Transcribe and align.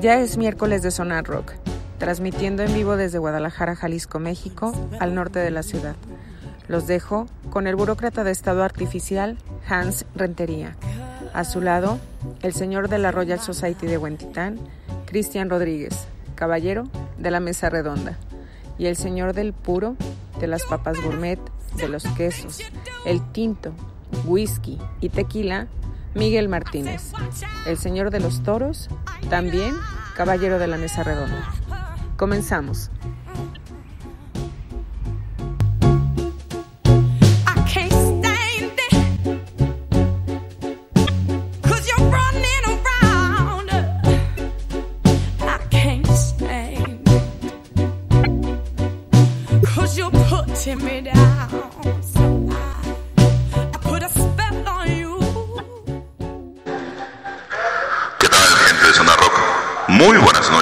Ya 0.00 0.18
es 0.18 0.38
miércoles 0.38 0.80
de 0.80 0.90
Sonar 0.90 1.26
Rock, 1.26 1.52
transmitiendo 1.98 2.62
en 2.62 2.72
vivo 2.72 2.96
desde 2.96 3.18
Guadalajara, 3.18 3.76
Jalisco, 3.76 4.18
México, 4.18 4.72
al 4.98 5.14
norte 5.14 5.40
de 5.40 5.50
la 5.50 5.62
ciudad. 5.62 5.94
Los 6.68 6.86
dejo 6.86 7.26
con 7.50 7.66
el 7.66 7.76
burócrata 7.76 8.24
de 8.24 8.30
Estado 8.30 8.64
Artificial, 8.64 9.36
Hans 9.68 10.06
Rentería. 10.14 10.74
A 11.34 11.44
su 11.44 11.60
lado, 11.60 11.98
el 12.40 12.54
señor 12.54 12.88
de 12.88 12.96
la 12.96 13.12
Royal 13.12 13.40
Society 13.40 13.86
de 13.86 13.98
Huentitán, 13.98 14.58
Cristian 15.04 15.50
Rodríguez, 15.50 16.06
caballero 16.34 16.88
de 17.18 17.30
la 17.30 17.40
Mesa 17.40 17.68
Redonda. 17.68 18.16
Y 18.78 18.86
el 18.86 18.96
señor 18.96 19.34
del 19.34 19.52
puro, 19.52 19.96
de 20.40 20.46
las 20.46 20.64
papas 20.64 20.98
gourmet, 21.02 21.38
de 21.76 21.88
los 21.88 22.04
quesos, 22.16 22.60
el 23.04 23.20
tinto, 23.32 23.72
whisky 24.24 24.78
y 25.02 25.10
tequila, 25.10 25.66
Miguel 26.14 26.48
Martínez. 26.48 27.12
El 27.66 27.78
señor 27.78 28.10
de 28.10 28.20
los 28.20 28.42
toros, 28.42 28.88
también 29.28 29.74
caballero 30.16 30.58
de 30.58 30.66
la 30.66 30.76
mesa 30.76 31.02
redonda. 31.02 31.52
Comenzamos. 32.16 32.90
Muy 50.78 51.19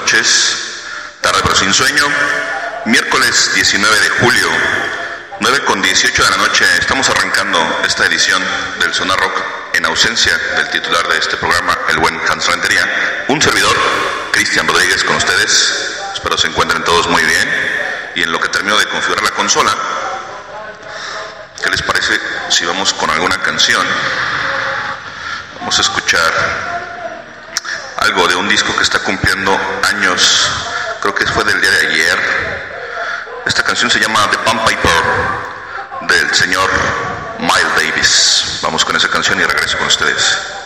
noches, 0.09 0.57
tarde 1.21 1.41
pero 1.43 1.55
sin 1.55 1.75
sueño, 1.75 2.03
miércoles 2.87 3.51
19 3.55 4.01
de 4.01 4.09
julio, 4.09 4.49
9 5.39 5.65
con 5.67 5.83
18 5.83 6.25
de 6.25 6.31
la 6.31 6.37
noche, 6.39 6.65
estamos 6.81 7.11
arrancando 7.11 7.83
esta 7.87 8.07
edición 8.07 8.43
del 8.81 8.95
Sonar 8.95 9.21
Rock 9.21 9.43
en 9.75 9.85
ausencia 9.85 10.35
del 10.57 10.71
titular 10.71 11.07
de 11.09 11.19
este 11.19 11.37
programa, 11.37 11.77
el 11.91 11.99
buen 11.99 12.19
Hans 12.27 12.47
Rentería, 12.47 13.27
un 13.29 13.43
servidor, 13.43 13.77
Cristian 14.33 14.67
Rodríguez 14.67 15.05
con 15.05 15.17
ustedes, 15.17 16.01
espero 16.15 16.39
se 16.39 16.47
encuentren 16.47 16.83
todos 16.85 17.07
muy 17.09 17.23
bien. 17.23 17.49
Y 18.15 18.23
en 18.23 18.33
lo 18.33 18.41
que 18.41 18.49
termino 18.49 18.79
de 18.79 18.87
configurar 18.87 19.23
la 19.23 19.33
consola, 19.33 19.77
¿qué 21.63 21.69
les 21.69 21.83
parece 21.83 22.19
si 22.49 22.65
vamos 22.65 22.95
con 22.95 23.11
alguna 23.11 23.43
canción? 23.43 23.87
Vamos 25.59 25.77
a 25.77 25.83
escuchar 25.83 26.78
algo 28.01 28.27
de 28.29 28.37
un 28.37 28.49
disco 28.49 28.75
que 28.77 28.83
está 28.83 28.99
cumpliendo 29.01 29.59
años, 29.89 30.51
creo 31.01 31.15
que 31.15 31.27
fue 31.27 31.45
del 31.45 31.61
día 31.61 31.71
de 31.71 31.87
ayer. 31.89 32.19
Esta 33.47 33.63
canción 33.63 33.91
se 33.91 34.01
llama 34.01 34.29
The 34.31 34.39
Pump 34.39 34.67
Piper 34.67 36.09
del 36.09 36.35
señor 36.35 36.71
Miles 37.39 37.75
Davis. 37.77 38.59
Vamos 38.63 38.85
con 38.85 38.97
esa 38.97 39.09
canción 39.09 39.41
y 39.41 39.45
regreso 39.45 39.79
con 39.79 39.87
ustedes. 39.87 40.58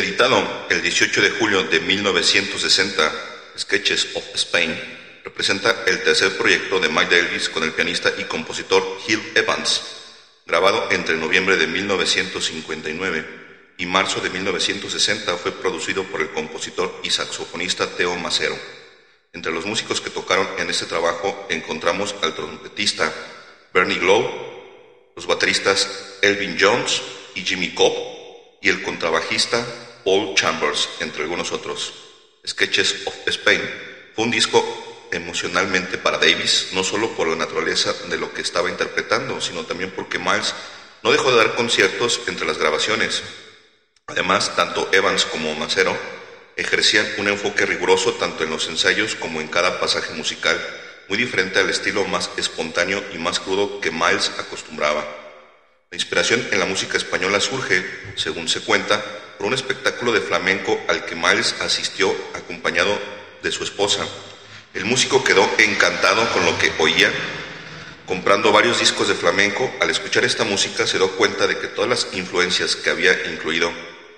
Editado 0.00 0.66
el 0.70 0.80
18 0.80 1.20
de 1.20 1.30
julio 1.32 1.62
de 1.64 1.78
1960, 1.78 3.12
Sketches 3.58 4.08
of 4.14 4.24
Spain 4.32 4.74
representa 5.22 5.84
el 5.86 6.02
tercer 6.02 6.38
proyecto 6.38 6.80
de 6.80 6.88
Mike 6.88 7.14
Davis 7.14 7.50
con 7.50 7.64
el 7.64 7.72
pianista 7.72 8.10
y 8.16 8.24
compositor 8.24 8.82
Gil 9.06 9.20
Evans, 9.34 9.82
grabado 10.46 10.90
entre 10.90 11.18
noviembre 11.18 11.58
de 11.58 11.66
1959 11.66 13.26
y 13.76 13.84
marzo 13.84 14.20
de 14.20 14.30
1960 14.30 15.36
fue 15.36 15.52
producido 15.52 16.02
por 16.04 16.22
el 16.22 16.30
compositor 16.30 16.98
y 17.02 17.10
saxofonista 17.10 17.86
Teo 17.94 18.16
Macero. 18.16 18.56
Entre 19.34 19.52
los 19.52 19.66
músicos 19.66 20.00
que 20.00 20.08
tocaron 20.08 20.48
en 20.56 20.70
este 20.70 20.86
trabajo 20.86 21.46
encontramos 21.50 22.14
al 22.22 22.34
trompetista 22.34 23.12
Bernie 23.74 23.98
Glow, 23.98 24.24
los 25.14 25.26
bateristas 25.26 26.16
Elvin 26.22 26.56
Jones 26.58 27.02
y 27.34 27.42
Jimmy 27.42 27.74
Cobb 27.74 27.92
y 28.62 28.70
el 28.70 28.82
contrabajista 28.82 29.62
Paul 30.04 30.34
Chambers, 30.34 30.88
entre 31.00 31.22
algunos 31.22 31.52
otros. 31.52 31.92
Sketches 32.46 33.06
of 33.06 33.14
Spain 33.26 33.60
fue 34.14 34.24
un 34.24 34.30
disco 34.30 35.08
emocionalmente 35.12 35.98
para 35.98 36.18
Davis, 36.18 36.68
no 36.72 36.84
solo 36.84 37.10
por 37.10 37.28
la 37.28 37.36
naturaleza 37.36 37.92
de 38.08 38.16
lo 38.16 38.32
que 38.32 38.42
estaba 38.42 38.70
interpretando, 38.70 39.40
sino 39.40 39.64
también 39.64 39.90
porque 39.90 40.18
Miles 40.18 40.54
no 41.02 41.12
dejó 41.12 41.30
de 41.30 41.38
dar 41.38 41.54
conciertos 41.54 42.20
entre 42.26 42.46
las 42.46 42.58
grabaciones. 42.58 43.22
Además, 44.06 44.54
tanto 44.56 44.88
Evans 44.92 45.24
como 45.24 45.54
Macero 45.54 45.96
ejercían 46.56 47.06
un 47.18 47.28
enfoque 47.28 47.64
riguroso 47.66 48.14
tanto 48.14 48.44
en 48.44 48.50
los 48.50 48.68
ensayos 48.68 49.14
como 49.14 49.40
en 49.40 49.48
cada 49.48 49.80
pasaje 49.80 50.12
musical, 50.14 50.58
muy 51.08 51.18
diferente 51.18 51.58
al 51.58 51.70
estilo 51.70 52.04
más 52.04 52.30
espontáneo 52.36 53.02
y 53.12 53.18
más 53.18 53.40
crudo 53.40 53.80
que 53.80 53.90
Miles 53.90 54.30
acostumbraba. 54.38 55.06
La 55.90 55.96
inspiración 55.96 56.46
en 56.52 56.58
la 56.60 56.66
música 56.66 56.96
española 56.96 57.40
surge, 57.40 57.84
según 58.14 58.48
se 58.48 58.60
cuenta, 58.60 59.02
por 59.40 59.46
un 59.46 59.54
espectáculo 59.54 60.12
de 60.12 60.20
flamenco 60.20 60.78
al 60.86 61.06
que 61.06 61.16
Miles 61.16 61.54
asistió 61.60 62.14
acompañado 62.34 63.00
de 63.42 63.50
su 63.50 63.64
esposa. 63.64 64.06
El 64.74 64.84
músico 64.84 65.24
quedó 65.24 65.48
encantado 65.56 66.30
con 66.34 66.44
lo 66.44 66.58
que 66.58 66.70
oía, 66.78 67.10
comprando 68.04 68.52
varios 68.52 68.80
discos 68.80 69.08
de 69.08 69.14
flamenco. 69.14 69.72
Al 69.80 69.88
escuchar 69.88 70.26
esta 70.26 70.44
música 70.44 70.86
se 70.86 70.98
dio 70.98 71.16
cuenta 71.16 71.46
de 71.46 71.58
que 71.58 71.68
todas 71.68 71.88
las 71.88 72.08
influencias 72.12 72.76
que 72.76 72.90
había 72.90 73.14
incluido 73.32 73.72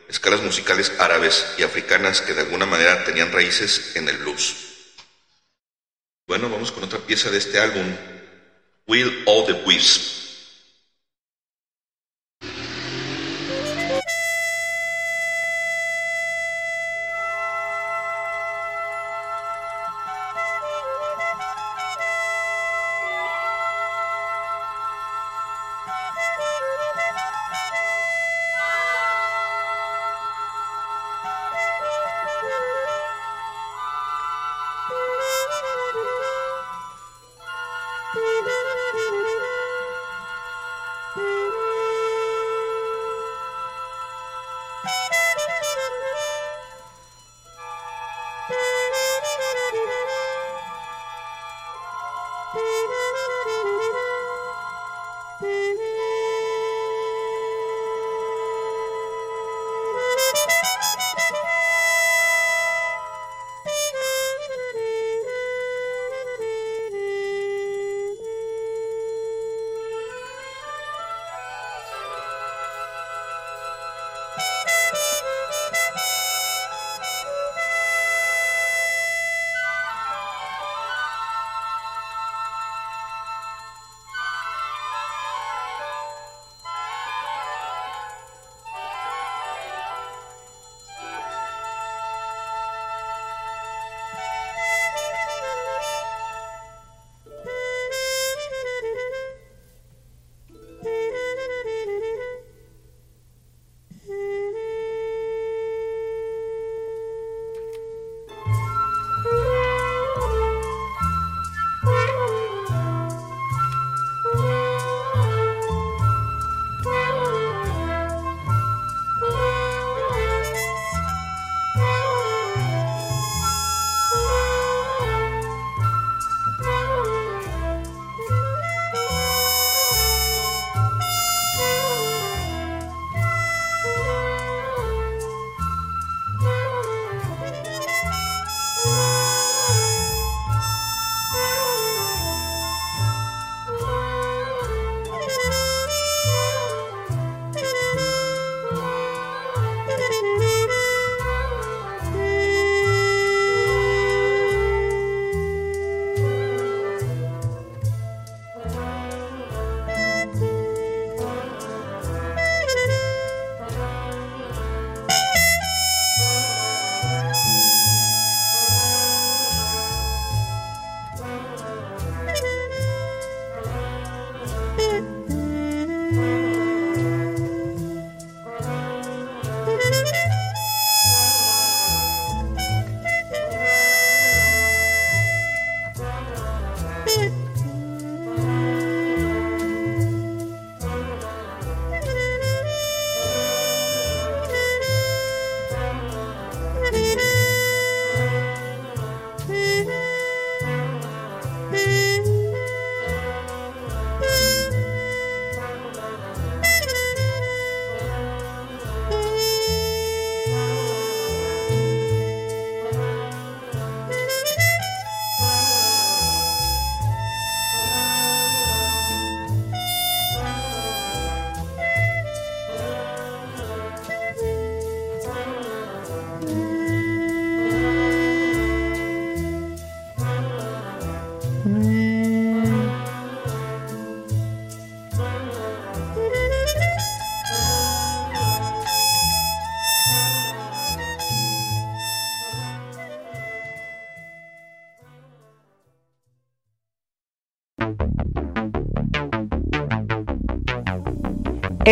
escalas 0.08 0.42
musicales 0.42 0.92
árabes 0.98 1.46
y 1.56 1.62
africanas 1.62 2.20
que 2.20 2.34
de 2.34 2.40
alguna 2.40 2.66
manera 2.66 3.04
tenían 3.04 3.30
raíces 3.30 3.92
en 3.94 4.08
el 4.08 4.18
blues. 4.18 4.56
Bueno, 6.26 6.50
vamos 6.50 6.72
con 6.72 6.82
otra 6.82 6.98
pieza 6.98 7.30
de 7.30 7.38
este 7.38 7.60
álbum, 7.60 7.86
Will 8.88 9.22
All 9.26 9.46
the 9.46 9.62
Wisps. 9.64 10.21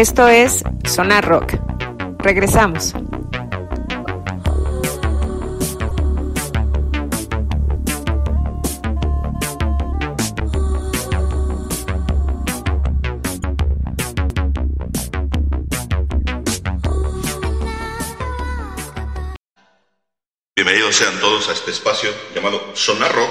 Esto 0.00 0.28
es 0.28 0.64
Sonar 0.88 1.28
Rock. 1.28 1.57
Regresamos. 2.21 2.95
Bienvenidos 20.57 20.97
sean 20.97 21.21
todos 21.21 21.50
a 21.50 21.52
este 21.52 21.73
espacio 21.73 22.09
llamado 22.35 22.71
Sonar 22.73 23.14
Rock. 23.14 23.28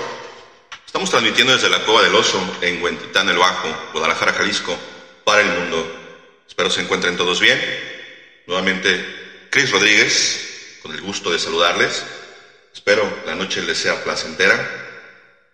Estamos 0.86 1.10
transmitiendo 1.10 1.54
desde 1.54 1.68
la 1.72 1.84
Cueva 1.84 2.04
del 2.04 2.14
Oso 2.14 2.40
en 2.62 2.80
Huentitán, 2.84 3.28
el 3.28 3.40
Bajo, 3.40 3.70
Guadalajara, 3.92 4.34
Jalisco, 4.34 4.78
para 5.24 5.42
el 5.42 5.48
mundo. 5.48 5.89
Espero 6.60 6.76
se 6.76 6.82
encuentren 6.82 7.16
todos 7.16 7.40
bien. 7.40 7.58
Nuevamente, 8.46 9.48
Chris 9.50 9.72
Rodríguez, 9.72 10.80
con 10.82 10.92
el 10.92 11.00
gusto 11.00 11.32
de 11.32 11.40
saludarles. 11.40 12.04
Espero 12.74 13.10
la 13.26 13.34
noche 13.34 13.62
les 13.62 13.78
sea 13.78 14.04
placentera. 14.04 14.60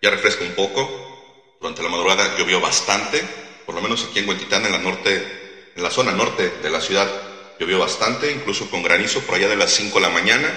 Ya 0.02 0.10
refresca 0.10 0.42
un 0.42 0.56
poco. 0.56 1.54
Durante 1.60 1.84
la 1.84 1.90
madrugada 1.90 2.36
llovió 2.36 2.60
bastante, 2.60 3.22
por 3.64 3.76
lo 3.76 3.82
menos 3.82 4.04
aquí 4.04 4.18
en 4.18 4.28
Huentitán, 4.28 4.66
en 4.66 4.72
la 4.72 4.78
norte, 4.78 5.70
en 5.76 5.80
la 5.80 5.90
zona 5.90 6.10
norte 6.10 6.50
de 6.60 6.70
la 6.70 6.80
ciudad, 6.80 7.08
llovió 7.60 7.78
bastante, 7.78 8.32
incluso 8.32 8.68
con 8.68 8.82
granizo 8.82 9.20
por 9.20 9.36
allá 9.36 9.46
de 9.46 9.54
las 9.54 9.70
5 9.70 10.00
de 10.00 10.06
la 10.06 10.12
mañana. 10.12 10.52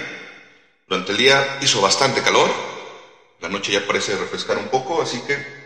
Durante 0.87 1.11
el 1.11 1.19
día 1.19 1.59
hizo 1.61 1.79
bastante 1.79 2.23
calor. 2.23 2.49
La 3.39 3.49
noche 3.49 3.71
ya 3.71 3.85
parece 3.85 4.17
refrescar 4.17 4.57
un 4.57 4.69
poco, 4.69 4.99
así 4.99 5.21
que 5.27 5.58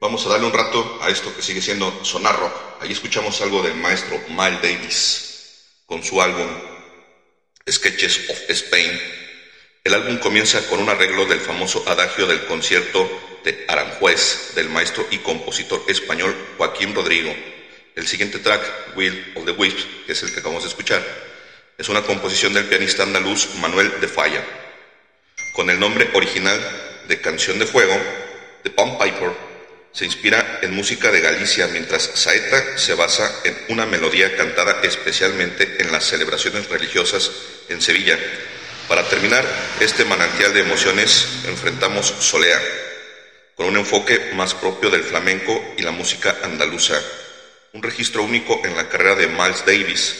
Vamos 0.00 0.24
a 0.24 0.30
darle 0.30 0.46
un 0.46 0.54
rato 0.54 0.98
a 1.02 1.10
esto 1.10 1.30
que 1.36 1.42
sigue 1.42 1.60
siendo 1.60 2.02
sonar 2.06 2.34
rock. 2.34 2.54
Ahí 2.80 2.90
escuchamos 2.90 3.38
algo 3.42 3.62
del 3.62 3.74
maestro 3.74 4.18
Miles 4.30 4.62
Davis 4.62 5.74
con 5.84 6.02
su 6.02 6.22
álbum 6.22 6.48
Sketches 7.70 8.30
of 8.30 8.38
Spain. 8.48 8.98
El 9.84 9.92
álbum 9.92 10.16
comienza 10.16 10.66
con 10.68 10.80
un 10.80 10.88
arreglo 10.88 11.26
del 11.26 11.40
famoso 11.40 11.84
adagio 11.86 12.26
del 12.26 12.46
concierto 12.46 13.06
de 13.44 13.66
Aranjuez 13.68 14.54
del 14.54 14.70
maestro 14.70 15.06
y 15.10 15.18
compositor 15.18 15.82
español 15.86 16.34
Joaquín 16.56 16.94
Rodrigo. 16.94 17.36
El 17.94 18.08
siguiente 18.08 18.38
track, 18.38 18.96
Will 18.96 19.34
of 19.36 19.44
the 19.44 19.52
Wisps, 19.52 19.86
que 20.06 20.12
es 20.12 20.22
el 20.22 20.32
que 20.32 20.40
acabamos 20.40 20.62
de 20.62 20.70
escuchar, 20.70 21.04
es 21.76 21.90
una 21.90 22.00
composición 22.04 22.54
del 22.54 22.64
pianista 22.64 23.02
andaluz 23.02 23.54
Manuel 23.56 24.00
de 24.00 24.08
Falla, 24.08 24.42
con 25.52 25.68
el 25.68 25.78
nombre 25.78 26.10
original 26.14 26.58
de 27.06 27.20
Canción 27.20 27.58
de 27.58 27.66
Fuego 27.66 28.00
de 28.64 28.70
Pump 28.70 28.98
Piper 28.98 29.49
se 29.92 30.04
inspira 30.04 30.60
en 30.62 30.74
música 30.74 31.10
de 31.10 31.20
Galicia, 31.20 31.66
mientras 31.68 32.02
Saeta 32.14 32.78
se 32.78 32.94
basa 32.94 33.40
en 33.44 33.56
una 33.68 33.86
melodía 33.86 34.36
cantada 34.36 34.80
especialmente 34.82 35.82
en 35.82 35.90
las 35.90 36.04
celebraciones 36.04 36.68
religiosas 36.68 37.30
en 37.68 37.80
Sevilla. 37.82 38.18
Para 38.88 39.08
terminar 39.08 39.44
este 39.80 40.04
manantial 40.04 40.54
de 40.54 40.60
emociones, 40.60 41.26
enfrentamos 41.46 42.06
Solea, 42.06 42.60
con 43.56 43.66
un 43.66 43.76
enfoque 43.76 44.30
más 44.34 44.54
propio 44.54 44.90
del 44.90 45.02
flamenco 45.02 45.74
y 45.76 45.82
la 45.82 45.90
música 45.90 46.38
andaluza, 46.42 47.00
un 47.72 47.82
registro 47.82 48.22
único 48.22 48.60
en 48.64 48.76
la 48.76 48.88
carrera 48.88 49.16
de 49.16 49.26
Miles 49.28 49.64
Davis, 49.66 50.16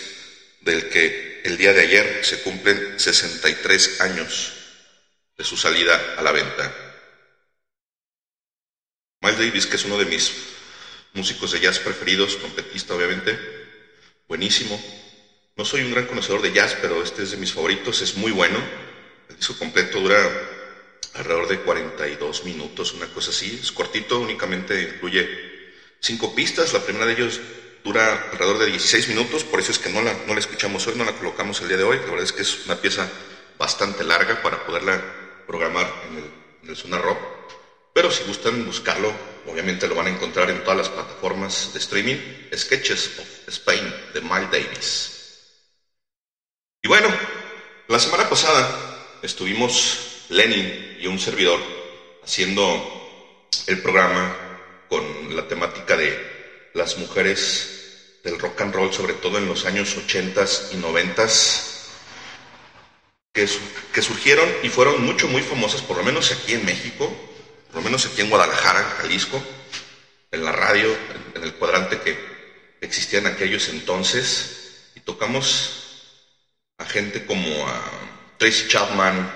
del 0.60 0.88
que 0.88 1.40
el 1.44 1.56
día 1.56 1.72
de 1.72 1.82
ayer 1.82 2.20
se 2.24 2.42
cumplen 2.42 2.98
63 2.98 4.00
años 4.02 4.52
de 5.38 5.44
su 5.44 5.56
salida 5.56 6.16
a 6.18 6.22
la 6.22 6.32
venta. 6.32 6.89
Miles 9.22 9.38
Davis, 9.38 9.66
que 9.66 9.76
es 9.76 9.84
uno 9.84 9.98
de 9.98 10.06
mis 10.06 10.32
músicos 11.12 11.52
de 11.52 11.60
jazz 11.60 11.78
preferidos, 11.78 12.38
trompetista 12.38 12.94
obviamente, 12.94 13.38
buenísimo. 14.26 14.80
No 15.56 15.64
soy 15.66 15.82
un 15.82 15.90
gran 15.92 16.06
conocedor 16.06 16.40
de 16.40 16.52
jazz, 16.52 16.74
pero 16.80 17.02
este 17.02 17.24
es 17.24 17.32
de 17.32 17.36
mis 17.36 17.52
favoritos, 17.52 18.00
es 18.00 18.16
muy 18.16 18.32
bueno. 18.32 18.58
El 19.28 19.36
disco 19.36 19.58
completo 19.58 20.00
dura 20.00 20.16
alrededor 21.12 21.48
de 21.48 21.60
42 21.60 22.44
minutos, 22.44 22.94
una 22.94 23.12
cosa 23.12 23.28
así. 23.28 23.58
Es 23.60 23.70
cortito, 23.72 24.20
únicamente 24.20 24.94
incluye 24.94 25.28
cinco 26.00 26.34
pistas. 26.34 26.72
La 26.72 26.80
primera 26.80 27.04
de 27.04 27.12
ellos 27.12 27.42
dura 27.84 28.30
alrededor 28.32 28.56
de 28.56 28.66
16 28.66 29.08
minutos, 29.08 29.44
por 29.44 29.60
eso 29.60 29.70
es 29.70 29.78
que 29.78 29.90
no 29.90 30.00
la, 30.00 30.14
no 30.26 30.32
la 30.32 30.40
escuchamos 30.40 30.86
hoy, 30.86 30.94
no 30.96 31.04
la 31.04 31.12
colocamos 31.12 31.60
el 31.60 31.68
día 31.68 31.76
de 31.76 31.84
hoy. 31.84 31.98
La 31.98 32.06
verdad 32.06 32.24
es 32.24 32.32
que 32.32 32.40
es 32.40 32.64
una 32.64 32.80
pieza 32.80 33.06
bastante 33.58 34.02
larga 34.02 34.40
para 34.40 34.64
poderla 34.64 34.98
programar 35.46 35.92
en 36.08 36.16
el, 36.16 36.70
en 36.70 36.74
Sonar 36.74 37.02
Rock. 37.02 37.39
Pero 37.92 38.10
si 38.10 38.24
gustan 38.24 38.64
buscarlo, 38.66 39.14
obviamente 39.46 39.88
lo 39.88 39.94
van 39.94 40.06
a 40.06 40.10
encontrar 40.10 40.50
en 40.50 40.62
todas 40.62 40.78
las 40.78 40.88
plataformas 40.88 41.72
de 41.72 41.78
streaming. 41.78 42.16
Sketches 42.54 43.10
of 43.18 43.26
Spain 43.48 43.94
de 44.12 44.20
Miles 44.20 44.50
Davis. 44.50 45.10
Y 46.82 46.88
bueno, 46.88 47.08
la 47.88 47.98
semana 47.98 48.28
pasada 48.28 49.18
estuvimos 49.22 49.98
Lenin 50.28 50.96
y 50.98 51.06
un 51.06 51.18
servidor 51.18 51.60
haciendo 52.22 52.64
el 53.66 53.82
programa 53.82 54.34
con 54.88 55.36
la 55.36 55.46
temática 55.46 55.96
de 55.96 56.18
las 56.74 56.96
mujeres 56.96 58.20
del 58.24 58.38
rock 58.38 58.60
and 58.60 58.74
roll, 58.74 58.92
sobre 58.92 59.14
todo 59.14 59.38
en 59.38 59.46
los 59.46 59.64
años 59.64 59.96
80 59.96 60.44
y 60.70 60.76
90 60.76 61.26
que, 63.32 63.46
que 63.92 64.02
surgieron 64.02 64.48
y 64.62 64.68
fueron 64.68 65.04
mucho, 65.04 65.28
muy 65.28 65.42
famosas, 65.42 65.82
por 65.82 65.96
lo 65.96 66.02
menos 66.02 66.32
aquí 66.32 66.54
en 66.54 66.64
México, 66.64 67.29
por 67.70 67.76
lo 67.76 67.82
menos 67.82 68.04
aquí 68.06 68.20
en 68.20 68.30
Guadalajara, 68.30 68.82
Jalisco, 68.98 69.40
en 70.32 70.44
la 70.44 70.52
radio, 70.52 70.96
en 71.34 71.42
el 71.42 71.54
cuadrante 71.54 72.00
que 72.00 72.18
existía 72.80 73.20
aquellos 73.26 73.68
entonces, 73.68 74.90
y 74.94 75.00
tocamos 75.00 75.70
a 76.78 76.84
gente 76.84 77.24
como 77.24 77.68
a 77.68 77.80
Tracy 78.38 78.68
Chapman, 78.68 79.30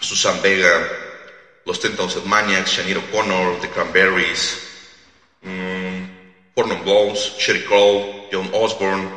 Susan 0.00 0.40
Vega, 0.40 0.88
los 1.64 1.80
Ten 1.80 1.96
Thousand 1.96 2.26
Maniacs, 2.26 2.70
Shaniro 2.70 3.00
O'Connor, 3.00 3.60
The 3.60 3.68
Cranberries, 3.70 4.58
um, 5.42 6.08
Bones, 6.84 7.34
Sherry 7.38 7.64
Crow, 7.64 8.28
John 8.30 8.50
Osborne, 8.52 9.08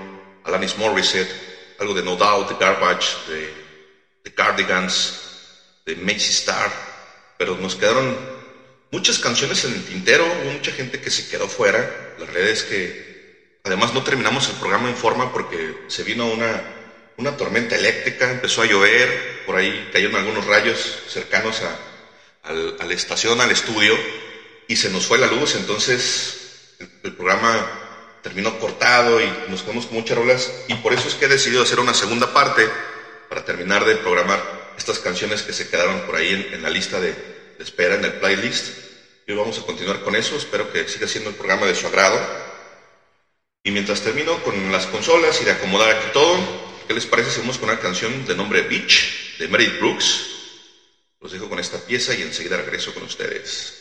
Alanis 0.44 0.78
Morissette, 0.78 1.76
algo 1.80 1.94
de 1.94 2.02
No 2.02 2.16
Doubt, 2.16 2.48
The 2.48 2.56
Garbage, 2.60 3.18
de 3.28 3.54
The 4.24 4.34
Cardigans, 4.34 5.14
de 5.86 5.96
Macy 5.96 6.32
Star, 6.32 6.72
pero 7.38 7.56
nos 7.58 7.76
quedaron 7.76 8.31
muchas 8.92 9.20
canciones 9.20 9.64
en 9.66 9.74
el 9.74 9.84
tintero, 9.84 10.26
mucha 10.54 10.72
gente 10.72 11.00
que 11.00 11.10
se 11.10 11.28
quedó 11.28 11.48
fuera. 11.48 12.14
La 12.18 12.26
realidad 12.26 12.50
es 12.50 12.64
que 12.64 13.60
además 13.64 13.94
no 13.94 14.04
terminamos 14.04 14.48
el 14.50 14.56
programa 14.56 14.90
en 14.90 14.96
forma 14.96 15.32
porque 15.32 15.86
se 15.88 16.04
vino 16.04 16.28
una, 16.28 16.62
una 17.18 17.36
tormenta 17.38 17.76
eléctrica, 17.76 18.30
empezó 18.30 18.62
a 18.62 18.66
llover, 18.66 19.44
por 19.46 19.56
ahí 19.56 19.90
cayeron 19.92 20.16
algunos 20.16 20.46
rayos 20.46 21.04
cercanos 21.08 21.62
a, 21.62 22.54
la 22.54 22.94
estación, 22.94 23.40
al 23.40 23.52
estudio, 23.52 23.96
y 24.68 24.76
se 24.76 24.90
nos 24.90 25.06
fue 25.06 25.18
la 25.18 25.28
luz, 25.28 25.56
entonces 25.56 26.74
el, 26.80 26.90
el 27.04 27.14
programa 27.14 28.20
terminó 28.24 28.60
cortado 28.60 29.22
y 29.22 29.32
nos 29.48 29.62
quedamos 29.62 29.86
con 29.86 29.96
muchas 29.96 30.18
rolas, 30.18 30.52
y 30.68 30.74
por 30.76 30.94
eso 30.94 31.08
es 31.08 31.14
que 31.16 31.26
he 31.26 31.30
decidido 31.30 31.64
hacer 31.64 31.80
una 31.80 31.94
segunda 31.94 32.34
parte 32.34 32.68
para 33.30 33.46
terminar 33.46 33.86
de 33.86 33.96
programar 33.96 34.74
estas 34.78 35.00
canciones 35.00 35.44
que 35.44 35.54
se 35.54 35.70
quedaron 35.70 36.02
por 36.02 36.16
ahí 36.16 36.50
en, 36.52 36.62
la 36.62 36.70
lista 36.70 37.00
de, 37.00 37.14
espera, 37.64 37.96
en 37.96 38.06
el 38.06 38.14
playlist. 38.14 38.78
Y 39.28 39.34
vamos 39.34 39.58
a 39.60 39.66
continuar 39.66 40.02
con 40.02 40.16
eso. 40.16 40.36
Espero 40.36 40.72
que 40.72 40.88
siga 40.88 41.08
siendo 41.08 41.30
el 41.30 41.36
programa 41.36 41.66
de 41.66 41.76
su 41.76 41.88
agrado. 41.88 42.20
Y 43.64 43.72
mientras 43.72 44.02
termino 44.02 44.42
con 44.44 44.72
las 44.72 44.88
consolas 44.88 45.40
y 45.42 45.46
de 45.46 45.52
acomodar 45.52 45.96
aquí 45.96 46.08
todo, 46.14 46.38
¿qué 46.88 46.94
les 46.94 47.06
parece 47.06 47.30
si 47.30 47.42
con 47.42 47.70
una 47.70 47.80
canción 47.80 48.26
de 48.26 48.36
nombre 48.36 48.62
Beach 48.64 49.38
de 49.38 49.48
Meredith 49.48 49.80
Brooks? 49.80 50.28
Los 51.20 51.32
dejo 51.32 51.48
con 51.48 51.60
esta 51.60 51.78
pieza 51.78 52.16
y 52.16 52.24
enseguida 52.24 52.58
regreso 52.58 52.94
con 52.94 53.04
ustedes. 53.04 53.81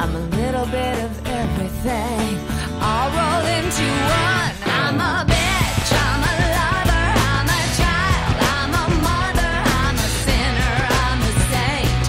I'm 0.00 0.14
a 0.14 0.20
little 0.20 0.66
bit 0.66 0.96
of 1.06 1.26
everything. 1.26 2.38
All 2.80 3.08
roll 3.18 3.46
into 3.58 3.86
one. 4.22 4.52
I'm 4.80 5.00
a 5.00 5.26
bitch. 5.26 5.90
I'm 6.06 6.22
a 6.22 6.34
lover. 6.56 7.06
I'm 7.34 7.48
a 7.60 7.62
child. 7.78 8.36
I'm 8.54 8.72
a 8.82 8.86
mother. 9.08 9.52
I'm 9.82 9.96
a 9.98 10.08
sinner. 10.24 10.74
I'm 11.04 11.20
a 11.30 11.32
saint. 11.50 12.02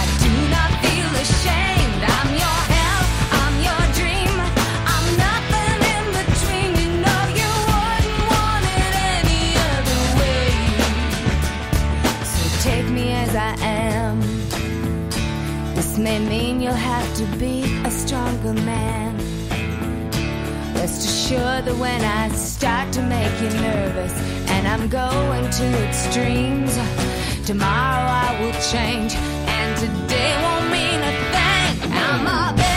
I 0.00 0.02
do 0.24 0.32
not 0.54 0.70
feel 0.82 1.12
ashamed. 1.24 2.02
I'm 2.16 2.30
your 2.42 2.60
hell. 2.74 3.04
I'm 3.42 3.54
your 3.68 3.82
dream. 3.98 4.34
I'm 4.94 5.06
nothing 5.26 5.78
in 5.96 6.04
between. 6.20 6.70
You 6.82 6.90
know 7.04 7.22
you 7.40 7.50
wouldn't 7.74 8.22
want 8.30 8.64
it 8.78 8.92
any 9.18 9.44
other 9.74 10.02
way. 10.20 10.46
So 12.32 12.42
take 12.70 12.86
me 12.88 13.06
as 13.24 13.34
I 13.34 13.52
am. 13.66 14.16
This 15.74 15.98
may 15.98 16.18
mean 16.20 16.51
you'll 16.72 16.80
have 16.80 17.14
to 17.14 17.26
be 17.36 17.64
a 17.84 17.90
stronger 17.90 18.54
man. 18.54 19.14
Rest 20.74 21.04
assured 21.06 21.66
that 21.66 21.76
when 21.76 22.02
I 22.02 22.30
start 22.30 22.90
to 22.94 23.02
make 23.02 23.34
you 23.42 23.50
nervous 23.60 24.14
and 24.48 24.66
I'm 24.66 24.88
going 24.88 25.50
to 25.50 25.66
extremes, 25.86 26.74
tomorrow 27.46 28.06
I 28.24 28.38
will 28.40 28.58
change 28.72 29.12
and 29.14 29.70
today 29.84 30.32
won't 30.44 30.68
mean 30.76 31.00
a 31.10 31.14
thing. 31.34 31.92
I'm 31.92 32.26
a 32.26 32.71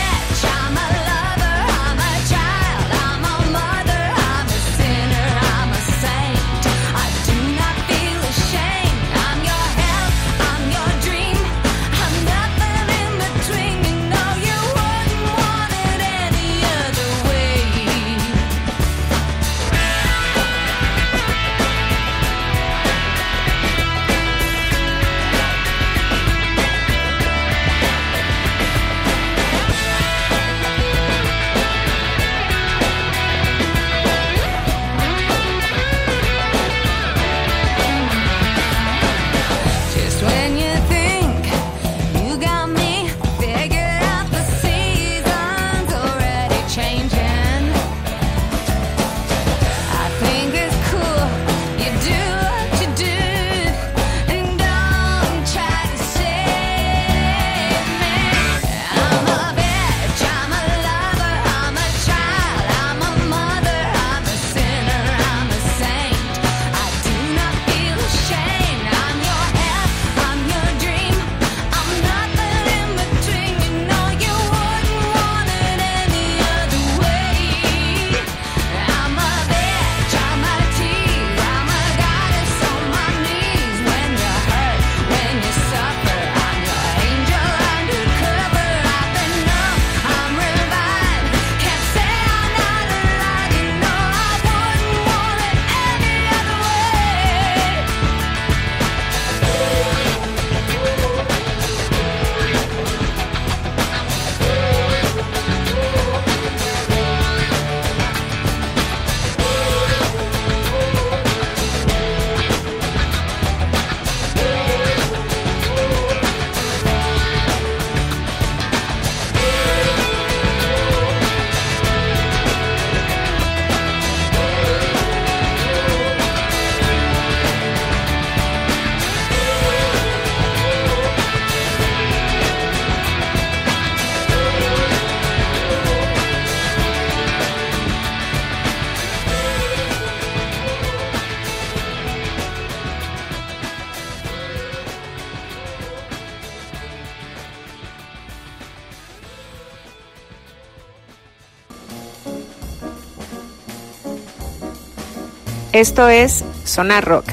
Esto 155.76 156.08
es 156.08 156.46
Sonar 156.64 157.04
Rock. 157.04 157.26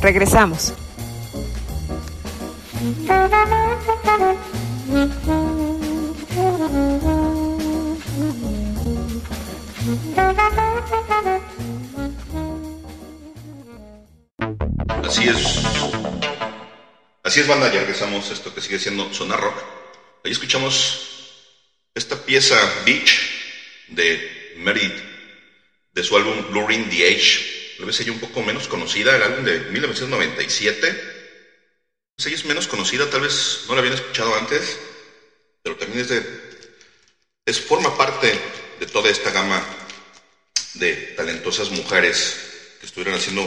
Regresamos. 0.00 0.72
Así 15.04 15.28
es. 15.28 15.58
Así 17.24 17.40
es, 17.40 17.48
banda. 17.48 17.72
Ya 17.72 17.80
regresamos 17.80 18.30
a 18.30 18.34
esto 18.34 18.54
que 18.54 18.60
sigue 18.60 18.78
siendo 18.78 19.12
Sonar 19.12 19.40
Rock. 19.40 19.56
Ahí 20.24 20.30
escuchamos 20.30 21.32
esta 21.92 22.14
pieza 22.24 22.54
Beach 22.86 23.18
de 23.88 24.54
Meredith 24.58 25.02
de 25.92 26.04
su 26.04 26.16
álbum 26.16 26.36
Blue 26.52 26.68
Ring 26.68 26.88
the 26.88 27.08
Age. 27.08 27.53
Tal 27.84 27.90
vez 27.90 28.00
ella 28.00 28.12
un 28.12 28.18
poco 28.18 28.40
menos 28.40 28.66
conocida, 28.66 29.14
el 29.14 29.22
álbum 29.22 29.44
de 29.44 29.60
1997. 29.60 30.90
Pues 32.16 32.26
ella 32.26 32.36
es 32.36 32.46
menos 32.46 32.66
conocida, 32.66 33.10
tal 33.10 33.20
vez 33.20 33.64
no 33.68 33.74
la 33.74 33.80
habían 33.80 33.92
escuchado 33.92 34.34
antes, 34.34 34.78
pero 35.62 35.76
también 35.76 36.00
es 36.00 36.08
de. 36.08 36.22
Es, 37.44 37.60
forma 37.60 37.94
parte 37.94 38.40
de 38.80 38.86
toda 38.86 39.10
esta 39.10 39.30
gama 39.32 39.62
de 40.72 40.94
talentosas 41.14 41.68
mujeres 41.68 42.38
que 42.80 42.86
estuvieron 42.86 43.16
haciendo 43.16 43.44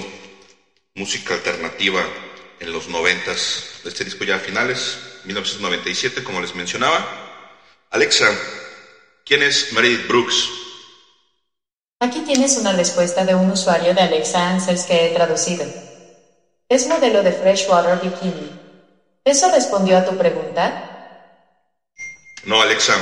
música 0.93 1.34
alternativa 1.34 2.08
en 2.60 2.71
los 2.71 2.89
noventas 2.89 3.63
este 3.86 4.04
disco 4.04 4.23
ya 4.23 4.36
a 4.36 4.39
finales, 4.39 5.00
1997, 5.23 6.23
como 6.23 6.41
les 6.41 6.54
mencionaba. 6.54 7.04
Alexa, 7.89 8.30
¿quién 9.26 9.41
es 9.41 9.73
Meredith 9.73 10.08
Brooks? 10.08 10.66
Aquí 11.99 12.21
tienes 12.21 12.57
una 12.57 12.73
respuesta 12.73 13.25
de 13.25 13.33
un 13.33 13.49
usuario 13.49 13.93
de 13.95 14.01
Alexa 14.01 14.47
Answers 14.47 14.86
que 14.86 15.05
he 15.05 15.10
traducido. 15.10 15.65
Es 16.69 16.86
modelo 16.86 17.23
de 17.23 17.31
Freshwater 17.31 17.97
Bikini. 17.99 18.53
¿Eso 19.25 19.49
respondió 19.49 19.97
a 19.97 20.03
tu 20.03 20.15
pregunta? 20.15 20.79
No, 22.45 22.62
Alexa. 22.62 22.99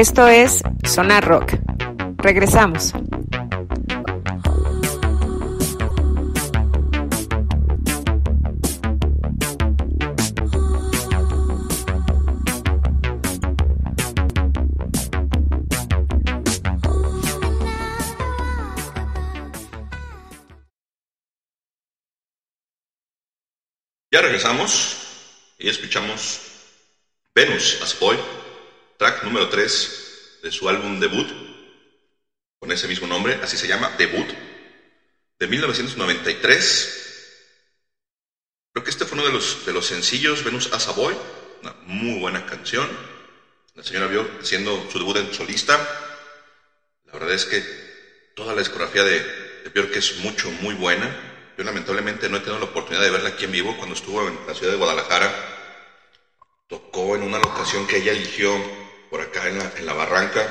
Esto 0.00 0.26
es 0.26 0.62
Sonar 0.82 1.22
Rock. 1.28 1.58
Regresamos. 2.16 2.94
1993. 36.00 36.96
Creo 38.72 38.84
que 38.84 38.90
este 38.90 39.04
fue 39.04 39.18
uno 39.18 39.26
de 39.26 39.32
los, 39.32 39.66
de 39.66 39.72
los 39.72 39.86
sencillos, 39.86 40.44
Venus 40.44 40.72
as 40.72 40.88
a 40.88 40.92
Boy, 40.92 41.16
una 41.62 41.74
muy 41.86 42.20
buena 42.20 42.46
canción. 42.46 42.88
La 43.74 43.82
señora 43.82 44.06
vio 44.06 44.28
haciendo 44.40 44.88
su 44.90 44.98
debut 44.98 45.16
en 45.16 45.34
solista. 45.34 45.76
La 47.04 47.12
verdad 47.12 47.32
es 47.32 47.44
que 47.44 47.62
toda 48.34 48.54
la 48.54 48.60
discografía 48.60 49.04
de, 49.04 49.20
de 49.64 49.70
Björk 49.74 49.96
es 49.96 50.18
mucho, 50.18 50.50
muy 50.62 50.74
buena. 50.74 51.54
Yo 51.58 51.64
lamentablemente 51.64 52.28
no 52.28 52.36
he 52.36 52.40
tenido 52.40 52.58
la 52.58 52.66
oportunidad 52.66 53.02
de 53.02 53.10
verla 53.10 53.30
aquí 53.30 53.44
en 53.44 53.52
vivo 53.52 53.76
cuando 53.76 53.94
estuvo 53.94 54.26
en 54.26 54.38
la 54.46 54.54
ciudad 54.54 54.72
de 54.72 54.78
Guadalajara. 54.78 55.32
Tocó 56.68 57.16
en 57.16 57.22
una 57.22 57.38
locación 57.38 57.86
que 57.86 57.96
ella 57.96 58.12
eligió 58.12 58.56
por 59.10 59.20
acá 59.20 59.48
en 59.48 59.58
la, 59.58 59.72
en 59.76 59.84
la 59.84 59.92
barranca, 59.92 60.48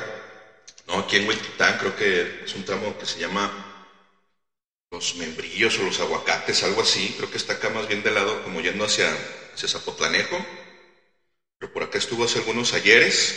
¿no? 0.88 1.00
Aquí 1.00 1.16
en 1.16 1.28
Hueltitán 1.28 1.78
creo 1.80 1.96
que 1.96 2.44
es 2.44 2.54
un 2.56 2.66
tramo 2.66 2.98
que 3.00 3.06
se 3.06 3.20
llama 3.20 3.69
los 4.92 5.16
membrillos 5.16 5.78
o 5.80 5.84
los 5.84 6.00
aguacates, 6.00 6.64
algo 6.64 6.82
así. 6.82 7.14
Creo 7.18 7.30
que 7.30 7.38
está 7.38 7.54
acá 7.54 7.70
más 7.70 7.88
bien 7.88 8.04
de 8.04 8.12
lado, 8.12 8.44
como 8.44 8.62
yendo 8.62 8.86
hacia, 8.86 9.16
Zapotlanejo. 9.56 10.44
Pero 11.58 11.72
por 11.72 11.84
acá 11.84 11.98
estuvo 11.98 12.24
hace 12.24 12.40
algunos 12.40 12.74
ayeres. 12.74 13.36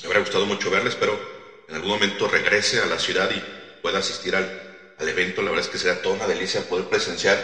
Me 0.00 0.06
habría 0.06 0.20
gustado 0.20 0.46
mucho 0.46 0.70
verla, 0.70 0.90
espero 0.90 1.18
en 1.66 1.74
algún 1.74 1.90
momento 1.90 2.28
regrese 2.28 2.80
a 2.80 2.86
la 2.86 2.98
ciudad 2.98 3.30
y 3.30 3.42
pueda 3.80 3.98
asistir 3.98 4.36
al, 4.36 4.94
al 4.98 5.08
evento. 5.08 5.42
La 5.42 5.50
verdad 5.50 5.66
es 5.66 5.72
que 5.72 5.78
será 5.78 6.02
toda 6.02 6.16
una 6.16 6.26
delicia 6.26 6.68
poder 6.68 6.86
presenciar 6.86 7.38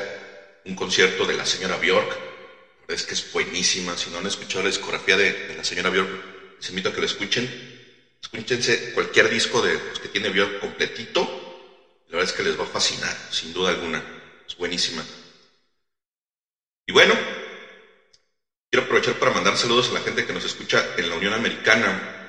un 0.65 0.75
concierto 0.75 1.25
de 1.25 1.35
la 1.35 1.47
señora 1.47 1.77
Bjork. 1.79 2.11
La 2.11 2.81
verdad 2.87 2.97
es 2.97 3.05
que 3.05 3.15
es 3.15 3.33
buenísima. 3.33 3.97
Si 3.97 4.11
no 4.11 4.19
han 4.19 4.27
escuchado 4.27 4.63
la 4.63 4.69
discografía 4.69 5.17
de, 5.17 5.55
la 5.57 5.65
señora 5.65 5.89
Bjork, 5.91 6.11
les 6.59 6.69
invito 6.69 6.91
a 6.91 6.93
que 6.93 7.01
lo 7.01 7.07
escuchen. 7.07 7.49
Escúchense 8.23 8.93
cualquier 8.93 9.31
disco 9.31 9.63
de 9.63 9.75
los 9.75 9.99
que 9.99 10.09
tiene 10.09 10.29
Björk 10.29 10.61
completito. 10.61 11.40
La 12.11 12.17
verdad 12.17 12.33
es 12.33 12.37
que 12.37 12.43
les 12.43 12.59
va 12.59 12.65
a 12.65 12.67
fascinar, 12.67 13.17
sin 13.31 13.53
duda 13.53 13.71
alguna. 13.71 14.03
Es 14.45 14.57
buenísima. 14.57 15.05
Y 16.87 16.93
bueno, 16.93 17.15
quiero 18.69 18.85
aprovechar 18.85 19.15
para 19.15 19.31
mandar 19.31 19.57
saludos 19.57 19.91
a 19.91 19.95
la 19.95 20.01
gente 20.01 20.27
que 20.27 20.33
nos 20.33 20.45
escucha 20.45 20.85
en 20.97 21.09
la 21.09 21.15
Unión 21.15 21.35
Americana, 21.35 22.29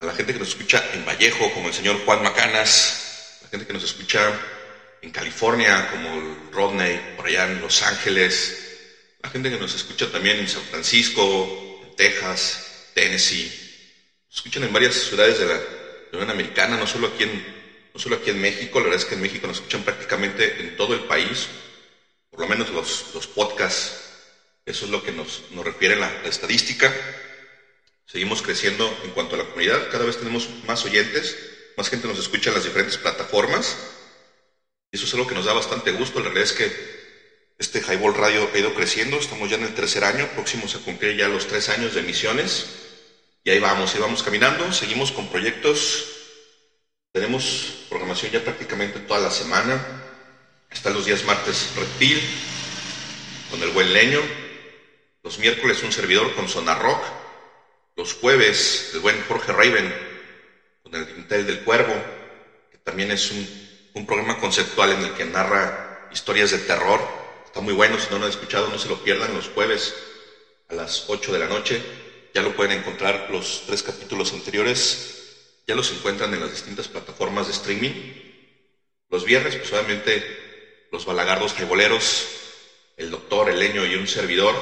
a 0.00 0.06
la 0.06 0.12
gente 0.12 0.32
que 0.32 0.40
nos 0.40 0.48
escucha 0.48 0.84
en 0.92 1.04
Vallejo, 1.04 1.52
como 1.54 1.68
el 1.68 1.74
señor 1.74 2.04
Juan 2.04 2.20
Macanas, 2.24 3.38
a 3.40 3.44
la 3.44 3.50
gente 3.50 3.64
que 3.64 3.72
nos 3.72 3.84
escucha 3.84 4.32
en 5.02 5.12
California, 5.12 5.88
como 5.92 6.50
Rodney, 6.50 7.14
por 7.16 7.26
allá 7.26 7.46
en 7.46 7.60
Los 7.60 7.82
Ángeles, 7.82 8.58
la 9.22 9.30
gente 9.30 9.50
que 9.50 9.58
nos 9.58 9.72
escucha 9.72 10.10
también 10.10 10.36
en 10.40 10.48
San 10.48 10.62
Francisco, 10.62 11.80
en 11.84 11.94
Texas, 11.94 12.90
Tennessee. 12.92 13.52
escuchan 14.28 14.64
en 14.64 14.72
varias 14.72 14.94
ciudades 14.96 15.38
de 15.38 15.46
la 15.46 15.60
Unión 16.12 16.30
Americana, 16.30 16.76
no 16.76 16.88
solo, 16.88 17.06
aquí 17.06 17.22
en, 17.22 17.57
no 17.98 18.02
solo 18.02 18.14
aquí 18.14 18.30
en 18.30 18.40
México, 18.40 18.78
la 18.78 18.84
verdad 18.84 19.00
es 19.00 19.06
que 19.06 19.16
en 19.16 19.22
México 19.22 19.48
nos 19.48 19.56
escuchan 19.56 19.82
prácticamente 19.82 20.60
en 20.60 20.76
todo 20.76 20.94
el 20.94 21.00
país, 21.00 21.48
por 22.30 22.38
lo 22.38 22.46
menos 22.46 22.70
los, 22.70 23.06
los 23.12 23.26
podcasts, 23.26 23.92
eso 24.64 24.84
es 24.84 24.92
lo 24.92 25.02
que 25.02 25.10
nos, 25.10 25.42
nos 25.50 25.64
refiere 25.64 25.96
la, 25.96 26.08
estadística. 26.22 26.94
Seguimos 28.06 28.40
creciendo 28.40 28.88
en 29.02 29.10
cuanto 29.10 29.34
a 29.34 29.38
la 29.38 29.46
comunidad, 29.46 29.90
cada 29.90 30.04
vez 30.04 30.16
tenemos 30.16 30.48
más 30.64 30.84
oyentes, 30.84 31.36
más 31.76 31.90
gente 31.90 32.06
nos 32.06 32.20
escucha 32.20 32.50
en 32.50 32.54
las 32.54 32.62
diferentes 32.62 32.96
plataformas, 32.98 33.76
eso 34.92 35.04
es 35.04 35.14
algo 35.14 35.26
que 35.26 35.34
nos 35.34 35.46
da 35.46 35.52
bastante 35.52 35.90
gusto, 35.90 36.20
la 36.20 36.26
realidad 36.26 36.44
es 36.44 36.52
que 36.52 36.98
este 37.58 37.80
Highball 37.80 38.14
Radio 38.14 38.48
ha 38.54 38.58
ido 38.58 38.74
creciendo, 38.74 39.18
estamos 39.18 39.50
ya 39.50 39.56
en 39.56 39.64
el 39.64 39.74
tercer 39.74 40.04
año, 40.04 40.28
próximos 40.34 40.72
a 40.76 40.78
cumplir 40.78 41.16
ya 41.16 41.26
los 41.26 41.48
tres 41.48 41.68
años 41.68 41.94
de 41.94 42.00
emisiones. 42.02 42.66
Y 43.42 43.50
ahí 43.50 43.58
vamos, 43.58 43.92
ahí 43.92 44.00
vamos 44.00 44.22
caminando, 44.22 44.72
seguimos 44.72 45.10
con 45.10 45.28
proyectos. 45.28 46.17
Tenemos 47.12 47.86
programación 47.88 48.32
ya 48.32 48.44
prácticamente 48.44 49.00
toda 49.00 49.20
la 49.20 49.30
semana. 49.30 49.82
Están 50.70 50.92
los 50.92 51.06
días 51.06 51.24
martes 51.24 51.70
Reptil, 51.74 52.20
con 53.50 53.62
el 53.62 53.70
buen 53.70 53.92
leño. 53.92 54.20
Los 55.22 55.38
miércoles 55.38 55.82
un 55.82 55.90
servidor 55.90 56.34
con 56.34 56.48
Zona 56.48 56.74
Rock. 56.74 57.02
Los 57.96 58.12
jueves 58.14 58.90
el 58.92 59.00
buen 59.00 59.20
Jorge 59.26 59.52
Raven, 59.52 59.92
con 60.82 60.94
el 60.94 61.06
Dintel 61.06 61.46
del 61.46 61.64
Cuervo, 61.64 61.94
que 62.70 62.78
también 62.78 63.10
es 63.10 63.30
un, 63.32 63.48
un 63.94 64.06
programa 64.06 64.38
conceptual 64.38 64.92
en 64.92 65.00
el 65.00 65.14
que 65.14 65.24
narra 65.24 66.08
historias 66.12 66.50
de 66.50 66.58
terror. 66.58 67.00
Está 67.44 67.60
muy 67.60 67.72
bueno, 67.72 67.98
si 67.98 68.08
no 68.10 68.18
lo 68.18 68.26
han 68.26 68.30
escuchado, 68.30 68.68
no 68.68 68.78
se 68.78 68.88
lo 68.88 69.02
pierdan 69.02 69.34
los 69.34 69.48
jueves 69.48 69.94
a 70.68 70.74
las 70.74 71.04
8 71.08 71.32
de 71.32 71.38
la 71.38 71.48
noche. 71.48 71.82
Ya 72.34 72.42
lo 72.42 72.54
pueden 72.54 72.78
encontrar 72.78 73.28
los 73.30 73.64
tres 73.66 73.82
capítulos 73.82 74.32
anteriores. 74.34 75.17
Ya 75.68 75.74
los 75.74 75.92
encuentran 75.92 76.32
en 76.32 76.40
las 76.40 76.50
distintas 76.50 76.88
plataformas 76.88 77.46
de 77.46 77.52
streaming. 77.52 77.92
Los 79.10 79.26
viernes, 79.26 79.54
pues 79.54 79.70
obviamente, 79.70 80.24
los 80.90 81.04
balagardos 81.04 81.52
jaiboleros, 81.52 82.26
el 82.96 83.10
doctor, 83.10 83.50
el 83.50 83.58
leño 83.58 83.84
y 83.84 83.94
un 83.94 84.06
servidor. 84.06 84.54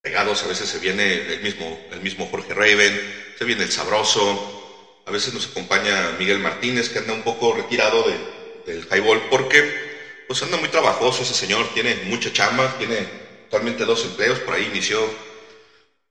Pegados, 0.00 0.42
a 0.42 0.46
veces 0.46 0.70
se 0.70 0.78
viene 0.78 1.34
el 1.34 1.42
mismo, 1.42 1.78
el 1.90 2.00
mismo 2.00 2.26
Jorge 2.28 2.54
Raven, 2.54 2.98
se 3.38 3.44
viene 3.44 3.64
el 3.64 3.70
sabroso. 3.70 5.02
A 5.04 5.10
veces 5.10 5.34
nos 5.34 5.46
acompaña 5.48 6.12
Miguel 6.18 6.38
Martínez, 6.38 6.88
que 6.88 7.00
anda 7.00 7.12
un 7.12 7.22
poco 7.22 7.52
retirado 7.52 8.08
de, 8.08 8.18
del 8.64 8.86
highball, 8.90 9.20
porque 9.28 10.24
pues 10.28 10.42
anda 10.42 10.56
muy 10.56 10.70
trabajoso 10.70 11.24
ese 11.24 11.34
señor, 11.34 11.68
tiene 11.74 11.94
mucha 12.06 12.32
chamba, 12.32 12.78
tiene 12.78 13.06
actualmente 13.44 13.84
dos 13.84 14.02
empleos, 14.04 14.38
por 14.38 14.54
ahí 14.54 14.64
inició 14.64 15.06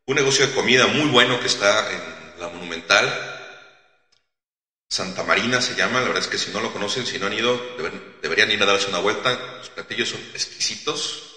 un 0.06 0.16
negocio 0.16 0.46
de 0.46 0.54
comida 0.54 0.86
muy 0.86 1.10
bueno 1.10 1.40
que 1.40 1.48
está 1.48 1.92
en 1.92 2.40
la 2.40 2.48
Monumental. 2.50 3.31
Santa 4.92 5.24
Marina 5.24 5.62
se 5.62 5.76
llama, 5.76 6.02
la 6.02 6.08
verdad 6.08 6.22
es 6.22 6.28
que 6.28 6.38
si 6.38 6.52
no 6.52 6.60
lo 6.60 6.74
conocen, 6.74 7.06
si 7.06 7.18
no 7.18 7.28
han 7.28 7.34
ido, 7.34 7.58
deberían 8.22 8.52
ir 8.52 8.62
a 8.62 8.66
darse 8.66 8.90
una 8.90 9.00
vuelta. 9.00 9.32
Los 9.60 9.70
platillos 9.70 10.10
son 10.10 10.20
exquisitos. 10.34 11.32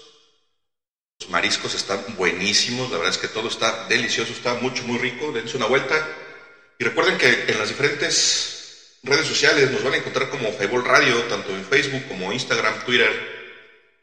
Los 1.21 1.29
mariscos 1.29 1.73
están 1.73 2.03
buenísimos, 2.17 2.91
la 2.91 2.97
verdad 2.97 3.13
es 3.13 3.17
que 3.17 3.29
todo 3.29 3.47
está 3.47 3.87
delicioso, 3.87 4.33
está 4.33 4.55
mucho, 4.55 4.83
muy 4.83 4.97
rico. 4.97 5.31
Dense 5.31 5.55
una 5.55 5.67
vuelta. 5.67 6.05
Y 6.77 6.83
recuerden 6.83 7.17
que 7.17 7.45
en 7.47 7.57
las 7.57 7.69
diferentes 7.69 8.97
redes 9.03 9.25
sociales 9.25 9.71
nos 9.71 9.85
van 9.85 9.93
a 9.93 9.97
encontrar 9.97 10.29
como 10.29 10.49
Highball 10.49 10.83
Radio, 10.83 11.17
tanto 11.29 11.51
en 11.51 11.63
Facebook 11.63 12.09
como 12.09 12.33
Instagram, 12.33 12.83
Twitter. 12.83 13.09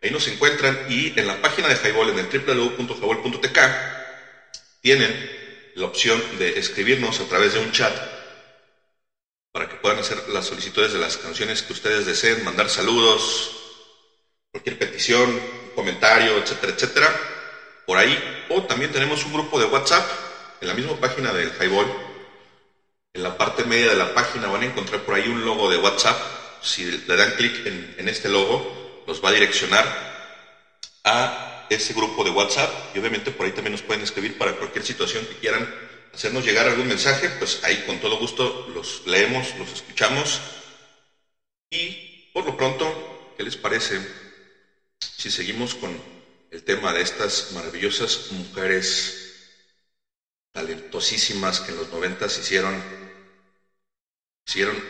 Ahí 0.02 0.10
nos 0.10 0.26
encuentran 0.28 0.86
y 0.88 1.12
en 1.20 1.26
la 1.26 1.42
página 1.42 1.68
de 1.68 1.74
Highball, 1.74 2.08
en 2.08 2.20
el 2.20 2.28
tienen 4.80 5.30
la 5.74 5.84
opción 5.84 6.22
de 6.38 6.58
escribirnos 6.58 7.20
a 7.20 7.24
través 7.24 7.52
de 7.52 7.60
un 7.60 7.70
chat 7.70 8.21
para 9.52 9.68
que 9.68 9.76
puedan 9.76 9.98
hacer 9.98 10.28
las 10.30 10.46
solicitudes 10.46 10.94
de 10.94 10.98
las 10.98 11.18
canciones 11.18 11.62
que 11.62 11.74
ustedes 11.74 12.06
deseen, 12.06 12.42
mandar 12.42 12.70
saludos, 12.70 13.50
cualquier 14.50 14.78
petición, 14.78 15.38
comentario, 15.74 16.38
etcétera, 16.38 16.72
etcétera, 16.72 17.20
por 17.86 17.98
ahí. 17.98 18.46
O 18.48 18.62
también 18.62 18.90
tenemos 18.90 19.24
un 19.26 19.34
grupo 19.34 19.60
de 19.60 19.66
WhatsApp 19.66 20.08
en 20.60 20.68
la 20.68 20.74
misma 20.74 20.96
página 20.96 21.32
del 21.34 21.52
Highball. 21.60 21.86
En 23.12 23.22
la 23.22 23.36
parte 23.36 23.64
media 23.64 23.90
de 23.90 23.96
la 23.96 24.14
página 24.14 24.48
van 24.48 24.62
a 24.62 24.66
encontrar 24.66 25.02
por 25.02 25.14
ahí 25.14 25.28
un 25.28 25.44
logo 25.44 25.70
de 25.70 25.76
WhatsApp. 25.76 26.18
Si 26.62 26.84
le 26.84 27.16
dan 27.16 27.32
clic 27.32 27.66
en, 27.66 27.94
en 27.98 28.08
este 28.08 28.30
logo, 28.30 29.04
los 29.06 29.22
va 29.22 29.28
a 29.28 29.32
direccionar 29.32 29.84
a 31.04 31.66
ese 31.68 31.92
grupo 31.92 32.24
de 32.24 32.30
WhatsApp 32.30 32.70
y 32.94 32.98
obviamente 32.98 33.30
por 33.32 33.44
ahí 33.44 33.52
también 33.52 33.72
nos 33.72 33.82
pueden 33.82 34.02
escribir 34.02 34.38
para 34.38 34.52
cualquier 34.52 34.84
situación 34.84 35.26
que 35.26 35.36
quieran 35.36 35.68
hacernos 36.12 36.44
llegar 36.44 36.66
algún 36.66 36.88
mensaje, 36.88 37.29
pues 37.38 37.62
ahí 37.64 37.85
con 37.87 37.98
todo 38.01 38.18
gusto 38.18 38.66
los 38.75 39.07
leemos, 39.07 39.57
los 39.59 39.72
escuchamos 39.72 40.40
y 41.70 42.31
por 42.33 42.44
lo 42.44 42.57
pronto, 42.57 43.35
¿qué 43.37 43.42
les 43.42 43.57
parece 43.57 44.01
si 45.18 45.31
seguimos 45.31 45.75
con 45.75 45.90
el 46.51 46.62
tema 46.62 46.92
de 46.92 47.03
estas 47.03 47.53
maravillosas 47.53 48.31
mujeres 48.31 49.18
talentosísimas 50.53 51.61
que 51.61 51.72
en 51.72 51.79
los 51.79 51.90
noventas 51.90 52.38
hicieron, 52.38 52.75
hicieron 54.46 54.83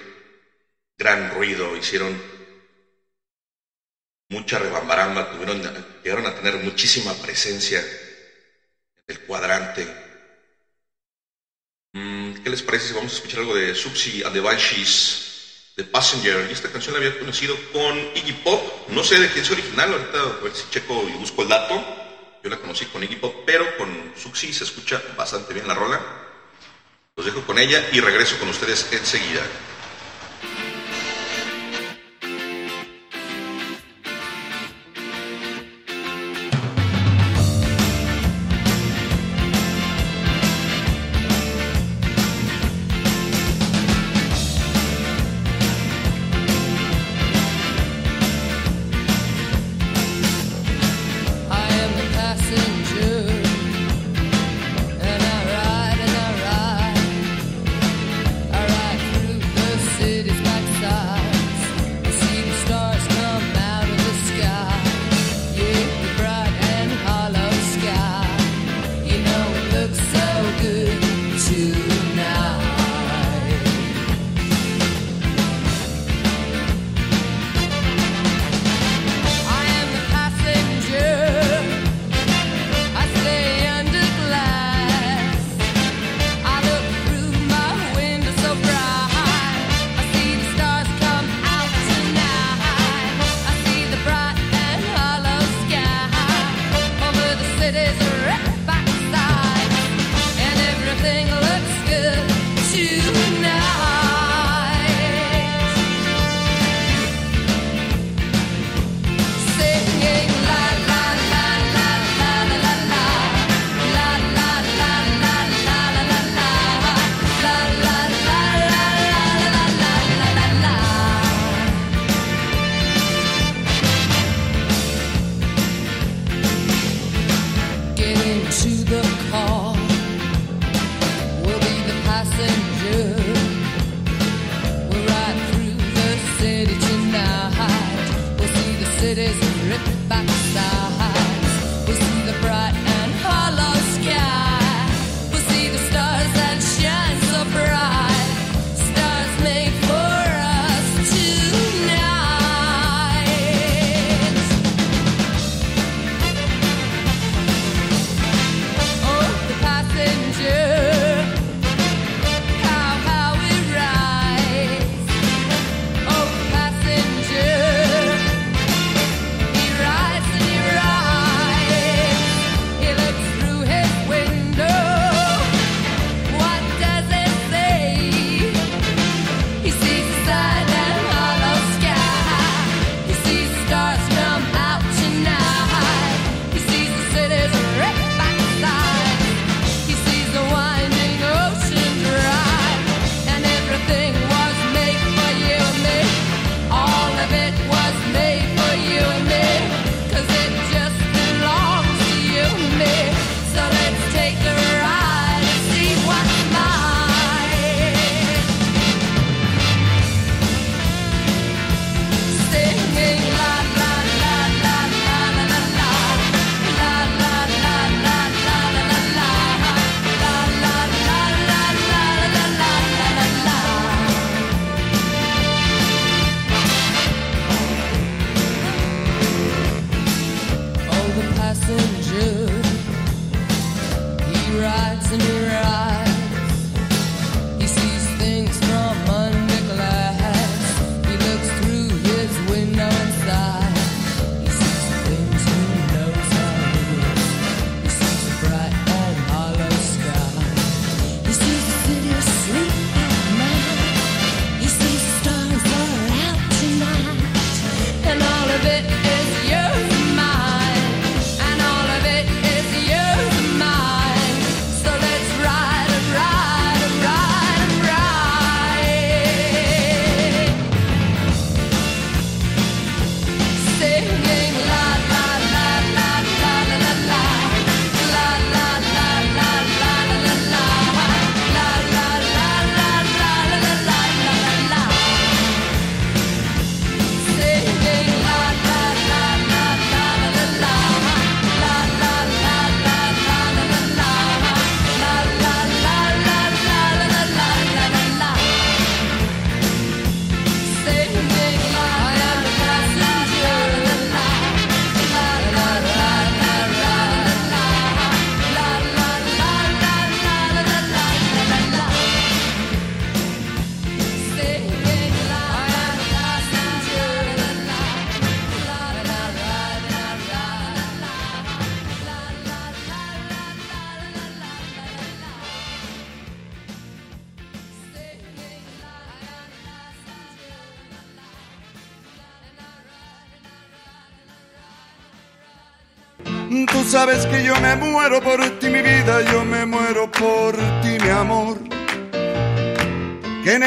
gran 0.98 1.30
ruido, 1.30 1.76
hicieron 1.76 2.20
mucha 4.28 4.58
rebambaramba, 4.58 5.30
tuvieron, 5.30 5.62
llegaron 6.02 6.26
a 6.26 6.34
tener 6.34 6.56
muchísima 6.56 7.12
presencia 7.14 7.80
en 7.80 9.04
el 9.14 9.20
cuadrante. 9.20 10.01
Mm, 11.92 12.42
¿Qué 12.42 12.48
les 12.48 12.62
parece 12.62 12.88
si 12.88 12.94
vamos 12.94 13.12
a 13.12 13.16
escuchar 13.16 13.40
algo 13.40 13.54
de 13.54 13.74
Subsi 13.74 14.22
and 14.22 14.32
the 14.32 14.40
Banshees, 14.40 15.72
de 15.76 15.84
Passenger? 15.84 16.46
Y 16.48 16.52
esta 16.52 16.70
canción 16.70 16.94
la 16.94 17.00
había 17.00 17.18
conocido 17.18 17.54
con 17.70 17.98
Iggy 18.14 18.32
Pop, 18.44 18.88
no 18.88 19.04
sé 19.04 19.20
de 19.20 19.28
quién 19.30 19.44
es 19.44 19.50
original, 19.50 19.92
ahorita 19.92 20.20
a 20.20 20.42
ver 20.42 20.54
si 20.54 20.64
checo 20.70 21.06
y 21.08 21.18
busco 21.18 21.42
el 21.42 21.48
dato. 21.48 21.74
Yo 22.42 22.50
la 22.50 22.56
conocí 22.56 22.86
con 22.86 23.02
Iggy 23.02 23.16
Pop, 23.16 23.34
pero 23.44 23.76
con 23.76 24.14
Subsi 24.16 24.52
se 24.52 24.64
escucha 24.64 25.02
bastante 25.16 25.52
bien 25.52 25.68
la 25.68 25.74
rola. 25.74 26.00
Los 27.14 27.26
dejo 27.26 27.42
con 27.42 27.58
ella 27.58 27.86
y 27.92 28.00
regreso 28.00 28.38
con 28.38 28.48
ustedes 28.48 28.88
enseguida. 28.90 29.42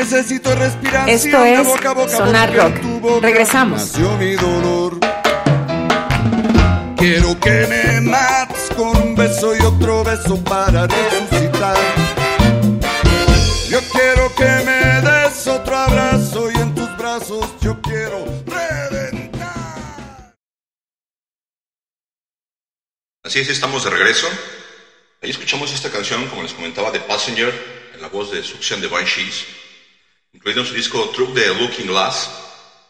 Necesito 0.05 0.53
respiración 0.55 1.09
Esto 1.09 1.43
es 1.43 1.65
boca 1.65 1.93
boca 1.93 2.15
Sonar 2.17 2.55
Rock. 2.55 2.79
boca 3.01 3.25
Regresamos. 3.27 3.81
nació 3.81 4.17
mi 4.17 4.35
dolor. 4.35 4.99
Quiero 6.95 7.39
que 7.39 7.67
me 7.67 8.01
mates 8.01 8.69
con 8.75 8.95
un 8.97 9.15
beso 9.15 9.55
y 9.55 9.61
otro 9.61 10.03
beso 10.03 10.43
para 10.43 10.87
resucitar. 10.87 11.77
Yo 13.69 13.79
quiero 13.91 14.33
que 14.35 14.49
me 14.65 15.01
des 15.01 15.47
otro 15.47 15.75
abrazo 15.75 16.51
y 16.51 16.55
en 16.55 16.75
tus 16.75 16.97
brazos 16.97 17.45
yo 17.61 17.81
quiero 17.81 18.25
reventar. 18.45 19.43
Así 23.23 23.39
es, 23.39 23.49
estamos 23.49 23.83
de 23.83 23.89
regreso. 23.89 24.27
Ahí 25.21 25.31
escuchamos 25.31 25.73
esta 25.73 25.89
canción, 25.89 26.27
como 26.27 26.43
les 26.43 26.53
comentaba, 26.53 26.91
de 26.91 26.99
Passenger, 26.99 27.51
en 27.95 28.01
la 28.01 28.07
voz 28.09 28.31
de 28.31 28.43
Succión 28.43 28.81
de 28.81 28.87
Banshees, 28.87 29.45
en 30.61 30.67
su 30.67 30.73
disco 30.73 31.09
Truck 31.09 31.33
de 31.33 31.47
Looking 31.53 31.87
Glass, 31.87 32.29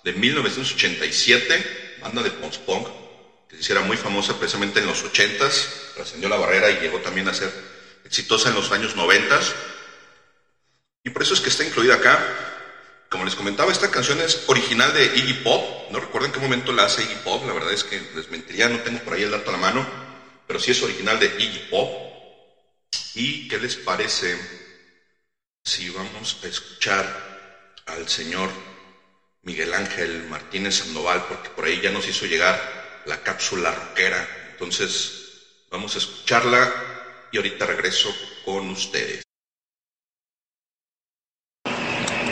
de 0.04 0.14
1987, 0.14 1.98
banda 2.02 2.22
de 2.22 2.32
post-punk, 2.32 2.88
que 3.48 3.56
se 3.56 3.62
hiciera 3.62 3.82
muy 3.82 3.98
famosa 3.98 4.38
precisamente 4.38 4.80
en 4.80 4.88
los 4.88 5.04
80s, 5.04 5.94
trascendió 5.96 6.30
la 6.30 6.38
barrera 6.38 6.70
y 6.70 6.80
llegó 6.80 7.00
también 7.00 7.28
a 7.28 7.34
ser 7.34 7.52
exitosa 8.04 8.50
en 8.50 8.56
los 8.56 8.72
años 8.72 8.96
90s. 8.96 9.54
Y 11.04 11.10
por 11.10 11.22
eso 11.22 11.34
es 11.34 11.42
que 11.42 11.50
está 11.50 11.64
incluida 11.64 11.96
acá. 11.96 12.24
Como 13.10 13.26
les 13.26 13.36
comentaba, 13.36 13.72
esta 13.72 13.90
canción 13.92 14.20
es 14.22 14.44
original 14.48 14.94
de 14.94 15.06
Iggy 15.06 15.44
Pop. 15.44 15.92
No 15.92 16.00
recuerdo 16.00 16.28
en 16.28 16.34
qué 16.34 16.40
momento 16.40 16.72
la 16.72 16.86
hace 16.86 17.04
Iggy 17.04 17.16
Pop. 17.24 17.46
La 17.46 17.54
verdad 17.54 17.72
es 17.72 17.84
que 17.84 18.02
les 18.16 18.30
mentiría, 18.30 18.70
no 18.70 18.80
tengo 18.80 19.00
por 19.00 19.14
ahí 19.14 19.24
el 19.24 19.32
dato 19.32 19.50
a 19.50 19.54
la 19.54 19.60
mano. 19.60 19.88
Pero 20.48 20.60
sí 20.60 20.72
es 20.72 20.82
original 20.84 21.20
de 21.20 21.28
Iggy 21.28 21.70
Pop. 21.70 21.92
¿Y 23.16 23.48
qué 23.48 23.58
les 23.58 23.76
parece 23.76 24.38
si 25.64 25.90
vamos 25.90 26.38
a 26.44 26.48
escuchar 26.48 27.25
al 27.86 28.08
señor 28.08 28.50
Miguel 29.44 29.74
Ángel 29.74 30.28
Martínez 30.30 30.76
Sandoval? 30.76 31.26
Porque 31.28 31.50
por 31.50 31.66
ahí 31.66 31.80
ya 31.82 31.92
nos 31.92 32.08
hizo 32.08 32.26
llegar 32.26 32.60
la 33.06 33.18
cápsula 33.22 33.72
rockera. 33.72 34.28
Entonces, 34.52 35.66
vamos 35.70 35.96
a 35.96 36.00
escucharla 36.00 36.72
y 37.32 37.38
ahorita 37.38 37.66
regreso 37.66 38.10
con 38.44 38.70
ustedes. 38.70 39.22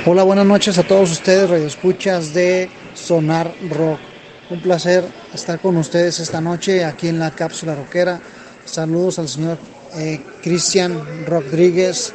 Hola, 0.05 0.23
buenas 0.23 0.45
noches 0.45 0.77
a 0.77 0.83
todos 0.83 1.11
ustedes, 1.11 1.49
radioescuchas 1.49 2.33
de 2.33 2.69
Sonar 2.93 3.53
Rock. 3.69 3.99
Un 4.49 4.61
placer 4.61 5.05
estar 5.33 5.61
con 5.61 5.77
ustedes 5.77 6.19
esta 6.19 6.41
noche 6.41 6.83
aquí 6.83 7.07
en 7.07 7.19
la 7.19 7.31
cápsula 7.31 7.73
rockera. 7.73 8.21
Saludos 8.65 9.19
al 9.19 9.29
señor 9.29 9.57
eh, 9.95 10.21
Cristian 10.41 11.25
Rodríguez, 11.25 12.13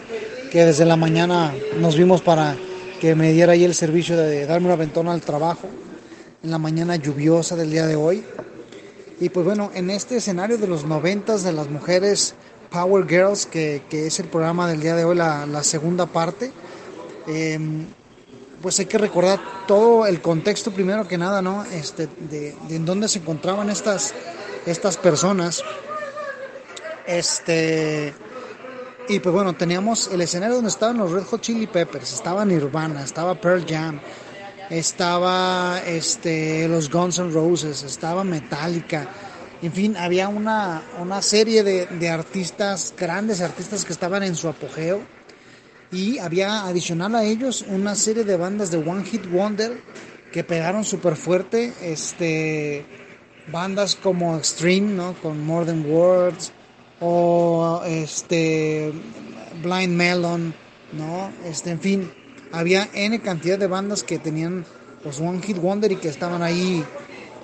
que 0.53 0.67
desde 0.67 0.85
la 0.85 0.97
mañana 0.97 1.55
nos 1.79 1.97
vimos 1.97 2.21
para 2.21 2.57
que 3.01 3.15
me 3.15 3.33
diera 3.33 3.53
ahí 3.53 3.65
el 3.65 3.75
servicio 3.75 4.17
de 4.17 4.47
darme 4.47 4.67
una 4.67 4.77
ventona 4.77 5.13
al 5.13 5.21
trabajo 5.21 5.69
en 6.43 6.51
la 6.51 6.59
mañana 6.59 6.97
lluviosa 6.97 7.57
del 7.57 7.71
día 7.71 7.87
de 7.87 7.97
hoy. 7.97 8.25
Y 9.21 9.29
pues 9.31 9.45
bueno, 9.45 9.71
en 9.75 9.91
este 9.91 10.17
escenario 10.17 10.59
de 10.59 10.67
los 10.67 10.85
noventas 10.85 11.43
de 11.43 11.53
las 11.53 11.69
mujeres 11.69 12.35
Power 12.71 13.07
Girls, 13.09 13.47
que, 13.47 13.83
que 13.89 14.07
es 14.07 14.21
el 14.21 14.27
programa 14.27 14.69
del 14.69 14.81
día 14.81 14.95
de 14.95 15.05
hoy, 15.05 15.17
la, 15.17 15.63
segunda 15.63 16.07
parte, 16.07 16.53
eh, 17.27 17.59
pues 18.63 18.79
hay 18.79 18.87
que 18.87 18.99
recordar 18.99 19.41
todo 19.67 20.07
el 20.07 20.21
contexto 20.21 20.71
primero 20.71 21.07
que 21.07 21.19
nada, 21.19 21.43
¿no? 21.43 21.65
Este, 21.65 22.09
de, 22.31 22.55
de 22.69 22.77
en 22.77 22.85
dónde 22.85 23.09
se 23.09 23.19
encontraban 23.19 23.71
estas, 23.71 24.15
estas 24.67 24.97
personas. 24.97 25.63
Este, 27.07 28.13
y 29.09 29.21
pues 29.21 29.35
bueno, 29.35 29.55
teníamos 29.55 30.11
el 30.13 30.21
escenario 30.21 30.57
donde 30.57 30.71
estaban 30.71 30.99
los 30.99 31.11
Red 31.11 31.25
Hot 31.25 31.41
Chili 31.41 31.67
Peppers, 31.67 32.13
estaba 32.13 32.45
Nirvana, 32.45 33.03
estaba 33.03 33.35
Pearl 33.41 33.65
Jam, 33.67 34.01
estaba 34.69 35.81
este, 35.87 36.69
los 36.69 36.91
Guns 36.91 37.19
N' 37.19 37.33
Roses, 37.33 37.83
estaba 37.83 38.23
Metallica. 38.23 39.09
En 39.63 39.73
fin, 39.73 39.97
había 39.97 40.29
una, 40.29 40.83
una 41.01 41.23
serie 41.23 41.65
de, 41.65 41.87
de 41.87 42.09
artistas, 42.11 42.95
grandes 42.97 43.41
artistas 43.41 43.85
que 43.85 43.93
estaban 43.93 44.23
en 44.23 44.37
su 44.37 44.49
apogeo 44.49 45.01
y 45.91 46.19
había 46.19 46.67
adicional 46.67 47.15
a 47.15 47.25
ellos 47.25 47.65
una 47.67 47.95
serie 47.95 48.25
de 48.25 48.37
bandas 48.37 48.71
de 48.71 48.77
One 48.77 49.05
Hit 49.05 49.31
Wonder 49.31 49.81
que 50.33 50.45
pegaron 50.45 50.85
súper 50.85 51.17
fuerte, 51.17 51.73
este, 51.81 52.85
bandas 53.51 53.97
como 53.97 54.37
Extreme, 54.37 54.93
¿no? 54.93 55.15
Con 55.15 55.45
More 55.45 55.65
Than 55.65 55.91
Words, 55.91 56.53
o 57.01 57.83
este, 57.87 58.93
Blind 59.63 59.95
Melon, 59.95 60.55
¿no? 60.93 61.31
Este, 61.45 61.71
en 61.71 61.81
fin, 61.81 62.13
había 62.53 62.89
N 62.93 63.21
cantidad 63.21 63.59
de 63.59 63.67
bandas 63.67 64.03
que 64.03 64.19
tenían 64.19 64.65
los 65.05 65.21
One 65.21 65.41
Hit 65.43 65.59
Wonder 65.59 65.93
y 65.93 65.97
que 65.97 66.09
estaban 66.09 66.43
ahí, 66.43 66.85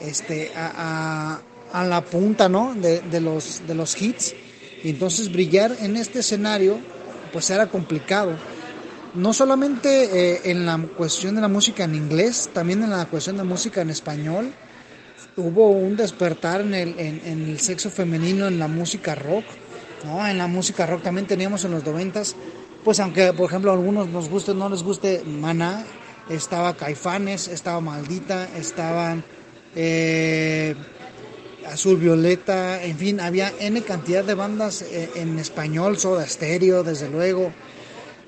este, 0.01 0.53
a, 0.57 1.41
a, 1.73 1.81
a 1.81 1.85
la 1.85 2.05
punta, 2.05 2.49
¿no? 2.49 2.75
De, 2.75 3.01
de 3.01 3.21
los, 3.21 3.63
de 3.67 3.75
los 3.75 4.01
hits. 4.01 4.35
Y 4.83 4.91
entonces 4.91 5.33
brillar 5.33 5.77
en 5.81 5.97
este 5.97 6.19
escenario 6.21 6.79
pues 7.33 7.51
era 7.51 7.67
complicado. 7.67 8.37
No 9.15 9.33
solamente 9.33 10.35
eh, 10.35 10.41
en 10.45 10.67
la 10.67 10.79
cuestión 10.97 11.37
de 11.37 11.41
la 11.41 11.49
música 11.49 11.85
en 11.85 11.95
inglés, 11.95 12.51
también 12.53 12.83
en 12.83 12.91
la 12.91 13.07
cuestión 13.07 13.37
de 13.37 13.45
música 13.45 13.81
en 13.81 13.91
español. 13.91 14.53
Hubo 15.37 15.71
un 15.71 15.97
despertar 15.97 16.61
en 16.61 16.75
el, 16.75 16.99
en, 16.99 17.21
en 17.25 17.49
el 17.49 17.59
sexo 17.59 17.91
femenino 17.91 18.47
en 18.47 18.59
la 18.59 18.69
música 18.69 19.15
rock. 19.15 19.45
¿no? 20.05 20.27
En 20.27 20.39
la 20.39 20.47
música 20.47 20.87
rock 20.87 21.03
también 21.03 21.27
teníamos 21.27 21.65
en 21.65 21.73
los 21.73 21.85
noventas, 21.85 22.37
pues 22.85 23.01
aunque 23.01 23.33
por 23.33 23.49
ejemplo 23.49 23.71
a 23.71 23.75
algunos 23.75 24.09
nos 24.09 24.29
guste 24.29 24.53
o 24.53 24.55
no 24.55 24.69
les 24.69 24.83
guste 24.83 25.23
Maná, 25.25 25.85
estaba 26.29 26.77
Caifanes, 26.77 27.49
estaba 27.49 27.81
Maldita, 27.81 28.49
estaban 28.57 29.25
eh, 29.75 30.75
Azul 31.67 31.97
Violeta, 31.97 32.83
en 32.83 32.97
fin, 32.97 33.21
había 33.21 33.53
N 33.59 33.81
cantidad 33.83 34.25
de 34.25 34.35
bandas 34.35 34.83
eh, 34.83 35.11
en 35.17 35.39
español, 35.39 35.99
Soda 35.99 36.27
Stereo, 36.27 36.83
desde 36.83 37.09
luego. 37.09 37.51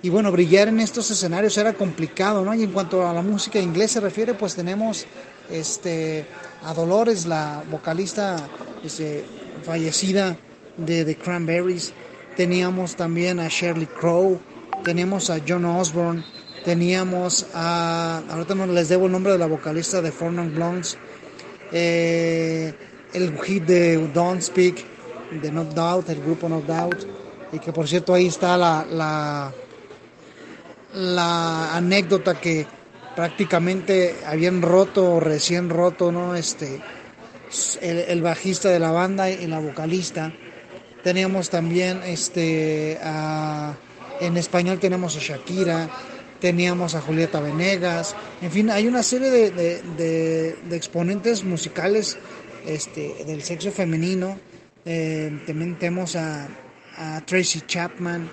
Y 0.03 0.09
bueno, 0.09 0.31
brillar 0.31 0.69
en 0.69 0.81
estos 0.81 1.11
escenarios 1.11 1.57
era 1.57 1.73
complicado, 1.73 2.45
¿no? 2.45 2.55
Y 2.55 2.63
en 2.65 2.73
cuanto 2.73 3.07
a 3.07 3.13
la 3.13 3.23
música 3.23 3.59
inglés 3.59 3.93
se 3.93 4.01
refiere, 4.01 4.35
pues 4.35 4.55
tenemos 4.55 5.07
este, 5.51 6.27
a 6.67 6.75
Dolores, 6.75 7.27
la 7.27 7.63
vocalista 7.71 8.37
este, 8.83 9.25
fallecida 9.63 10.37
de 10.77 11.05
The 11.05 11.17
Cranberries. 11.17 11.93
Teníamos 12.37 12.97
también 12.97 13.39
a 13.39 13.49
Shirley 13.49 13.87
Crow, 13.87 14.41
teníamos 14.85 15.31
a 15.31 15.39
John 15.47 15.65
Osborne, 15.65 16.25
teníamos 16.65 17.47
a, 17.55 18.21
ahorita 18.29 18.57
no 18.57 18.67
les 18.67 18.89
debo 18.89 19.07
el 19.07 19.13
nombre 19.13 19.33
de 19.33 19.39
la 19.39 19.47
vocalista 19.47 20.03
de 20.03 20.11
Four 20.11 20.33
Non 20.33 20.53
Blondes, 20.53 20.99
eh, 21.71 22.75
el 23.15 23.39
hit 23.43 23.65
de 23.65 23.97
Don't 24.09 24.43
Speak, 24.43 24.85
de 25.41 25.53
No 25.53 25.65
Doubt, 25.65 26.11
el 26.11 26.21
grupo 26.21 26.49
No 26.49 26.61
Doubt, 26.61 27.07
y 27.53 27.61
que 27.61 27.73
por 27.73 27.87
cierto 27.87 28.13
ahí 28.13 28.27
está 28.27 28.57
la, 28.57 28.85
la, 28.91 29.53
la 30.95 31.77
anécdota 31.77 32.35
que 32.41 32.67
prácticamente 33.17 34.15
habían 34.27 34.63
roto 34.63 35.15
o 35.15 35.21
recién 35.21 35.69
roto, 35.71 36.13
¿no? 36.13 36.37
Este, 36.37 36.81
el, 37.81 38.23
bajista 38.23 38.69
de 38.69 38.79
la 38.79 38.93
banda 38.93 39.31
y 39.31 39.47
la 39.47 39.59
vocalista. 39.59 40.33
Teníamos 41.03 41.51
también 41.51 42.03
este, 42.05 42.99
a, 43.03 43.75
en 44.21 44.37
español 44.37 44.79
tenemos 44.79 45.17
a 45.17 45.21
Shakira, 45.21 45.89
teníamos 46.41 46.95
a 46.95 47.01
Julieta 47.01 47.41
Venegas, 47.41 48.15
en 48.43 48.51
fin, 48.53 48.71
hay 48.71 48.87
una 48.87 49.03
serie 49.03 49.31
de 49.31 50.57
exponentes 50.71 51.43
musicales 51.43 52.19
este, 52.67 53.25
del 53.25 53.43
sexo 53.43 53.71
femenino. 53.71 54.39
Eh, 54.85 55.43
también 55.47 55.79
tenemos 55.79 56.17
a, 56.17 56.49
a, 56.97 57.21
Tracy 57.25 57.61
Chapman. 57.63 58.29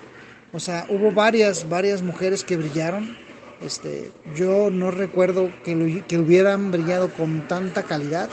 O 0.52 0.60
sea, 0.60 0.86
hubo 0.88 1.12
varias, 1.12 1.68
varias 1.68 2.02
mujeres 2.02 2.44
que 2.44 2.56
brillaron. 2.56 3.16
Este, 3.64 4.12
yo 4.34 4.70
no 4.70 4.90
recuerdo 4.90 5.50
que, 5.64 6.04
que 6.06 6.18
hubieran 6.18 6.70
brillado 6.70 7.12
con 7.12 7.48
tanta 7.48 7.84
calidad. 7.84 8.28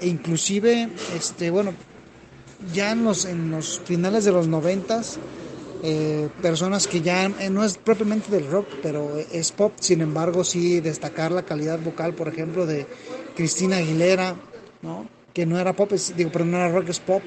E 0.00 0.08
inclusive, 0.08 0.88
este, 1.14 1.50
bueno, 1.50 1.74
ya 2.72 2.92
en 2.92 3.04
los, 3.04 3.24
en 3.24 3.50
los 3.50 3.80
finales 3.84 4.24
de 4.24 4.32
los 4.32 4.48
noventas, 4.48 5.18
eh, 5.82 6.28
personas 6.42 6.86
que 6.86 7.00
ya 7.00 7.24
eh, 7.24 7.50
no 7.50 7.64
es 7.64 7.78
propiamente 7.78 8.30
del 8.30 8.50
rock, 8.50 8.66
pero 8.82 9.18
es 9.32 9.52
pop, 9.52 9.72
sin 9.80 10.02
embargo 10.02 10.44
sí 10.44 10.80
destacar 10.80 11.32
la 11.32 11.42
calidad 11.42 11.78
vocal, 11.78 12.14
por 12.14 12.28
ejemplo, 12.28 12.66
de 12.66 12.86
Cristina 13.34 13.76
Aguilera, 13.76 14.36
¿no? 14.82 15.06
que 15.32 15.46
no 15.46 15.58
era 15.58 15.74
pop, 15.74 15.92
es, 15.92 16.16
digo, 16.16 16.30
pero 16.32 16.44
no 16.44 16.56
era 16.56 16.68
rock, 16.68 16.88
es 16.88 17.00
pop. 17.00 17.22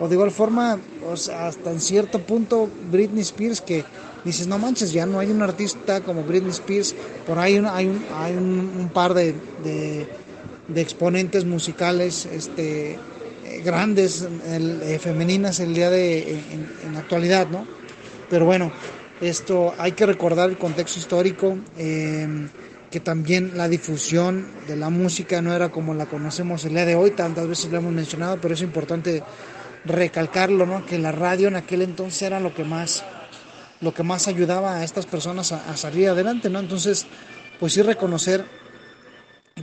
O 0.00 0.08
de 0.08 0.14
igual 0.14 0.30
forma, 0.30 0.78
o 1.10 1.16
sea, 1.16 1.48
hasta 1.48 1.70
en 1.72 1.80
cierto 1.80 2.20
punto, 2.20 2.68
Britney 2.90 3.22
Spears, 3.22 3.60
que 3.60 3.84
dices, 4.24 4.46
no 4.46 4.58
manches, 4.58 4.92
ya 4.92 5.06
no 5.06 5.18
hay 5.20 5.30
un 5.30 5.42
artista 5.42 6.00
como 6.00 6.22
Britney 6.22 6.50
Spears, 6.50 6.94
por 7.26 7.38
ahí 7.38 7.54
hay, 7.70 7.86
un, 7.86 8.04
hay 8.14 8.34
un, 8.34 8.90
par 8.92 9.14
de, 9.14 9.34
exponentes 10.74 11.44
musicales 11.44 12.26
este, 12.26 12.92
eh, 12.92 13.62
grandes 13.64 14.26
eh, 14.44 14.98
femeninas 15.00 15.60
el 15.60 15.74
día 15.74 15.90
de 15.90 16.32
en, 16.32 16.92
la 16.92 17.00
actualidad, 17.00 17.48
¿no? 17.48 17.66
Pero 18.28 18.44
bueno, 18.44 18.70
esto 19.20 19.74
hay 19.78 19.92
que 19.92 20.06
recordar 20.06 20.50
el 20.50 20.58
contexto 20.58 20.98
histórico, 20.98 21.56
em, 21.76 22.48
que 22.90 23.00
también 23.00 23.52
la 23.56 23.68
difusión 23.68 24.46
de 24.66 24.76
la 24.76 24.90
música 24.90 25.42
no 25.42 25.54
era 25.54 25.70
como 25.70 25.94
la 25.94 26.06
conocemos 26.06 26.64
el 26.64 26.72
día 26.72 26.86
de 26.86 26.94
hoy, 26.94 27.10
tantas 27.12 27.46
veces 27.46 27.70
lo 27.70 27.78
hemos 27.78 27.92
mencionado, 27.92 28.38
pero 28.40 28.54
es 28.54 28.62
importante 28.62 29.22
recalcarlo, 29.84 30.66
¿no? 30.66 30.84
Que 30.84 30.98
la 30.98 31.12
radio 31.12 31.48
en 31.48 31.56
aquel 31.56 31.82
entonces 31.82 32.22
era 32.22 32.40
lo 32.40 32.54
que 32.54 32.64
más 32.64 33.04
lo 33.80 33.94
que 33.94 34.02
más 34.02 34.28
ayudaba 34.28 34.76
a 34.76 34.84
estas 34.84 35.06
personas 35.06 35.52
a, 35.52 35.76
salir 35.76 36.08
adelante, 36.08 36.50
¿no? 36.50 36.58
Entonces, 36.58 37.06
pues 37.60 37.72
sí 37.72 37.82
reconocer 37.82 38.44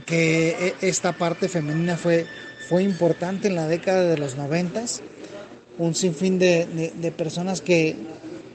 que 0.04 0.74
e, 0.80 0.88
esta 0.88 1.12
parte 1.12 1.48
femenina 1.48 1.96
fue, 1.96 2.26
fue 2.68 2.82
importante 2.82 3.48
en 3.48 3.56
la 3.56 3.66
década 3.68 4.02
de 4.02 4.18
los 4.18 4.36
noventas, 4.36 5.02
un 5.78 5.94
sinfín 5.94 6.38
de, 6.38 6.92
de, 6.94 7.12
personas 7.12 7.60
que, 7.60 7.96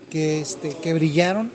que, 0.10 0.42
este, 0.42 0.76
que 0.82 0.94
brillaron. 0.94 1.52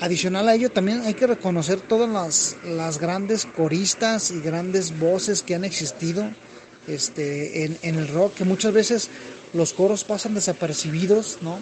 Adicional 0.00 0.48
a 0.50 0.54
ello, 0.54 0.70
también 0.70 1.00
hay 1.02 1.14
que 1.14 1.26
reconocer 1.26 1.80
todas 1.80 2.10
las, 2.10 2.56
las 2.66 2.98
grandes 2.98 3.46
coristas 3.46 4.30
y 4.30 4.40
grandes 4.40 4.98
voces 4.98 5.42
que 5.42 5.54
han 5.54 5.64
existido 5.64 6.30
este, 6.86 7.64
en, 7.64 7.78
en 7.80 7.94
el 7.96 8.08
rock, 8.08 8.34
que 8.34 8.44
muchas 8.44 8.74
veces 8.74 9.08
los 9.54 9.72
coros 9.72 10.04
pasan 10.04 10.34
desapercibidos, 10.34 11.38
¿no? 11.40 11.58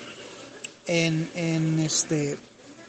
En, 0.86 1.28
en, 1.34 1.78
este, 1.80 2.36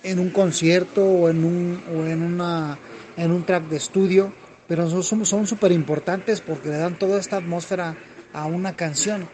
en 0.03 0.19
un 0.19 0.29
concierto 0.29 1.03
o 1.03 1.29
en 1.29 1.43
un, 1.43 1.83
o 1.95 2.05
en 2.05 2.21
una, 2.21 2.77
en 3.17 3.31
un 3.31 3.45
track 3.45 3.67
de 3.69 3.77
estudio, 3.77 4.33
pero 4.67 4.89
son 5.03 5.47
súper 5.47 5.71
importantes 5.71 6.41
porque 6.41 6.69
le 6.69 6.77
dan 6.77 6.97
toda 6.97 7.19
esta 7.19 7.37
atmósfera 7.37 7.97
a 8.33 8.45
una 8.45 8.75
canción. 8.75 9.27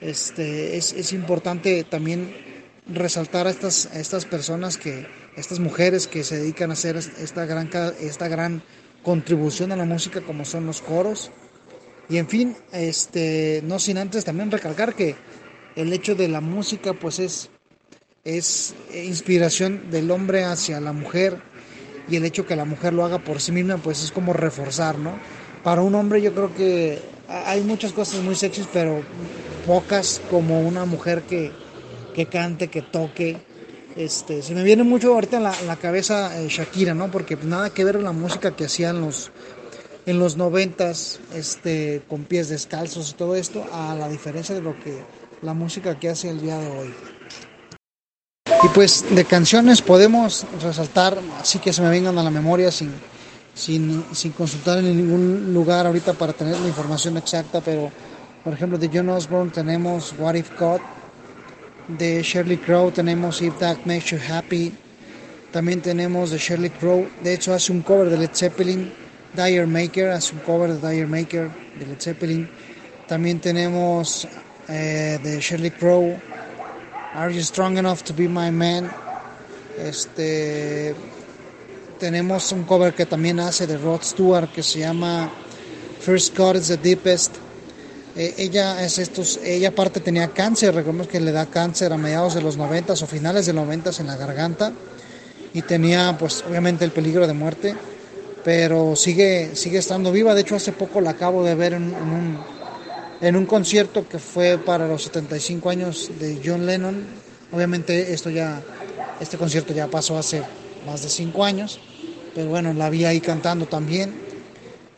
Este, 0.00 0.76
es, 0.76 0.92
es 0.92 1.12
importante 1.12 1.84
también 1.84 2.34
resaltar 2.86 3.46
a 3.46 3.50
estas, 3.50 3.88
estas 3.94 4.24
personas 4.24 4.76
que, 4.76 5.06
estas 5.36 5.60
mujeres 5.60 6.06
que 6.06 6.24
se 6.24 6.38
dedican 6.38 6.70
a 6.70 6.72
hacer 6.74 6.96
esta 6.96 7.46
gran, 7.46 7.70
esta 8.00 8.28
gran 8.28 8.62
contribución 9.02 9.72
a 9.72 9.76
la 9.76 9.84
música 9.84 10.20
como 10.20 10.44
son 10.44 10.66
los 10.66 10.80
coros. 10.80 11.30
Y 12.08 12.18
en 12.18 12.28
fin, 12.28 12.56
este, 12.72 13.62
no 13.64 13.78
sin 13.78 13.98
antes 13.98 14.24
también 14.24 14.50
recalcar 14.50 14.94
que 14.94 15.14
el 15.76 15.92
hecho 15.92 16.14
de 16.14 16.28
la 16.28 16.40
música 16.40 16.92
pues 16.92 17.18
es 17.18 17.50
es 18.24 18.74
inspiración 18.94 19.90
del 19.90 20.10
hombre 20.12 20.44
hacia 20.44 20.80
la 20.80 20.92
mujer 20.92 21.42
y 22.08 22.14
el 22.14 22.24
hecho 22.24 22.46
que 22.46 22.54
la 22.54 22.64
mujer 22.64 22.92
lo 22.92 23.04
haga 23.04 23.18
por 23.18 23.40
sí 23.40 23.50
misma 23.50 23.78
pues 23.78 24.04
es 24.04 24.12
como 24.12 24.32
reforzar, 24.32 24.96
¿no? 24.98 25.18
Para 25.64 25.82
un 25.82 25.94
hombre 25.96 26.22
yo 26.22 26.32
creo 26.32 26.54
que 26.54 27.00
hay 27.28 27.62
muchas 27.62 27.92
cosas 27.92 28.22
muy 28.22 28.36
sexys, 28.36 28.68
pero 28.72 29.02
pocas 29.66 30.20
como 30.30 30.60
una 30.60 30.84
mujer 30.84 31.22
que, 31.22 31.50
que 32.14 32.26
cante, 32.26 32.68
que 32.68 32.82
toque. 32.82 33.38
Este, 33.96 34.42
se 34.42 34.54
me 34.54 34.62
viene 34.62 34.84
mucho 34.84 35.12
ahorita 35.12 35.36
en 35.36 35.66
la, 35.66 35.76
cabeza 35.76 36.40
eh, 36.40 36.48
Shakira, 36.48 36.94
¿no? 36.94 37.10
Porque 37.10 37.36
nada 37.36 37.70
que 37.70 37.84
ver 37.84 38.00
la 38.00 38.12
música 38.12 38.56
que 38.56 38.64
hacían 38.64 39.00
los 39.00 39.30
en 40.06 40.18
los 40.18 40.36
noventas, 40.36 41.20
este, 41.34 42.02
con 42.08 42.24
pies 42.24 42.48
descalzos 42.48 43.10
y 43.10 43.14
todo 43.14 43.36
esto, 43.36 43.64
a 43.72 43.94
la 43.94 44.08
diferencia 44.08 44.54
de 44.54 44.60
lo 44.60 44.78
que 44.80 45.00
la 45.42 45.54
música 45.54 45.98
que 45.98 46.08
hace 46.08 46.28
el 46.30 46.40
día 46.40 46.58
de 46.58 46.68
hoy. 46.68 46.94
Y 48.64 48.68
pues 48.68 49.04
de 49.10 49.24
canciones 49.24 49.82
podemos 49.82 50.46
resaltar, 50.62 51.18
así 51.40 51.58
que 51.58 51.72
se 51.72 51.82
me 51.82 51.90
vengan 51.90 52.16
a 52.16 52.22
la 52.22 52.30
memoria 52.30 52.70
sin, 52.70 52.92
sin, 53.54 54.04
sin 54.12 54.30
consultar 54.30 54.78
en 54.78 54.96
ningún 54.96 55.52
lugar 55.52 55.84
ahorita 55.84 56.12
para 56.12 56.32
tener 56.32 56.56
la 56.60 56.68
información 56.68 57.16
exacta, 57.16 57.60
pero 57.60 57.90
por 58.44 58.52
ejemplo 58.52 58.78
de 58.78 58.88
John 58.92 59.08
Osborne 59.08 59.50
tenemos 59.50 60.14
What 60.16 60.36
If 60.36 60.50
God, 60.60 60.80
de 61.88 62.22
Shirley 62.22 62.56
Crow 62.56 62.92
tenemos 62.92 63.42
If 63.42 63.58
That 63.58 63.78
Makes 63.84 64.10
You 64.10 64.18
Happy, 64.32 64.72
también 65.50 65.80
tenemos 65.80 66.30
de 66.30 66.38
Shirley 66.38 66.70
Crow, 66.70 67.08
de 67.24 67.34
hecho 67.34 67.54
hace 67.54 67.72
un 67.72 67.82
cover 67.82 68.10
de 68.10 68.16
Led 68.16 68.30
Zeppelin, 68.32 68.92
Dire 69.34 69.66
Maker, 69.66 70.10
hace 70.10 70.34
un 70.34 70.40
cover 70.40 70.72
de 70.72 70.88
Dire 70.88 71.06
Maker 71.08 71.50
de 71.80 71.86
Led 71.86 72.00
Zeppelin, 72.00 72.48
también 73.08 73.40
tenemos 73.40 74.28
eh, 74.68 75.18
de 75.20 75.40
Shirley 75.40 75.72
Crow 75.72 76.16
Are 77.14 77.30
You 77.30 77.42
Strong 77.42 77.76
Enough 77.76 78.04
to 78.04 78.14
Be 78.14 78.26
My 78.26 78.50
Man? 78.50 78.90
Este, 79.78 80.94
tenemos 82.00 82.50
un 82.52 82.62
cover 82.64 82.94
que 82.94 83.04
también 83.04 83.38
hace 83.38 83.66
de 83.66 83.76
Rod 83.76 84.00
Stewart 84.02 84.50
que 84.50 84.62
se 84.62 84.78
llama 84.78 85.30
First 86.00 86.34
Cut 86.34 86.56
is 86.56 86.68
the 86.68 86.78
Deepest. 86.78 87.34
Eh, 88.16 88.34
ella 88.38 88.82
es 88.82 88.98
estos, 88.98 89.38
ella 89.44 89.68
aparte 89.68 90.00
tenía 90.00 90.28
cáncer, 90.28 90.74
recordemos 90.74 91.06
que 91.06 91.20
le 91.20 91.32
da 91.32 91.44
cáncer 91.44 91.92
a 91.92 91.98
mediados 91.98 92.34
de 92.34 92.40
los 92.40 92.56
90 92.56 92.94
o 92.94 93.06
finales 93.06 93.44
de 93.44 93.52
los 93.52 93.66
90 93.66 93.90
en 94.00 94.06
la 94.06 94.16
garganta 94.16 94.72
y 95.52 95.60
tenía 95.60 96.16
pues 96.18 96.42
obviamente 96.48 96.86
el 96.86 96.92
peligro 96.92 97.26
de 97.26 97.34
muerte, 97.34 97.76
pero 98.42 98.96
sigue, 98.96 99.54
sigue 99.54 99.78
estando 99.78 100.12
viva. 100.12 100.34
De 100.34 100.40
hecho 100.40 100.56
hace 100.56 100.72
poco 100.72 101.02
la 101.02 101.10
acabo 101.10 101.44
de 101.44 101.54
ver 101.56 101.74
en 101.74 101.94
un 101.94 102.38
en 103.22 103.36
un 103.36 103.46
concierto 103.46 104.06
que 104.08 104.18
fue 104.18 104.58
para 104.58 104.88
los 104.88 105.04
75 105.04 105.70
años 105.70 106.10
de 106.18 106.40
John 106.44 106.66
Lennon. 106.66 107.06
Obviamente 107.52 108.12
esto 108.12 108.30
ya, 108.30 108.60
este 109.20 109.38
concierto 109.38 109.72
ya 109.72 109.86
pasó 109.86 110.18
hace 110.18 110.42
más 110.86 111.02
de 111.02 111.08
5 111.08 111.44
años, 111.44 111.80
pero 112.34 112.48
bueno, 112.48 112.72
la 112.74 112.90
vi 112.90 113.04
ahí 113.04 113.20
cantando 113.20 113.66
también. 113.66 114.12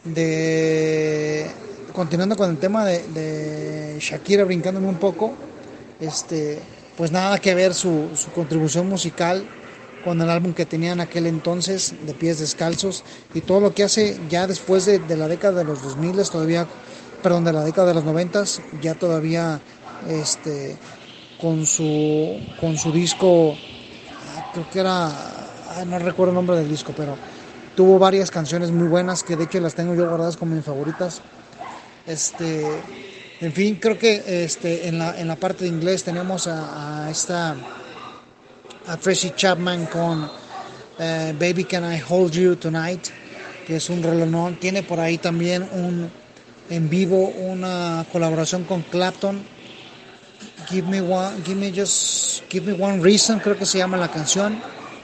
De, 0.05 1.47
continuando 1.93 2.37
con 2.37 2.51
el 2.51 2.57
tema 2.57 2.87
de, 2.87 3.99
Shakira 4.01 4.45
brincándome 4.45 4.89
un 4.89 4.99
poco, 4.99 5.35
este, 6.01 6.59
pues 6.97 7.13
nada 7.13 7.39
que 7.39 7.55
ver 7.55 7.75
su, 7.75 8.09
contribución 8.35 8.89
musical 8.89 9.47
con 10.03 10.21
el 10.21 10.31
álbum 10.31 10.55
que 10.55 10.67
tenía 10.67 10.93
en 10.93 11.01
aquel 11.01 11.27
entonces, 11.27 11.95
de 12.07 12.15
pies 12.15 12.39
descalzos, 12.39 13.05
y 13.35 13.43
todo 13.43 13.61
lo 13.61 13.75
que 13.75 13.85
hace 13.85 14.19
ya 14.31 14.47
después 14.47 14.87
de, 14.87 14.99
de 14.99 15.17
la 15.17 15.29
década 15.29 15.59
de 15.59 15.65
los 15.65 15.83
2000 15.83 16.23
todavía 16.31 16.67
perdón, 17.25 17.45
de 17.45 17.55
la 17.55 17.65
década 17.65 17.89
de 17.89 17.95
los 17.95 18.05
noventas, 18.05 18.61
ya 18.83 18.95
todavía 18.95 19.59
este, 20.07 20.77
con, 21.41 21.65
su, 21.65 22.39
con 22.61 22.77
su 22.77 22.93
disco, 22.93 23.57
creo 24.53 24.71
que 24.71 24.81
era, 24.81 25.11
no 25.87 25.99
recuerdo 26.01 26.33
el 26.33 26.35
nombre 26.35 26.55
del 26.57 26.69
disco, 26.69 26.93
pero 26.95 27.17
tuvo 27.75 27.99
varias 27.99 28.31
canciones 28.31 28.71
muy 28.71 28.89
buenas 28.89 29.23
que 29.23 29.37
de 29.37 29.45
hecho 29.45 29.59
las 29.59 29.75
tengo 29.75 29.95
yo 29.95 30.07
guardadas 30.07 30.37
como 30.37 30.55
mis 30.55 30.67
favoritas. 30.67 31.23
Este, 32.07 32.63
en 33.41 33.53
fin, 33.55 33.79
creo 33.81 33.99
que 33.99 34.45
este, 34.45 34.87
en, 34.87 34.99
la, 34.99 35.19
en 35.19 35.27
la 35.27 35.37
parte 35.37 35.65
de 35.65 35.71
inglés 35.71 36.05
tenemos 36.05 36.47
a, 36.47 37.09
esta 37.11 37.57
a 38.87 38.97
Tracy 38.99 39.33
Chapman 39.35 39.87
con 39.87 40.31
eh, 40.99 41.35
Baby 41.41 41.65
Can 41.65 41.91
I 41.91 42.03
Hold 42.07 42.33
You 42.33 42.57
Tonight, 42.57 43.07
que 43.67 43.77
es 43.77 43.89
un 43.89 44.03
reloj. 44.03 44.59
Tiene 44.61 44.83
por 44.83 45.01
ahí 45.01 45.17
también 45.17 45.67
un 45.73 46.24
en 46.71 46.89
vivo 46.89 47.29
una 47.29 48.05
colaboración 48.13 48.65
con 48.65 48.83
Clapton. 48.83 49.43
Give 50.69 50.89
me 50.89 51.01
one, 51.01 51.43
give 51.45 51.57
me 51.57 51.73
just, 51.75 52.43
give 52.49 52.71
me 52.71 52.83
one 52.83 53.03
reason, 53.03 53.39
creo 53.39 53.57
que 53.57 53.67
se 53.67 53.79
llama 53.79 53.97
la 53.97 54.09
canción. 54.09 54.61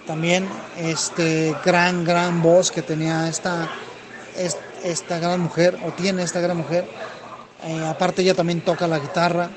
También 0.07 0.49
este 0.79 1.55
gran, 1.65 2.05
gran 2.05 2.43
voz 2.43 2.71
que 2.71 2.83
tenía 2.83 3.29
esta, 3.29 3.69
esta 4.83 5.19
gran 5.19 5.41
mujer, 5.41 5.79
o 5.87 5.93
tiene 5.93 6.23
esta 6.23 6.41
gran 6.41 6.57
mujer. 6.57 6.89
Eh, 7.65 7.85
aparte 7.87 8.23
ella 8.23 8.35
también 8.35 8.63
toca 8.63 8.87
la 8.87 8.99
guitarra. 8.99 9.51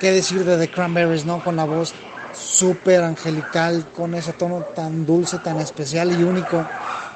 ¿Qué 0.00 0.10
decir 0.10 0.44
de 0.44 0.56
The 0.56 0.70
Cranberries, 0.70 1.24
no? 1.26 1.44
Con 1.44 1.56
la 1.56 1.64
voz 1.64 1.92
súper 2.34 3.02
angelical, 3.02 3.86
con 3.94 4.14
ese 4.14 4.32
tono 4.32 4.60
tan 4.74 5.04
dulce, 5.04 5.38
tan 5.38 5.60
especial 5.60 6.18
y 6.18 6.24
único, 6.24 6.66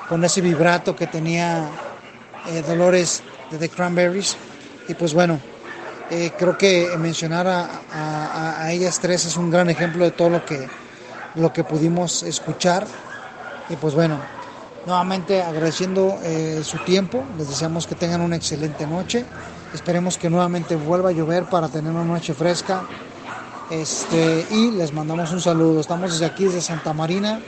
con 0.08 0.22
ese 0.24 0.40
vibrato 0.40 0.94
que 0.94 1.06
tenía 1.06 1.68
eh, 2.48 2.62
Dolores 2.62 3.22
de 3.50 3.58
The 3.58 3.68
Cranberries. 3.68 4.36
Y 4.88 4.94
pues 4.94 5.14
bueno, 5.14 5.40
eh, 6.10 6.32
creo 6.38 6.56
que 6.56 6.96
mencionar 6.98 7.46
a, 7.48 8.72
ellas 8.72 8.98
tres 9.00 9.24
es 9.24 9.36
un 9.36 9.50
gran 9.50 9.70
ejemplo 9.70 10.04
de 10.04 10.10
todo 10.10 10.30
lo 10.30 10.44
que, 10.44 10.68
lo 11.34 11.52
que 11.52 11.64
pudimos 11.64 12.22
escuchar. 12.22 12.86
Y 13.68 13.76
pues 13.76 13.94
bueno, 13.94 14.20
nuevamente 14.86 15.42
agradeciendo 15.42 16.18
eh, 16.22 16.60
su 16.62 16.78
tiempo, 16.78 17.24
les 17.38 17.48
deseamos 17.48 17.86
que 17.86 17.94
tengan 17.94 18.20
una 18.20 18.36
excelente 18.36 18.86
noche. 18.86 19.24
Esperemos 19.74 20.16
que 20.16 20.30
nuevamente 20.30 20.76
vuelva 20.76 21.10
a 21.10 21.12
llover 21.12 21.44
para 21.44 21.68
tener 21.68 21.92
una 21.92 22.04
noche 22.04 22.34
fresca. 22.34 22.84
Este, 23.70 24.46
y 24.50 24.70
les 24.70 24.92
mandamos 24.92 25.32
un 25.32 25.40
saludo. 25.40 25.80
Estamos 25.80 26.12
desde 26.12 26.26
aquí, 26.26 26.44
desde 26.44 26.60
Santa 26.60 26.92
Marina. 26.92 27.40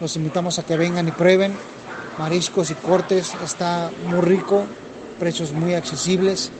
Los 0.00 0.14
invitamos 0.14 0.58
a 0.60 0.62
que 0.62 0.76
vengan 0.76 1.08
y 1.08 1.10
prueben 1.10 1.56
mariscos 2.18 2.70
y 2.70 2.74
cortes. 2.74 3.32
Está 3.44 3.90
muy 4.06 4.20
rico 4.20 4.64
precios 5.18 5.52
muy 5.52 5.74
accesibles 5.74 6.50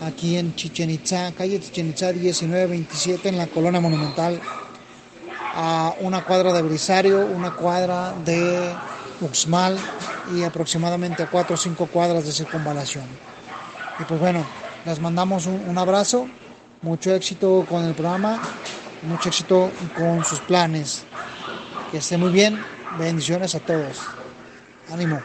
aquí 0.00 0.36
en 0.36 0.54
Chichen 0.54 0.90
Itza, 0.90 1.32
calle 1.32 1.60
Chichen 1.60 1.90
Itza 1.90 2.12
1927 2.12 3.28
en 3.28 3.38
la 3.38 3.46
Colonia 3.46 3.80
Monumental, 3.80 4.40
a 5.54 5.94
una 6.00 6.24
cuadra 6.24 6.52
de 6.52 6.62
Brisario, 6.62 7.26
una 7.26 7.54
cuadra 7.54 8.14
de 8.24 8.74
Uxmal 9.20 9.78
y 10.34 10.42
aproximadamente 10.42 11.22
a 11.22 11.30
4 11.30 11.54
o 11.54 11.56
5 11.56 11.86
cuadras 11.86 12.24
de 12.24 12.32
circunvalación. 12.32 13.04
Y 13.98 14.04
pues 14.04 14.18
bueno, 14.18 14.44
Les 14.86 14.98
mandamos 14.98 15.46
un, 15.46 15.62
un 15.68 15.76
abrazo, 15.76 16.26
mucho 16.80 17.14
éxito 17.14 17.66
con 17.68 17.84
el 17.84 17.92
programa, 17.94 18.40
mucho 19.02 19.28
éxito 19.28 19.70
con 19.94 20.24
sus 20.24 20.40
planes. 20.40 21.04
Que 21.90 21.98
esté 21.98 22.16
muy 22.16 22.30
bien, 22.32 22.58
bendiciones 22.98 23.54
a 23.54 23.60
todos. 23.60 23.98
Ánimo. 24.90 25.20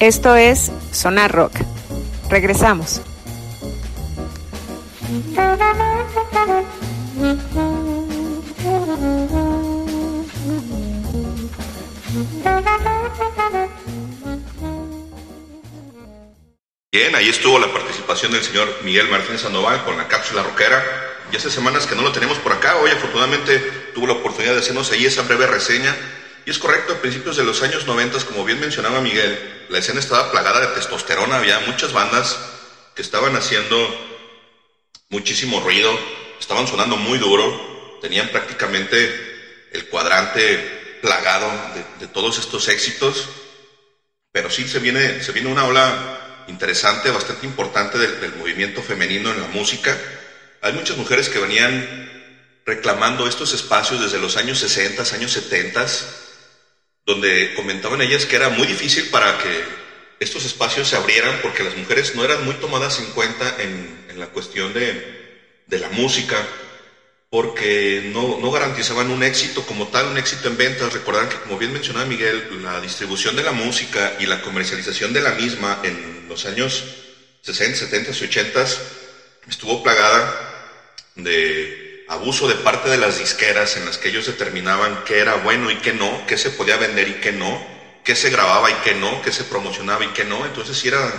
Esto 0.00 0.36
es 0.36 0.70
Sonar 0.92 1.32
Rock. 1.32 1.54
Regresamos. 2.30 3.00
Bien, 16.92 17.16
ahí 17.16 17.28
estuvo 17.28 17.58
la 17.58 17.72
participación 17.72 18.30
del 18.30 18.42
señor 18.44 18.68
Miguel 18.84 19.08
Martínez 19.08 19.40
Sandoval 19.40 19.84
con 19.84 19.96
la 19.96 20.06
cápsula 20.06 20.44
rockera. 20.44 20.80
Y 21.32 21.36
hace 21.36 21.50
semanas 21.50 21.88
que 21.88 21.96
no 21.96 22.02
lo 22.02 22.12
tenemos 22.12 22.38
por 22.38 22.52
acá. 22.52 22.76
Hoy 22.76 22.92
afortunadamente 22.92 23.58
tuvo 23.94 24.06
la 24.06 24.12
oportunidad 24.12 24.52
de 24.52 24.60
hacernos 24.60 24.92
ahí 24.92 25.06
esa 25.06 25.22
breve 25.22 25.48
reseña. 25.48 25.92
Y 26.48 26.50
es 26.50 26.58
correcto, 26.58 26.94
a 26.94 27.02
principios 27.02 27.36
de 27.36 27.44
los 27.44 27.62
años 27.62 27.86
90, 27.86 28.24
como 28.24 28.42
bien 28.42 28.58
mencionaba 28.58 29.02
Miguel, 29.02 29.66
la 29.68 29.80
escena 29.80 30.00
estaba 30.00 30.30
plagada 30.30 30.60
de 30.62 30.74
testosterona. 30.76 31.36
Había 31.36 31.60
muchas 31.66 31.92
bandas 31.92 32.38
que 32.94 33.02
estaban 33.02 33.36
haciendo 33.36 33.76
muchísimo 35.10 35.60
ruido, 35.60 35.90
estaban 36.40 36.66
sonando 36.66 36.96
muy 36.96 37.18
duro, 37.18 37.98
tenían 38.00 38.30
prácticamente 38.30 39.68
el 39.72 39.88
cuadrante 39.88 40.98
plagado 41.02 41.52
de, 42.00 42.06
todos 42.06 42.38
estos 42.38 42.68
éxitos. 42.68 43.28
Pero 44.32 44.48
sí 44.48 44.66
se 44.66 44.78
viene, 44.78 45.22
se 45.22 45.32
viene 45.32 45.52
una 45.52 45.66
ola 45.66 46.44
interesante, 46.48 47.10
bastante 47.10 47.44
importante 47.44 47.98
del, 47.98 48.22
del, 48.22 48.36
movimiento 48.36 48.80
femenino 48.80 49.30
en 49.34 49.42
la 49.42 49.48
música. 49.48 49.94
Hay 50.62 50.72
muchas 50.72 50.96
mujeres 50.96 51.28
que 51.28 51.40
venían 51.40 52.10
reclamando 52.64 53.28
estos 53.28 53.52
espacios 53.52 54.00
desde 54.00 54.18
los 54.18 54.38
años 54.38 54.58
60, 54.60 55.14
años 55.14 55.32
70, 55.32 55.86
donde 57.08 57.54
comentaban 57.54 58.02
ellas 58.02 58.26
que 58.26 58.36
era 58.36 58.50
muy 58.50 58.66
difícil 58.66 59.08
para 59.08 59.38
que 59.38 59.64
estos 60.20 60.44
espacios 60.44 60.88
se 60.88 60.96
abrieran 60.96 61.38
porque 61.40 61.64
las 61.64 61.74
mujeres 61.74 62.14
no 62.14 62.22
eran 62.22 62.44
muy 62.44 62.54
tomadas 62.56 62.98
en 62.98 63.06
cuenta 63.12 63.56
en, 63.58 64.18
la 64.18 64.26
cuestión 64.26 64.74
de, 64.74 65.40
de, 65.66 65.78
la 65.78 65.88
música, 65.88 66.36
porque 67.30 68.02
no, 68.12 68.38
no, 68.40 68.50
garantizaban 68.50 69.10
un 69.10 69.22
éxito 69.22 69.64
como 69.64 69.86
tal, 69.86 70.08
un 70.08 70.18
éxito 70.18 70.48
en 70.48 70.58
ventas. 70.58 70.92
Recordarán 70.92 71.28
que, 71.28 71.36
como 71.36 71.56
bien 71.56 71.72
mencionaba 71.72 72.04
Miguel, 72.04 72.62
la 72.62 72.80
distribución 72.80 73.36
de 73.36 73.44
la 73.44 73.52
música 73.52 74.16
y 74.18 74.26
la 74.26 74.42
comercialización 74.42 75.12
de 75.12 75.20
la 75.22 75.32
misma 75.32 75.80
en 75.84 76.26
los 76.28 76.44
años 76.46 76.84
60, 77.42 77.78
70 77.78 78.10
y 78.10 78.24
80 78.24 78.66
estuvo 79.48 79.82
plagada 79.82 80.34
de 81.14 81.87
abuso 82.08 82.48
de 82.48 82.54
parte 82.54 82.88
de 82.88 82.96
las 82.96 83.18
disqueras 83.18 83.76
en 83.76 83.84
las 83.84 83.98
que 83.98 84.08
ellos 84.08 84.26
determinaban 84.26 85.04
qué 85.04 85.18
era 85.18 85.34
bueno 85.36 85.70
y 85.70 85.76
qué 85.76 85.92
no, 85.92 86.26
qué 86.26 86.38
se 86.38 86.50
podía 86.50 86.76
vender 86.76 87.06
y 87.08 87.14
qué 87.14 87.32
no, 87.32 87.62
qué 88.02 88.16
se 88.16 88.30
grababa 88.30 88.70
y 88.70 88.74
qué 88.82 88.94
no, 88.94 89.20
qué 89.22 89.30
se 89.30 89.44
promocionaba 89.44 90.04
y 90.04 90.08
qué 90.08 90.24
no. 90.24 90.44
Entonces 90.46 90.78
sí 90.78 90.88
era 90.88 91.12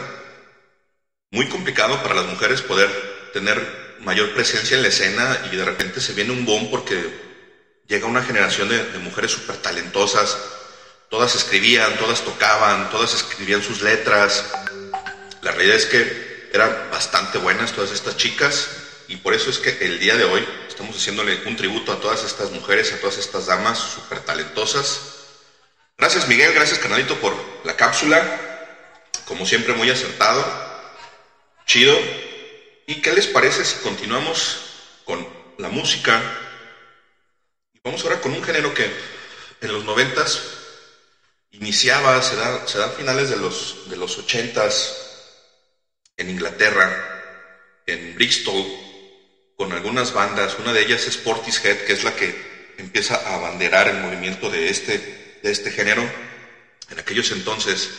muy 1.32 1.48
complicado 1.48 2.02
para 2.02 2.16
las 2.16 2.26
mujeres 2.26 2.62
poder 2.62 2.90
tener 3.34 3.96
mayor 4.00 4.34
presencia 4.34 4.76
en 4.76 4.82
la 4.82 4.90
escena 4.90 5.40
y 5.52 5.56
de 5.56 5.64
repente 5.64 6.02
se 6.02 6.14
viene 6.14 6.32
un 6.32 6.46
boom 6.46 6.72
porque 6.72 6.98
llega 7.88 8.08
una 8.08 8.24
generación 8.24 8.70
de, 8.70 8.84
de 8.84 9.00
mujeres 9.00 9.32
súper 9.32 9.58
talentosas, 9.58 10.38
todas 11.10 11.36
escribían, 11.36 11.98
todas 11.98 12.22
tocaban, 12.22 12.90
todas 12.90 13.14
escribían 13.14 13.62
sus 13.62 13.82
letras. 13.82 14.52
La 15.42 15.52
realidad 15.52 15.78
es 15.78 15.86
que 15.86 16.50
eran 16.52 16.90
bastante 16.90 17.38
buenas 17.38 17.74
todas 17.74 17.92
estas 17.92 18.18
chicas 18.18 18.70
y 19.10 19.18
por 19.18 19.34
eso 19.34 19.50
es 19.50 19.58
que 19.58 19.72
el 19.84 20.00
día 20.00 20.16
de 20.16 20.24
hoy 20.24 20.48
estamos 20.68 20.96
haciéndole 20.96 21.42
un 21.48 21.56
tributo 21.56 21.92
a 21.92 22.00
todas 22.00 22.24
estas 22.24 22.52
mujeres, 22.52 22.94
a 22.94 23.00
todas 23.00 23.18
estas 23.18 23.48
damas 23.48 23.80
súper 23.80 24.20
talentosas. 24.20 25.02
Gracias 25.98 26.28
Miguel, 26.28 26.54
gracias 26.54 26.78
Canalito 26.78 27.20
por 27.20 27.36
la 27.64 27.76
cápsula, 27.76 28.22
como 29.26 29.48
siempre 29.48 29.74
muy 29.74 29.90
acertado, 29.90 30.46
chido. 31.66 31.98
¿Y 32.86 33.02
qué 33.02 33.12
les 33.12 33.26
parece 33.26 33.66
si 33.66 33.78
continuamos 33.78 34.58
con 35.06 35.28
la 35.58 35.70
música? 35.70 36.22
Vamos 37.84 38.04
ahora 38.04 38.22
con 38.22 38.32
un 38.32 38.44
género 38.44 38.76
que 38.76 38.92
en 39.62 39.74
los 39.74 39.84
noventas 39.86 40.40
iniciaba, 41.50 42.22
se 42.22 42.36
da, 42.36 42.68
se 42.68 42.78
da 42.78 42.86
a 42.86 42.90
finales 42.90 43.32
de 43.32 43.38
los, 43.38 43.90
de 43.90 43.98
los 43.98 44.20
ochentas 44.20 44.96
en 46.16 46.30
Inglaterra, 46.30 47.82
en 47.88 48.14
Bristol, 48.14 48.89
con 49.60 49.74
algunas 49.74 50.14
bandas. 50.14 50.56
Una 50.58 50.72
de 50.72 50.82
ellas 50.82 51.06
es 51.06 51.18
Portishead, 51.18 51.80
que 51.80 51.92
es 51.92 52.06
la 52.06 52.16
que 52.16 52.74
empieza 52.78 53.16
a 53.16 53.36
abanderar 53.36 53.90
el 53.90 53.98
movimiento 53.98 54.50
de 54.50 54.70
este, 54.70 55.38
de 55.44 55.52
este 55.52 55.70
género. 55.70 56.02
En 56.90 56.98
aquellos 56.98 57.30
entonces, 57.34 57.90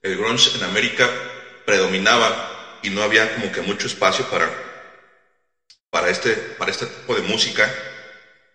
el 0.00 0.16
grunge 0.16 0.56
en 0.56 0.64
América 0.64 1.06
predominaba 1.66 2.80
y 2.82 2.88
no 2.88 3.02
había 3.02 3.34
como 3.34 3.52
que 3.52 3.60
mucho 3.60 3.86
espacio 3.86 4.24
para, 4.30 4.50
para, 5.90 6.08
este, 6.08 6.32
para 6.32 6.70
este 6.70 6.86
tipo 6.86 7.14
de 7.14 7.20
música, 7.20 7.70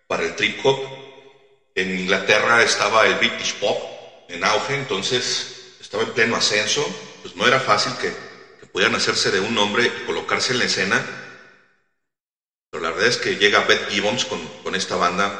para 0.07 0.23
el 0.23 0.35
trip 0.35 0.59
hop. 0.65 0.79
En 1.75 1.99
Inglaterra 1.99 2.63
estaba 2.63 3.05
el 3.05 3.13
British 3.15 3.59
Pop 3.59 3.77
en 4.27 4.43
auge, 4.43 4.73
entonces 4.73 5.75
estaba 5.79 6.01
en 6.01 6.13
pleno 6.13 6.35
ascenso, 6.35 6.83
pues 7.21 7.35
no 7.35 7.45
era 7.45 7.59
fácil 7.59 7.93
que, 8.01 8.11
que 8.59 8.65
pudieran 8.65 8.95
hacerse 8.95 9.29
de 9.29 9.39
un 9.39 9.53
nombre 9.53 9.85
y 9.85 10.05
colocarse 10.07 10.53
en 10.53 10.59
la 10.59 10.65
escena. 10.65 11.22
Pero 12.73 12.85
la 12.85 12.89
verdad 12.89 13.07
es 13.07 13.17
que 13.17 13.35
llega 13.37 13.67
Beth 13.67 13.87
Gibbons 13.87 14.25
con, 14.25 14.39
con 14.63 14.73
esta 14.73 14.95
banda 14.95 15.31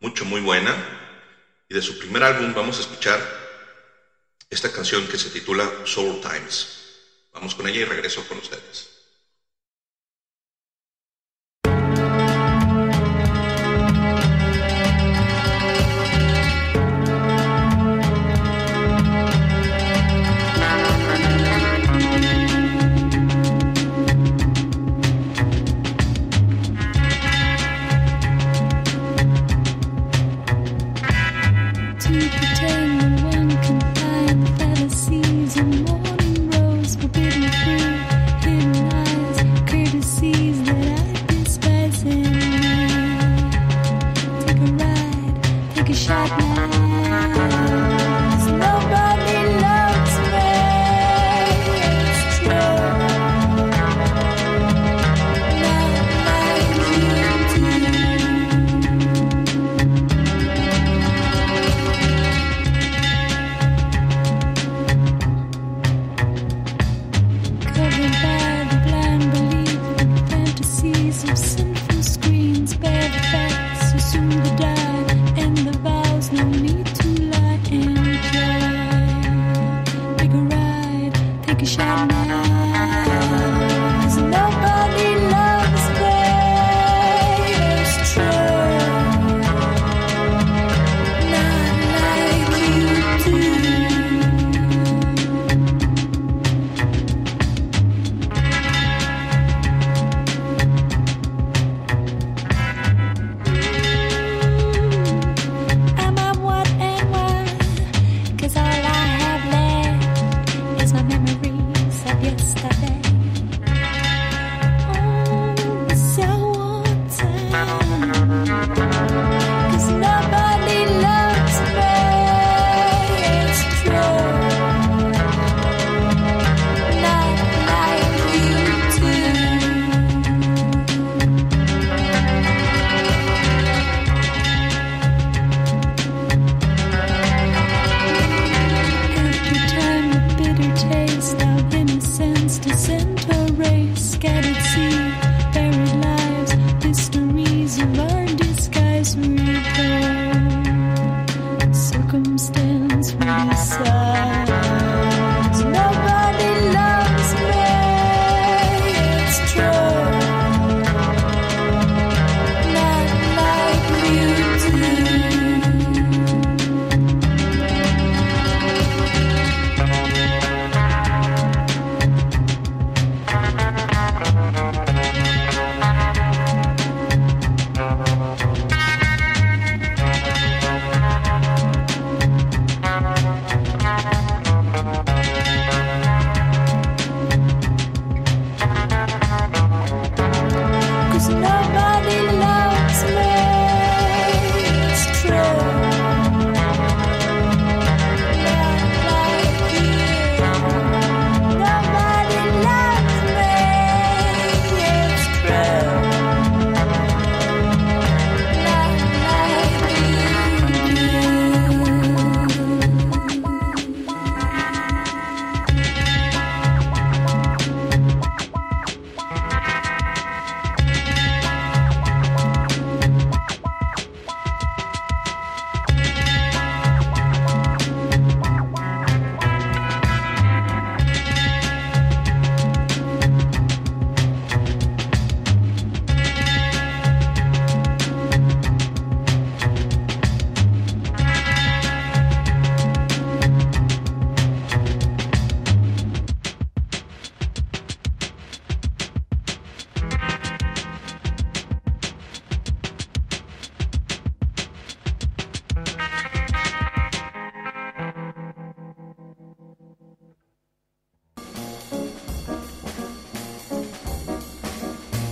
mucho, 0.00 0.24
muy 0.24 0.40
buena. 0.40 0.74
Y 1.68 1.74
de 1.74 1.80
su 1.80 1.96
primer 1.96 2.24
álbum 2.24 2.52
vamos 2.52 2.78
a 2.78 2.80
escuchar 2.80 3.20
esta 4.50 4.72
canción 4.72 5.06
que 5.06 5.16
se 5.16 5.30
titula 5.30 5.70
Soul 5.84 6.20
Times. 6.20 6.66
Vamos 7.32 7.54
con 7.54 7.68
ella 7.68 7.82
y 7.82 7.84
regreso 7.84 8.26
con 8.26 8.38
ustedes. 8.38 8.99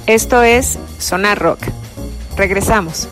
Esto 0.09 0.43
es 0.43 0.79
Sonar 0.99 1.39
Rock. 1.39 1.61
Regresamos. 2.35 3.11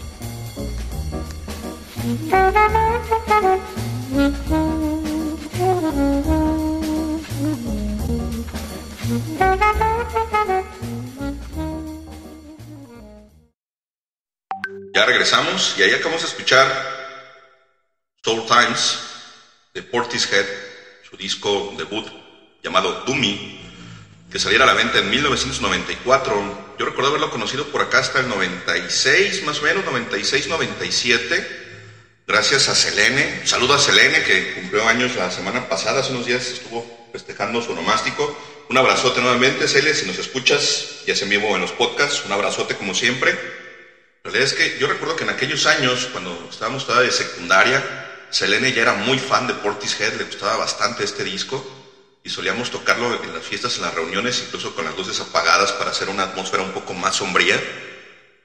Ya 14.95 15.05
regresamos 15.05 15.75
y 15.77 15.83
ahí 15.83 15.93
acabamos 15.93 16.23
de 16.23 16.29
escuchar 16.29 16.67
Soul 18.25 18.47
Times 18.47 19.01
de 19.75 19.83
Portishead, 19.83 20.47
su 21.03 21.19
disco 21.19 21.75
debut 21.77 22.07
llamado 22.63 23.05
Doomy, 23.05 23.66
que 24.31 24.39
saliera 24.39 24.65
a 24.65 24.67
la 24.67 24.75
venta 24.75 24.99
en 24.99 25.11
1994. 25.11 26.75
Yo 26.79 26.85
recuerdo 26.85 27.11
haberlo 27.11 27.31
conocido 27.31 27.67
por 27.69 27.83
acá 27.83 27.99
hasta 27.99 28.21
el 28.21 28.29
96, 28.29 29.45
más 29.45 29.61
o 29.61 29.63
menos, 29.63 29.85
96, 29.85 30.49
97. 30.49 31.65
Gracias 32.27 32.69
a 32.69 32.75
Selene. 32.75 33.47
Saludo 33.47 33.75
a 33.75 33.79
Selene, 33.79 34.23
que 34.25 34.55
cumplió 34.55 34.87
años 34.89 35.15
la 35.15 35.31
semana 35.31 35.69
pasada, 35.69 36.01
hace 36.01 36.11
unos 36.11 36.27
días 36.27 36.47
estuvo 36.51 37.09
festejando 37.13 37.63
su 37.63 37.75
nomástico. 37.75 38.37
Un 38.69 38.77
abrazote 38.77 39.21
nuevamente, 39.21 39.69
Cele, 39.69 39.95
si 39.95 40.07
nos 40.07 40.19
escuchas, 40.19 41.03
ya 41.07 41.15
se 41.15 41.23
en 41.23 41.31
vivo 41.31 41.55
en 41.55 41.61
los 41.61 41.71
podcasts, 41.71 42.25
un 42.27 42.33
abrazote 42.33 42.75
como 42.75 42.95
siempre. 42.95 43.33
La 44.25 44.33
realidad 44.33 44.53
es 44.53 44.55
que 44.55 44.79
yo 44.81 44.89
recuerdo 44.89 45.15
que 45.15 45.23
en 45.23 45.31
aquellos 45.31 45.67
años, 45.67 46.09
cuando 46.11 46.49
estábamos 46.51 46.85
todavía 46.85 47.11
de 47.11 47.17
secundaria, 47.17 48.27
Selene 48.31 48.73
ya 48.73 48.83
era 48.83 48.95
muy 48.95 49.21
fan 49.21 49.47
de 49.47 49.55
Portishead, 49.55 50.15
le 50.15 50.25
gustaba 50.25 50.57
bastante 50.57 51.05
este 51.05 51.23
disco 51.23 51.65
y 52.27 52.29
solíamos 52.29 52.73
tocarlo 52.73 53.23
en 53.23 53.33
las 53.33 53.45
fiestas, 53.45 53.77
en 53.77 53.83
las 53.83 53.95
reuniones, 53.95 54.43
incluso 54.43 54.75
con 54.75 54.85
las 54.85 54.97
luces 54.97 55.21
apagadas 55.21 55.71
para 55.71 55.91
hacer 55.91 56.09
una 56.09 56.25
atmósfera 56.25 56.65
un 56.65 56.73
poco 56.73 56.93
más 56.93 57.15
sombría. 57.15 57.57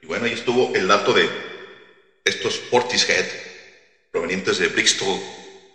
Y 0.00 0.06
bueno, 0.06 0.26
ahí 0.26 0.34
estuvo 0.34 0.72
el 0.76 0.86
dato 0.86 1.12
de 1.12 1.28
estos 2.24 2.58
Portishead, 2.70 3.26
provenientes 4.12 4.58
de 4.58 4.68
Bristol, 4.68 5.20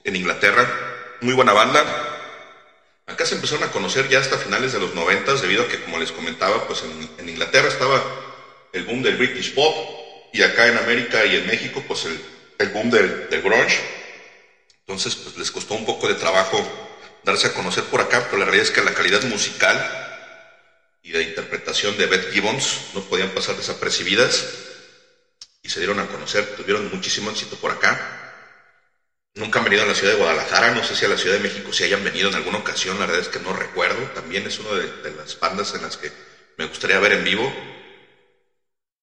en 0.05 0.15
Inglaterra. 0.15 0.65
Muy 1.19 1.33
buena 1.33 1.51
banda. 1.51 1.83
Acá 3.07 3.25
se 3.25 3.35
empezaron 3.35 3.65
a 3.65 3.71
conocer 3.71 4.07
ya 4.07 4.19
hasta 4.19 4.37
finales 4.37 4.71
de 4.71 4.79
los 4.79 4.93
noventas, 4.93 5.41
debido 5.41 5.63
a 5.63 5.67
que, 5.67 5.81
como 5.81 5.99
les 5.99 6.13
comentaba, 6.13 6.65
pues 6.65 6.83
en, 6.83 7.27
Inglaterra 7.27 7.67
estaba 7.67 8.01
el 8.71 8.83
boom 8.83 9.03
del 9.03 9.17
British 9.17 9.53
Pop, 9.53 9.75
y 10.31 10.43
acá 10.43 10.67
en 10.67 10.77
América 10.77 11.25
y 11.25 11.35
en 11.35 11.45
México, 11.45 11.83
pues 11.85 12.05
el, 12.05 12.17
el 12.57 12.69
boom 12.69 12.89
del, 12.89 13.27
del 13.29 13.41
grunge. 13.41 13.81
Entonces, 14.79 15.13
pues 15.17 15.35
les 15.35 15.51
costó 15.51 15.73
un 15.73 15.85
poco 15.85 16.07
de 16.07 16.15
trabajo 16.15 16.86
darse 17.27 17.47
a 17.47 17.53
conocer 17.53 17.83
por 17.85 17.99
acá, 17.99 18.23
pero 18.25 18.37
la 18.37 18.45
realidad 18.45 18.67
es 18.67 18.71
que 18.71 18.81
la 18.81 18.93
calidad 18.93 19.21
musical 19.23 19.77
y 21.03 21.11
de 21.11 21.23
interpretación 21.23 21.97
de 21.97 22.05
Beth 22.05 22.31
Gibbons 22.31 22.79
no 22.93 23.01
podían 23.01 23.29
pasar 23.29 23.55
desapercibidas 23.57 24.47
y 25.61 25.69
se 25.69 25.79
dieron 25.79 25.99
a 25.99 26.07
conocer, 26.07 26.55
tuvieron 26.55 26.89
muchísimo 26.89 27.29
éxito 27.29 27.57
por 27.57 27.71
acá. 27.71 27.99
Nunca 29.35 29.59
han 29.59 29.65
venido 29.65 29.83
a 29.83 29.85
la 29.85 29.93
ciudad 29.93 30.13
de 30.13 30.19
Guadalajara, 30.19 30.71
no 30.71 30.83
sé 30.83 30.95
si 30.95 31.05
a 31.05 31.09
la 31.09 31.17
Ciudad 31.17 31.35
de 31.35 31.41
México 31.43 31.71
si 31.73 31.83
hayan 31.83 32.03
venido 32.03 32.29
en 32.29 32.35
alguna 32.35 32.57
ocasión, 32.59 32.97
la 32.97 33.05
verdad 33.05 33.21
es 33.21 33.27
que 33.27 33.39
no 33.39 33.53
recuerdo. 33.53 34.01
También 34.15 34.47
es 34.47 34.57
una 34.59 34.71
de, 34.73 35.11
las 35.11 35.37
bandas 35.39 35.75
en 35.75 35.83
las 35.83 35.97
que 35.97 36.11
me 36.57 36.65
gustaría 36.65 36.97
ver 36.99 37.11
en 37.11 37.23
vivo. 37.23 37.53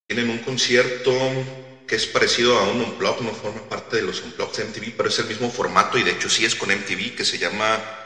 Tienen 0.08 0.30
un 0.30 0.38
concierto 0.38 1.14
que 1.86 1.96
es 1.96 2.06
parecido 2.06 2.58
a 2.58 2.64
un 2.64 2.80
Unplugged, 2.80 3.20
no 3.20 3.32
forma 3.32 3.68
parte 3.68 3.96
de 3.96 4.02
los 4.02 4.22
Unplugged 4.22 4.56
de 4.56 4.64
MTV, 4.64 4.96
pero 4.96 5.08
es 5.10 5.18
el 5.18 5.26
mismo 5.26 5.50
formato 5.50 5.98
y 5.98 6.02
de 6.02 6.12
hecho 6.12 6.28
sí 6.28 6.44
es 6.44 6.54
con 6.54 6.70
MTV, 6.70 7.14
que 7.14 7.24
se 7.24 7.38
llama 7.38 8.03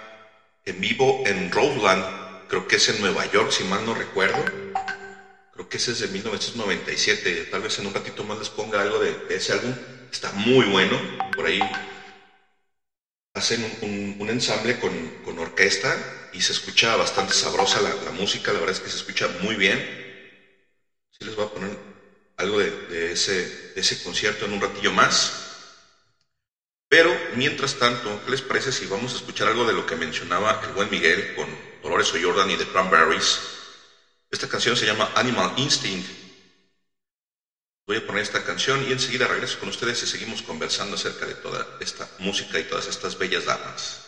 en 0.68 0.80
vivo 0.80 1.22
en 1.24 1.50
Roseland, 1.50 2.04
creo 2.46 2.66
que 2.66 2.76
es 2.76 2.88
en 2.88 3.00
Nueva 3.00 3.24
York, 3.26 3.50
si 3.50 3.64
mal 3.64 3.84
no 3.84 3.94
recuerdo. 3.94 4.44
Creo 5.50 5.68
que 5.68 5.78
ese 5.78 5.92
es 5.92 6.00
de 6.00 6.08
1997. 6.08 7.44
Tal 7.44 7.62
vez 7.62 7.78
en 7.78 7.86
un 7.86 7.94
ratito 7.94 8.22
más 8.22 8.38
les 8.38 8.48
ponga 8.48 8.80
algo 8.80 8.98
de, 8.98 9.18
ese 9.28 9.52
álbum. 9.52 9.74
Está 10.10 10.30
muy 10.32 10.66
bueno. 10.66 11.02
Por 11.34 11.46
ahí 11.46 11.60
hacen 13.34 13.76
un, 13.80 14.30
ensamble 14.30 14.78
con, 14.78 15.38
orquesta 15.38 16.28
y 16.30 16.40
se 16.42 16.52
escucha 16.52 16.96
bastante 16.96 17.32
sabrosa 17.32 17.80
la, 17.80 18.10
música. 18.12 18.52
La 18.52 18.60
verdad 18.60 18.76
es 18.76 18.80
que 18.80 18.90
se 18.90 18.96
escucha 18.96 19.28
muy 19.40 19.56
bien. 19.56 19.84
Sí 21.10 21.24
les 21.24 21.34
voy 21.34 21.46
a 21.46 21.52
poner 21.52 21.78
algo 22.36 22.58
de, 22.58 23.10
ese, 23.12 23.32
de 23.74 23.80
ese 23.80 24.00
concierto 24.00 24.44
en 24.44 24.52
un 24.52 24.60
ratillo 24.60 24.92
más. 24.92 25.47
Pero, 26.88 27.22
mientras 27.28 27.76
tanto, 27.76 28.20
¿qué 28.22 28.30
les 28.30 28.42
parece 28.42 28.72
si 28.72 28.86
vamos 28.86 29.12
a 29.12 29.16
escuchar 29.16 29.48
algo 29.48 29.64
de 29.66 29.72
lo 29.74 29.84
que 29.84 29.96
mencionaba 29.96 30.58
el 30.62 30.70
buen 30.72 30.88
Miguel 30.90 31.30
con 31.30 31.62
Dolores 31.80 32.12
O'Jordan 32.14 32.50
y 32.50 32.56
The 32.56 32.66
Cranberries? 32.66 33.44
Esta 34.30 34.48
canción 34.48 34.76
se 34.76 34.86
llama 34.86 35.10
Animal 35.14 35.52
Instinct. 35.56 36.08
Voy 37.86 37.96
a 37.96 38.00
poner 38.00 38.22
esta 38.22 38.40
canción 38.40 38.82
y 38.84 38.92
enseguida 38.92 39.26
regreso 39.26 39.58
con 39.58 39.68
ustedes 39.68 40.02
y 40.02 40.06
seguimos 40.06 40.42
conversando 40.42 40.94
acerca 40.94 41.26
de 41.26 41.34
toda 41.34 41.68
esta 41.78 42.08
música 42.16 42.58
y 42.60 42.64
todas 42.64 42.86
estas 42.86 43.16
bellas 43.16 43.44
damas. 43.46 44.07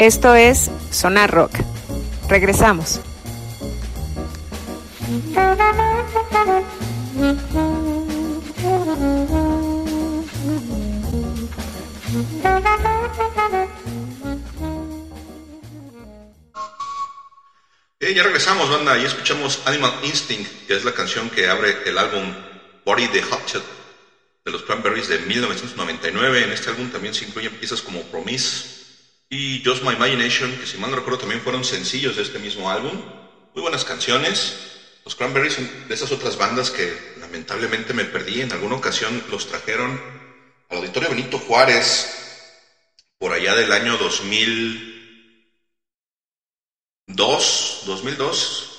Esto 0.00 0.34
es 0.34 0.70
Sonar 0.90 1.30
Rock. 1.30 1.52
Regresamos. 2.26 3.02
Eh, 18.00 18.14
ya 18.14 18.22
regresamos, 18.22 18.70
banda, 18.70 18.96
y 18.96 19.04
escuchamos 19.04 19.60
Animal 19.66 19.92
Instinct, 20.04 20.66
que 20.66 20.76
es 20.76 20.84
la 20.86 20.94
canción 20.94 21.28
que 21.28 21.46
abre 21.46 21.76
el 21.84 21.98
álbum 21.98 22.32
Body 22.86 23.06
the 23.08 23.20
Hot 23.20 23.62
de 24.46 24.50
los 24.50 24.62
Cranberries 24.62 25.08
de 25.08 25.18
1999. 25.18 26.44
En 26.44 26.52
este 26.52 26.70
álbum 26.70 26.88
también 26.90 27.12
se 27.12 27.26
incluyen 27.26 27.52
piezas 27.56 27.82
como 27.82 28.00
Promise 28.04 28.69
Just 29.64 29.82
My 29.82 29.92
Imagination, 29.94 30.58
que 30.58 30.66
si 30.66 30.76
mal 30.78 30.90
no 30.90 30.96
recuerdo 30.96 31.18
también 31.20 31.40
fueron 31.42 31.64
sencillos 31.64 32.16
de 32.16 32.22
este 32.22 32.38
mismo 32.38 32.70
álbum. 32.70 33.02
Muy 33.54 33.62
buenas 33.62 33.84
canciones. 33.84 34.66
Los 35.04 35.14
Cranberries 35.14 35.54
son 35.54 35.66
de 35.88 35.94
esas 35.94 36.12
otras 36.12 36.36
bandas 36.36 36.70
que 36.70 37.10
lamentablemente 37.14 37.92
me 37.92 38.04
perdí. 38.04 38.40
En 38.40 38.52
alguna 38.52 38.76
ocasión 38.76 39.24
los 39.28 39.46
trajeron 39.46 40.02
al 40.68 40.78
Auditorio 40.78 41.10
Benito 41.10 41.38
Juárez 41.38 42.20
por 43.18 43.32
allá 43.32 43.54
del 43.54 43.72
año 43.72 43.96
2002, 43.98 44.86
2002. 47.82 48.76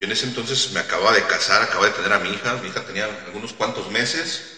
Yo 0.00 0.06
en 0.06 0.12
ese 0.12 0.26
entonces 0.26 0.70
me 0.72 0.80
acababa 0.80 1.12
de 1.12 1.26
casar, 1.26 1.62
acababa 1.62 1.88
de 1.90 1.94
tener 1.96 2.12
a 2.12 2.18
mi 2.18 2.30
hija, 2.30 2.56
mi 2.56 2.68
hija 2.68 2.84
tenía 2.84 3.04
algunos 3.24 3.52
cuantos 3.52 3.88
meses, 3.88 4.56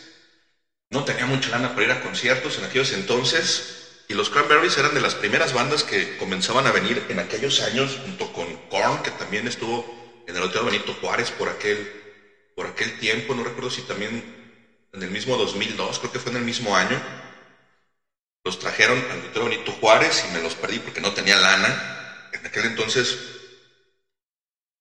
no 0.91 1.05
tenía 1.05 1.27
mucha 1.27 1.51
lana 1.51 1.75
para 1.75 1.87
ir 1.87 1.91
a 1.93 2.01
conciertos 2.01 2.59
en 2.59 2.65
aquellos 2.65 2.93
entonces, 2.93 3.82
y 4.13 4.15
los 4.15 4.29
Cranberries 4.29 4.77
eran 4.77 4.93
de 4.93 5.01
las 5.01 5.15
primeras 5.15 5.55
bandas 5.55 5.85
que 5.85 6.19
comenzaban 6.19 6.67
a 6.67 6.71
venir 6.71 7.03
en 7.09 7.19
aquellos 7.19 7.63
años, 7.63 7.99
junto 8.05 8.31
con 8.35 8.45
Korn, 8.69 9.03
que 9.03 9.11
también 9.13 9.49
estuvo 9.49 9.87
en 10.27 10.37
el 10.37 10.43
Hotel 10.43 10.65
Benito 10.65 10.93
Juárez 11.01 11.31
por 11.31 11.49
aquel, 11.49 11.89
por 12.55 12.67
aquel 12.67 12.99
tiempo, 12.99 13.35
no 13.35 13.43
recuerdo 13.43 13.71
si 13.71 13.81
también 13.83 14.23
en 14.93 15.03
el 15.03 15.09
mismo 15.09 15.37
2002, 15.39 15.99
creo 15.99 16.13
que 16.13 16.19
fue 16.19 16.31
en 16.33 16.39
el 16.39 16.45
mismo 16.45 16.77
año. 16.77 17.01
Los 18.45 18.59
trajeron 18.59 19.03
al 19.11 19.25
Hotel 19.25 19.45
Benito 19.45 19.73
Juárez 19.73 20.25
y 20.29 20.35
me 20.35 20.43
los 20.43 20.55
perdí 20.57 20.79
porque 20.81 21.01
no 21.01 21.15
tenía 21.15 21.37
lana. 21.37 22.29
En 22.33 22.45
aquel 22.45 22.67
entonces 22.67 23.17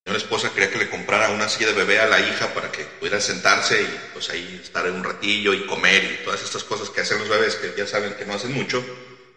mi 0.07 0.17
esposa 0.17 0.51
quería 0.53 0.69
que 0.69 0.79
le 0.79 0.89
comprara 0.89 1.29
una 1.29 1.47
silla 1.47 1.67
de 1.67 1.73
bebé 1.73 1.99
a 1.99 2.07
la 2.07 2.19
hija 2.19 2.53
para 2.53 2.69
que 2.69 2.83
pudiera 2.85 3.21
sentarse 3.21 3.81
y 3.81 4.09
pues 4.11 4.29
ahí 4.29 4.59
estar 4.61 4.89
un 4.91 5.03
ratillo 5.03 5.53
y 5.53 5.65
comer 5.65 6.03
y 6.03 6.23
todas 6.25 6.43
estas 6.43 6.65
cosas 6.65 6.89
que 6.89 6.99
hacen 7.01 7.19
los 7.19 7.29
bebés 7.29 7.55
que 7.55 7.73
ya 7.77 7.87
saben 7.87 8.15
que 8.15 8.25
no 8.25 8.33
hacen 8.33 8.51
mucho, 8.51 8.83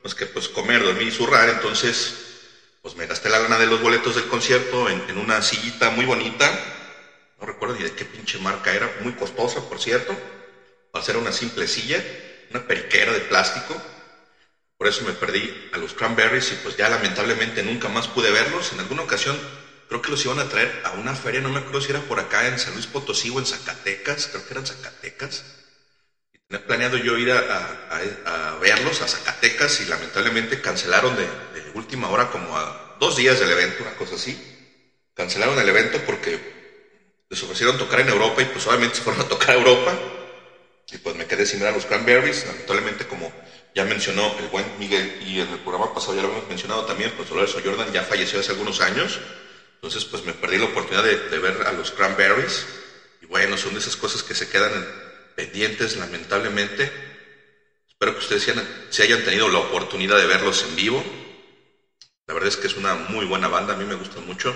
pues 0.05 0.15
que 0.15 0.27
pues 0.29 0.49
comer, 0.49 0.85
dormir 0.85 1.09
y 1.09 1.13
zurrar, 1.13 1.49
entonces 1.51 2.21
pues 2.83 2.97
me 2.97 3.07
gasté 3.07 3.31
la 3.31 3.41
lana 3.41 3.59
de 3.59 3.67
los 3.67 3.81
boletos 3.83 4.17
del 4.17 4.29
concierto 4.29 4.91
en, 4.91 5.05
en 5.09 5.19
una 5.19 5.43
sillita 5.43 5.91
muy 5.91 6.07
bonita, 6.07 6.65
no 7.39 7.47
recuerdo 7.47 7.77
ni 7.77 7.83
de 7.85 7.95
qué 7.95 8.05
pinche 8.07 8.39
marca 8.39 8.75
era, 8.75 8.95
muy 9.01 9.15
costosa 9.15 9.69
por 9.69 9.81
cierto, 9.81 10.21
para 10.93 11.03
hacer 11.03 11.17
una 11.19 11.33
simple 11.33 11.67
silla, 11.69 12.05
una 12.51 12.67
periquera 12.67 13.13
de 13.13 13.21
plástico, 13.23 13.91
por 14.79 14.89
eso 14.89 15.05
me 15.05 15.15
perdí 15.15 15.57
a 15.73 15.79
los 15.79 15.95
cranberries 15.95 16.53
y 16.53 16.57
pues 16.57 16.77
ya 16.77 16.89
lamentablemente 16.89 17.63
nunca 17.63 17.89
más 17.89 18.09
pude 18.09 18.31
verlos, 18.33 18.73
en 18.73 18.81
alguna 18.81 19.03
ocasión 19.03 19.45
creo 19.87 20.03
que 20.03 20.11
los 20.11 20.25
iban 20.25 20.41
a 20.41 20.49
traer 20.49 20.81
a 20.85 20.93
una 20.93 21.15
feria, 21.17 21.41
no 21.43 21.51
me 21.51 21.61
acuerdo 21.61 21.83
si 21.83 21.93
era 21.93 22.07
por 22.07 22.21
acá 22.21 22.47
en 22.49 22.59
San 22.59 22.75
Luis 22.75 22.87
Potosí 22.89 23.31
o 23.31 23.41
en 23.41 23.47
Zacatecas, 23.47 24.29
creo 24.29 24.45
que 24.45 24.55
eran 24.55 24.67
Zacatecas. 24.67 25.47
Tenía 26.49 26.67
planeado 26.67 26.97
yo 26.99 27.17
ir 27.17 27.33
a, 27.33 28.57
verlos 28.61 29.01
a 29.01 29.09
Zacatecas 29.09 29.81
y 29.81 29.87
lamentablemente 29.87 30.61
cancelaron 30.61 31.17
de, 31.17 31.29
última 31.75 32.09
hora 32.09 32.31
como 32.31 32.57
a 32.57 32.97
dos 33.01 33.17
días 33.17 33.41
del 33.41 33.51
evento, 33.51 33.83
una 33.83 33.97
cosa 33.97 34.15
así. 34.15 34.39
Cancelaron 35.15 35.59
el 35.59 35.69
evento 35.69 36.01
porque 36.07 36.39
les 37.29 37.43
ofrecieron 37.43 37.79
tocar 37.79 38.01
en 38.01 38.09
Europa 38.09 38.43
y 38.43 38.47
pues 38.47 38.67
obviamente 38.67 38.97
se 38.97 39.03
fueron 39.03 39.23
a 39.23 39.29
tocar 39.29 39.51
a 39.51 39.55
Europa. 39.55 39.99
Y 40.93 40.99
pues 40.99 41.17
me 41.17 41.27
quedé 41.27 41.47
sin 41.47 41.61
ver 41.61 41.71
a 41.71 41.73
los 41.73 41.87
Cranberries, 41.87 42.47
lamentablemente 42.47 43.07
como 43.07 43.33
ya 43.75 43.85
mencionó 43.85 44.37
el 44.39 44.49
buen 44.49 44.79
Miguel 44.79 45.19
y 45.23 45.41
en 45.41 45.49
el 45.49 45.59
programa 45.59 45.93
pasado 45.93 46.15
ya 46.15 46.23
lo 46.23 46.29
hemos 46.29 46.49
mencionado 46.49 46.85
también, 46.85 47.13
pues 47.17 47.29
Dolores 47.29 47.55
O'Jordan 47.57 47.93
ya 47.93 48.03
falleció 48.03 48.39
hace 48.39 48.53
algunos 48.53 48.81
años. 48.81 49.19
Entonces, 49.77 50.05
pues 50.05 50.25
me 50.25 50.33
perdí 50.33 50.59
la 50.59 50.67
oportunidad 50.67 51.03
de, 51.05 51.39
ver 51.39 51.67
a 51.67 51.73
los 51.73 51.91
cranberries. 51.91 52.67
Y 53.21 53.27
bueno, 53.27 53.59
son 53.59 53.75
de 53.75 53.81
esas 53.81 53.97
cosas 53.97 54.23
que 54.23 54.35
se 54.35 54.49
quedan 54.49 54.73
pendientes, 55.35 55.97
lamentablemente. 55.97 56.91
Espero 57.89 58.13
que 58.13 58.19
ustedes 58.19 58.43
se 58.91 59.03
hayan, 59.03 59.25
tenido 59.25 59.49
la 59.49 59.59
oportunidad 59.59 60.19
de 60.19 60.27
verlos 60.27 60.65
en 60.65 60.77
vivo. 60.77 61.03
La 62.27 62.35
verdad 62.35 62.49
es 62.49 62.57
que 62.57 62.67
es 62.67 62.77
una 62.77 62.95
muy 62.95 63.25
buena 63.25 63.49
banda, 63.49 63.75
a 63.75 63.77
mí 63.77 63.85
me 63.85 63.95
gustan 63.95 64.27
mucho. 64.27 64.55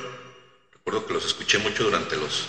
Recuerdo 0.72 1.06
que 1.06 1.14
los 1.14 1.24
escuché 1.24 1.58
mucho 1.58 1.84
durante 1.84 2.16
los, 2.16 2.46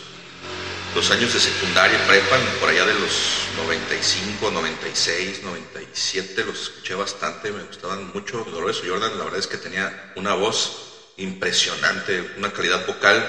los 0.96 1.12
años 1.12 1.34
de 1.34 1.40
secundaria, 1.40 1.98
prepa, 2.08 2.38
por 2.60 2.70
allá 2.70 2.86
de 2.86 2.94
los 2.96 3.48
95, 3.58 4.52
96, 4.52 5.44
97, 5.44 6.44
los 6.46 6.62
escuché 6.62 6.96
bastante, 6.96 7.52
me 7.52 7.64
gustaban 7.64 8.12
mucho. 8.14 8.44
Dolores 8.46 8.82
Jordan, 8.86 9.18
la 9.18 9.26
verdad 9.26 9.40
es 9.40 9.48
que 9.48 9.58
tenía 9.58 10.14
una 10.16 10.34
voz 10.34 11.14
impresionante, 11.18 12.34
una 12.38 12.52
calidad 12.52 12.86
vocal 12.86 13.24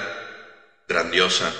grandiosa. 0.87 1.53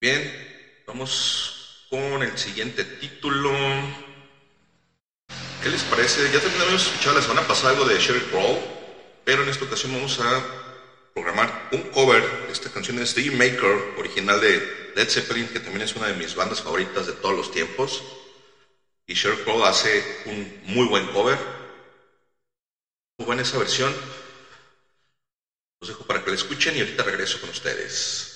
Bien, 0.00 0.84
vamos 0.86 1.57
con 1.88 2.22
el 2.22 2.36
siguiente 2.36 2.84
título. 2.84 3.50
¿Qué 5.62 5.68
les 5.70 5.82
parece? 5.84 6.30
Ya 6.30 6.40
también 6.40 6.60
habíamos 6.60 6.86
escuchado 6.86 7.14
la 7.14 7.22
semana 7.22 7.46
pasada 7.46 7.70
algo 7.70 7.84
de 7.84 7.98
Sherry 7.98 8.20
Crow, 8.22 8.58
pero 9.24 9.42
en 9.42 9.48
esta 9.48 9.64
ocasión 9.64 9.92
vamos 9.92 10.18
a 10.18 10.44
programar 11.14 11.52
un 11.72 11.82
cover 11.84 12.22
de 12.46 12.52
esta 12.52 12.70
canción 12.70 12.96
de 12.96 13.06
Steve 13.06 13.34
Maker, 13.34 13.82
original 13.96 14.40
de 14.40 14.62
Led 14.94 15.08
Zeppelin, 15.08 15.48
que 15.48 15.60
también 15.60 15.82
es 15.82 15.94
una 15.96 16.06
de 16.06 16.14
mis 16.14 16.34
bandas 16.34 16.60
favoritas 16.60 17.06
de 17.06 17.12
todos 17.14 17.34
los 17.34 17.50
tiempos. 17.50 18.02
Y 19.06 19.14
Sherry 19.14 19.38
Crow 19.38 19.64
hace 19.64 20.04
un 20.24 20.52
muy 20.62 20.86
buen 20.86 21.06
cover. 21.06 21.38
Muy 23.18 23.26
buena 23.26 23.42
esa 23.42 23.58
versión. 23.58 23.96
Los 25.80 25.88
dejo 25.88 26.04
para 26.04 26.20
que 26.20 26.30
la 26.30 26.36
escuchen 26.36 26.76
y 26.76 26.80
ahorita 26.80 27.02
regreso 27.02 27.40
con 27.40 27.48
ustedes. 27.48 28.27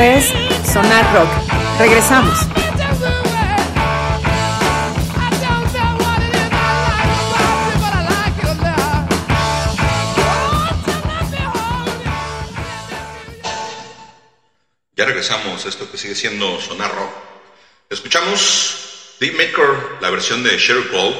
Es 0.00 0.26
Sonar 0.72 1.14
Rock. 1.14 1.28
Regresamos. 1.78 2.38
Ya 14.96 15.04
regresamos 15.04 15.64
a 15.64 15.68
esto 15.68 15.90
que 15.90 15.96
sigue 15.96 16.14
siendo 16.14 16.60
Sonar 16.60 16.92
Rock. 16.94 17.10
Escuchamos 17.90 19.16
The 19.20 19.30
Maker, 19.32 19.98
la 20.00 20.10
versión 20.10 20.42
de 20.42 20.58
Sheryl 20.58 20.88
Crow, 20.88 21.14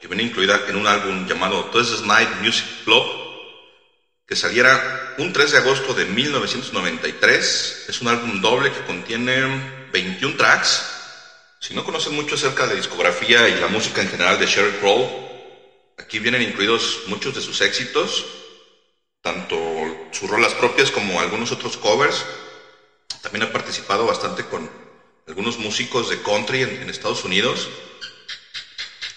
que 0.00 0.08
viene 0.08 0.24
incluida 0.24 0.60
en 0.68 0.76
un 0.76 0.86
álbum 0.86 1.26
llamado 1.26 1.66
This 1.66 2.02
Night 2.02 2.28
Music 2.42 2.66
Club 2.84 3.04
que 4.28 4.36
saliera 4.36 4.97
un 5.18 5.32
3 5.32 5.50
de 5.50 5.58
agosto 5.58 5.94
de 5.94 6.04
1993. 6.04 7.86
Es 7.88 8.00
un 8.00 8.08
álbum 8.08 8.40
doble 8.40 8.70
que 8.70 8.84
contiene 8.84 9.88
21 9.92 10.36
tracks. 10.36 10.84
Si 11.60 11.74
no 11.74 11.84
conocen 11.84 12.14
mucho 12.14 12.36
acerca 12.36 12.68
de 12.68 12.76
discografía 12.76 13.48
y 13.48 13.58
la 13.58 13.66
música 13.66 14.00
en 14.00 14.08
general 14.08 14.38
de 14.38 14.46
Sheryl 14.46 14.78
Crow, 14.78 15.10
aquí 15.98 16.20
vienen 16.20 16.42
incluidos 16.42 17.00
muchos 17.06 17.34
de 17.34 17.40
sus 17.40 17.60
éxitos, 17.60 18.24
tanto 19.20 19.58
sus 20.12 20.30
rolas 20.30 20.54
propias 20.54 20.92
como 20.92 21.20
algunos 21.20 21.50
otros 21.50 21.76
covers. 21.76 22.24
También 23.20 23.42
ha 23.42 23.52
participado 23.52 24.06
bastante 24.06 24.44
con 24.44 24.70
algunos 25.26 25.58
músicos 25.58 26.08
de 26.08 26.22
country 26.22 26.62
en, 26.62 26.88
Estados 26.88 27.24
Unidos. 27.24 27.68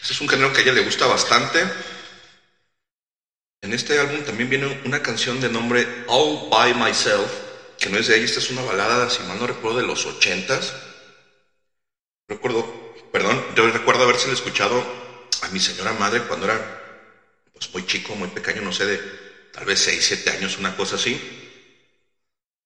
Este 0.02 0.14
es 0.14 0.22
un 0.22 0.28
género 0.28 0.52
que 0.52 0.62
a 0.62 0.64
ella 0.64 0.74
le 0.74 0.82
gusta 0.82 1.06
bastante 1.06 1.64
en 3.62 3.74
este 3.74 4.00
álbum 4.00 4.24
también 4.24 4.50
viene 4.50 4.82
una 4.86 5.04
canción 5.04 5.40
de 5.40 5.50
nombre 5.50 5.88
All 6.08 6.50
By 6.50 6.74
Myself, 6.74 7.32
que 7.78 7.90
no 7.90 7.98
es 7.98 8.08
de 8.08 8.16
ella, 8.16 8.26
esta 8.26 8.40
es 8.40 8.50
una 8.50 8.64
balada, 8.64 9.10
si 9.10 9.22
mal 9.24 9.40
no 9.40 9.46
recuerdo, 9.46 9.78
de 9.80 9.88
los 9.88 10.06
ochentas. 10.06 10.74
Recuerdo, 12.28 12.66
perdón, 13.12 13.44
yo 13.56 13.70
recuerdo 13.70 14.04
haberse 14.04 14.32
escuchado 14.32 14.84
a 15.42 15.48
mi 15.50 15.60
señora 15.60 15.94
madre 15.94 16.22
cuando 16.22 16.48
era 16.48 16.82
pues, 17.54 17.72
muy 17.74 17.86
chico, 17.86 18.16
muy 18.16 18.30
pequeño, 18.30 18.62
no 18.62 18.74
sé, 18.74 18.86
de 18.86 18.98
tal 19.54 19.66
vez 19.66 19.80
6, 19.80 20.04
7 20.04 20.32
años, 20.32 20.58
una 20.58 20.76
cosa 20.76 20.96
así. 20.96 21.20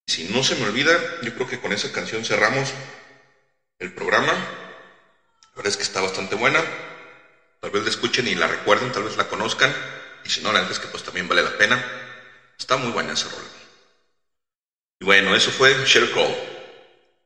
Si 0.07 0.25
no 0.25 0.43
se 0.43 0.55
me 0.55 0.65
olvida, 0.65 0.97
yo 1.23 1.33
creo 1.33 1.47
que 1.47 1.59
con 1.59 1.73
esa 1.73 1.91
canción 1.91 2.23
cerramos 2.23 2.71
el 3.79 3.93
programa. 3.93 4.31
La 4.31 5.55
verdad 5.55 5.71
es 5.71 5.77
que 5.77 5.83
está 5.83 5.99
bastante 5.99 6.35
buena. 6.35 6.63
Tal 7.59 7.71
vez 7.71 7.83
la 7.83 7.89
escuchen 7.89 8.27
y 8.27 8.35
la 8.35 8.47
recuerden, 8.47 8.91
tal 8.91 9.03
vez 9.03 9.17
la 9.17 9.27
conozcan. 9.27 9.73
Y 10.25 10.29
si 10.29 10.41
no, 10.41 10.51
la 10.51 10.59
verdad 10.59 10.71
es 10.71 10.79
que 10.79 10.87
pues 10.87 11.03
también 11.03 11.27
vale 11.27 11.43
la 11.43 11.55
pena. 11.55 11.79
Está 12.57 12.77
muy 12.77 12.91
buena 12.91 13.13
esa 13.13 13.29
rola. 13.29 13.47
Y 14.99 15.05
bueno, 15.05 15.35
eso 15.35 15.51
fue 15.51 15.85
Sheryl 15.85 16.11
Crow. 16.11 16.35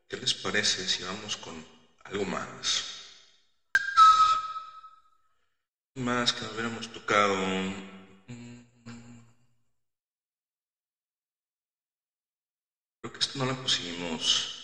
¿Qué 0.10 0.18
les 0.18 0.34
parece 0.34 0.88
si 0.88 1.04
vamos 1.04 1.38
con 1.38 1.66
algo 2.04 2.26
más? 2.26 2.84
Más 5.96 6.34
que 6.34 6.44
hubiéramos 6.46 6.92
tocado. 6.92 7.38
Creo 13.02 13.14
que 13.14 13.20
esto 13.20 13.40
no 13.40 13.46
la 13.46 13.54
pusimos. 13.54 14.56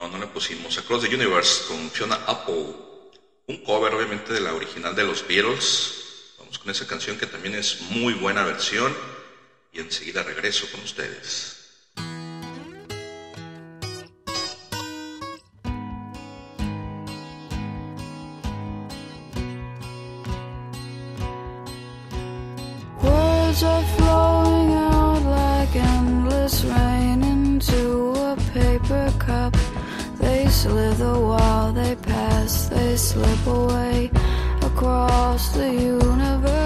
No, 0.00 0.08
no 0.08 0.18
la 0.18 0.32
pusimos. 0.32 0.78
Across 0.78 1.02
the 1.02 1.14
Universe 1.14 1.66
con 1.66 1.90
Fiona 1.90 2.16
Apple. 2.26 2.74
Un 3.48 3.62
cover, 3.64 3.94
obviamente, 3.94 4.32
de 4.32 4.40
la 4.40 4.54
original 4.54 4.94
de 4.94 5.04
los 5.04 5.26
Beatles 5.26 6.05
con 6.58 6.70
esa 6.70 6.86
canción 6.86 7.18
que 7.18 7.26
también 7.26 7.54
es 7.54 7.82
muy 7.90 8.14
buena 8.14 8.44
versión. 8.44 8.94
Y 9.72 9.80
enseguida 9.80 10.22
regreso 10.22 10.66
con 10.70 10.80
ustedes. 10.80 11.56
Slip 32.96 33.46
away 33.46 34.15
across 34.76 35.48
the 35.56 35.72
universe. 35.72 36.65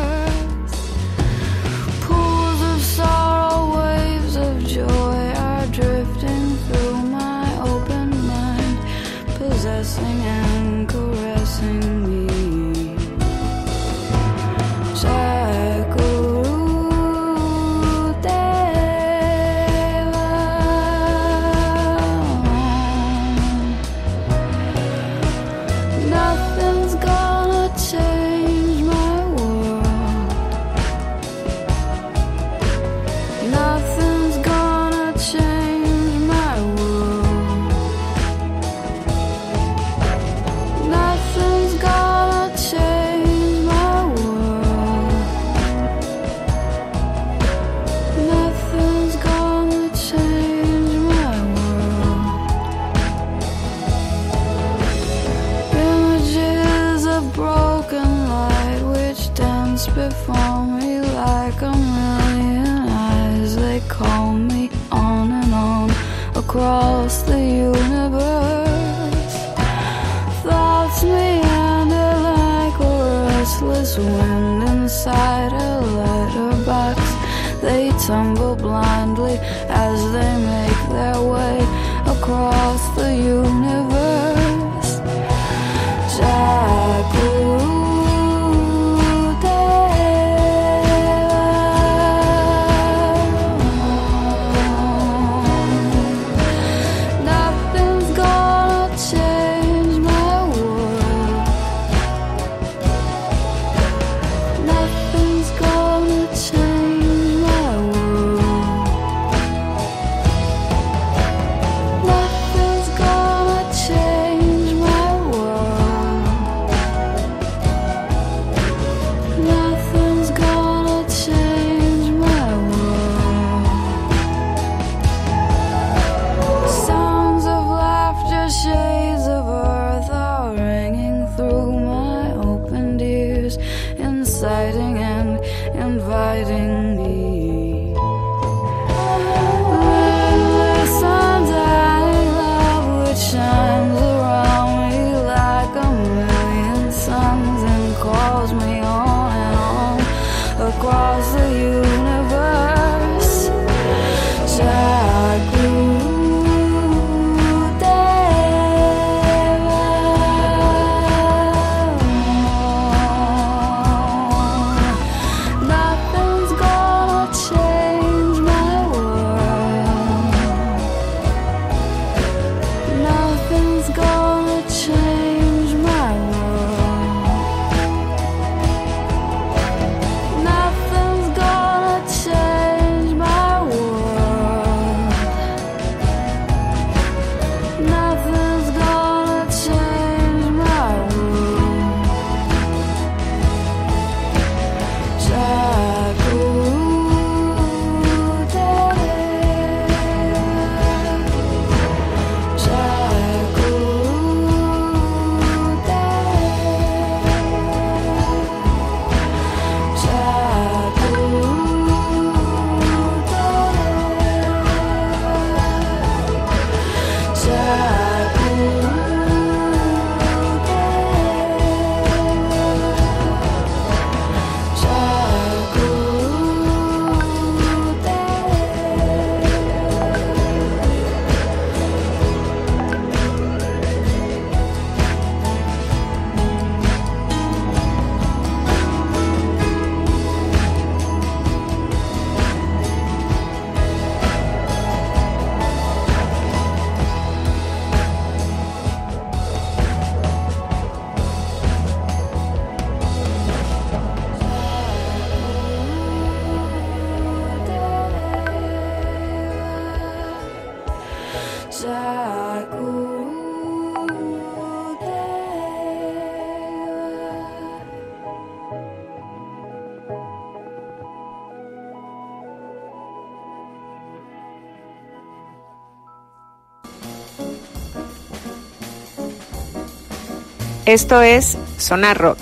Esto 280.90 281.22
es 281.22 281.56
Sonar 281.78 282.18
Rock. 282.18 282.38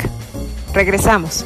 Regresamos. 0.73 1.45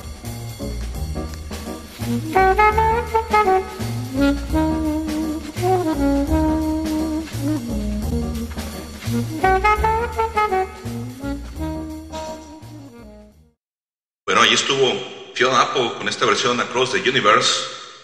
Bueno, 14.25 14.43
ahí 14.43 14.53
estuvo 14.53 14.93
Fiona 15.35 15.61
Apple 15.61 15.95
con 15.99 16.09
esta 16.09 16.25
versión 16.25 16.61
Across 16.61 16.93
the 16.93 17.11
Universe. 17.11 17.51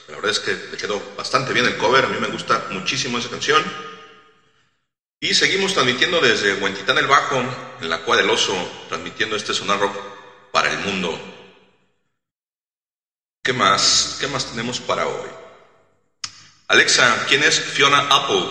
La 0.08 0.16
verdad 0.16 0.32
es 0.32 0.40
que 0.40 0.50
le 0.72 0.76
quedó 0.76 1.00
bastante 1.16 1.52
bien 1.52 1.66
el 1.66 1.76
cover, 1.76 2.04
a 2.04 2.08
mí 2.08 2.16
me 2.20 2.26
gusta 2.26 2.64
muchísimo 2.72 3.18
esa 3.18 3.30
canción. 3.30 3.62
Y 5.28 5.34
seguimos 5.34 5.74
transmitiendo 5.74 6.22
desde 6.22 6.54
Huentitán 6.54 6.96
el 6.96 7.06
Bajo, 7.06 7.36
en 7.36 7.90
la 7.90 7.98
Cueva 7.98 8.22
del 8.22 8.30
Oso, 8.30 8.54
transmitiendo 8.88 9.36
este 9.36 9.52
sonar 9.52 9.78
rock 9.78 9.94
para 10.50 10.72
el 10.72 10.78
mundo. 10.78 11.20
¿Qué 13.42 13.52
más? 13.52 14.16
¿Qué 14.18 14.26
más 14.26 14.46
tenemos 14.46 14.80
para 14.80 15.06
hoy? 15.06 15.28
Alexa, 16.68 17.26
¿quién 17.28 17.42
es 17.42 17.60
Fiona 17.60 18.08
Apple? 18.10 18.42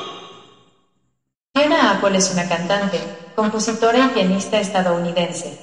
Fiona 1.55 1.93
Apple 1.93 2.15
es 2.15 2.29
una 2.29 2.47
cantante, 2.47 3.01
compositora 3.35 3.97
y 4.05 4.09
pianista 4.09 4.59
estadounidense. 4.59 5.57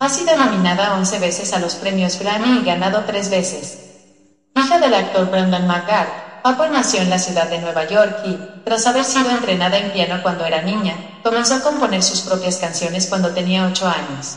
Ha 0.00 0.08
sido 0.08 0.34
nominada 0.34 0.94
11 0.94 1.20
veces 1.20 1.52
a 1.52 1.60
los 1.60 1.76
premios 1.76 2.18
Grammy 2.18 2.58
y 2.58 2.64
ganado 2.64 3.04
3 3.04 3.30
veces. 3.30 3.78
Hija 4.56 4.80
del 4.80 4.94
actor 4.94 5.30
Brendan 5.30 5.68
McGarr, 5.68 6.31
Apple 6.44 6.70
nació 6.70 7.00
en 7.02 7.10
la 7.10 7.20
ciudad 7.20 7.48
de 7.48 7.58
Nueva 7.58 7.84
York 7.84 8.18
y, 8.24 8.36
tras 8.64 8.86
haber 8.86 9.04
sido 9.04 9.30
entrenada 9.30 9.78
en 9.78 9.92
piano 9.92 10.20
cuando 10.22 10.44
era 10.44 10.62
niña, 10.62 10.96
comenzó 11.22 11.54
a 11.54 11.62
componer 11.62 12.02
sus 12.02 12.22
propias 12.22 12.56
canciones 12.56 13.06
cuando 13.06 13.30
tenía 13.30 13.66
8 13.66 13.86
años. 13.86 14.36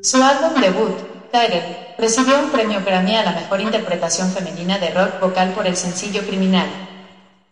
Su 0.00 0.22
álbum 0.22 0.60
debut, 0.60 0.96
Title, 1.32 1.94
recibió 1.98 2.38
un 2.38 2.50
premio 2.50 2.82
Grammy 2.84 3.16
a 3.16 3.24
la 3.24 3.32
mejor 3.32 3.60
interpretación 3.60 4.30
femenina 4.30 4.78
de 4.78 4.90
rock 4.90 5.20
vocal 5.20 5.50
por 5.54 5.66
el 5.66 5.76
sencillo 5.76 6.24
Criminal. 6.24 6.68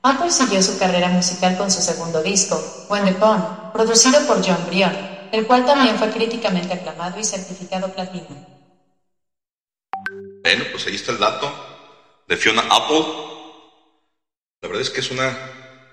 Apple 0.03 0.31
siguió 0.31 0.63
su 0.63 0.79
carrera 0.79 1.09
musical 1.09 1.57
con 1.57 1.71
su 1.71 1.81
segundo 1.81 2.23
disco, 2.23 2.63
When 2.89 3.05
the 3.05 3.13
Pond, 3.15 3.73
producido 3.73 4.21
por 4.27 4.47
John 4.47 4.65
Brion, 4.69 4.93
el 5.33 5.47
cual 5.47 5.65
también 5.65 5.97
fue 5.97 6.09
críticamente 6.11 6.75
aclamado 6.75 7.19
y 7.19 7.25
certificado 7.25 7.89
platino. 7.89 8.47
Bueno, 10.43 10.65
pues 10.71 10.87
ahí 10.87 10.95
está 10.95 11.13
el 11.13 11.19
dato 11.19 11.51
de 12.29 12.37
Fiona 12.37 12.63
Apple, 12.71 13.32
la 14.63 14.69
verdad 14.69 14.83
es 14.83 14.91
que 14.91 15.01
es 15.01 15.11
una 15.11 15.37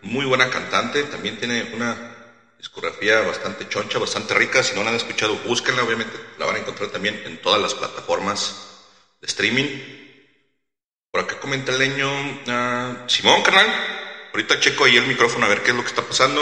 muy 0.03 0.25
buena 0.25 0.49
cantante, 0.49 1.03
también 1.03 1.37
tiene 1.37 1.71
una 1.73 2.15
discografía 2.57 3.21
bastante 3.21 3.67
choncha, 3.67 3.97
bastante 3.97 4.35
rica. 4.35 4.61
Si 4.61 4.75
no 4.75 4.83
la 4.83 4.91
han 4.91 4.95
escuchado, 4.95 5.35
búsquenla, 5.37 5.83
obviamente 5.83 6.15
la 6.37 6.45
van 6.45 6.57
a 6.57 6.59
encontrar 6.59 6.89
también 6.89 7.19
en 7.25 7.41
todas 7.41 7.59
las 7.59 7.73
plataformas 7.73 8.85
de 9.19 9.27
streaming. 9.27 9.65
Por 11.11 11.21
acá 11.21 11.39
comenta 11.39 11.71
el 11.71 11.79
leño 11.79 12.09
ah, 12.47 13.05
Simón, 13.07 13.41
canal. 13.41 13.65
Ahorita 14.31 14.59
checo 14.59 14.85
ahí 14.85 14.97
el 14.97 15.07
micrófono 15.07 15.47
a 15.47 15.49
ver 15.49 15.63
qué 15.63 15.71
es 15.71 15.75
lo 15.75 15.81
que 15.81 15.89
está 15.89 16.03
pasando. 16.03 16.41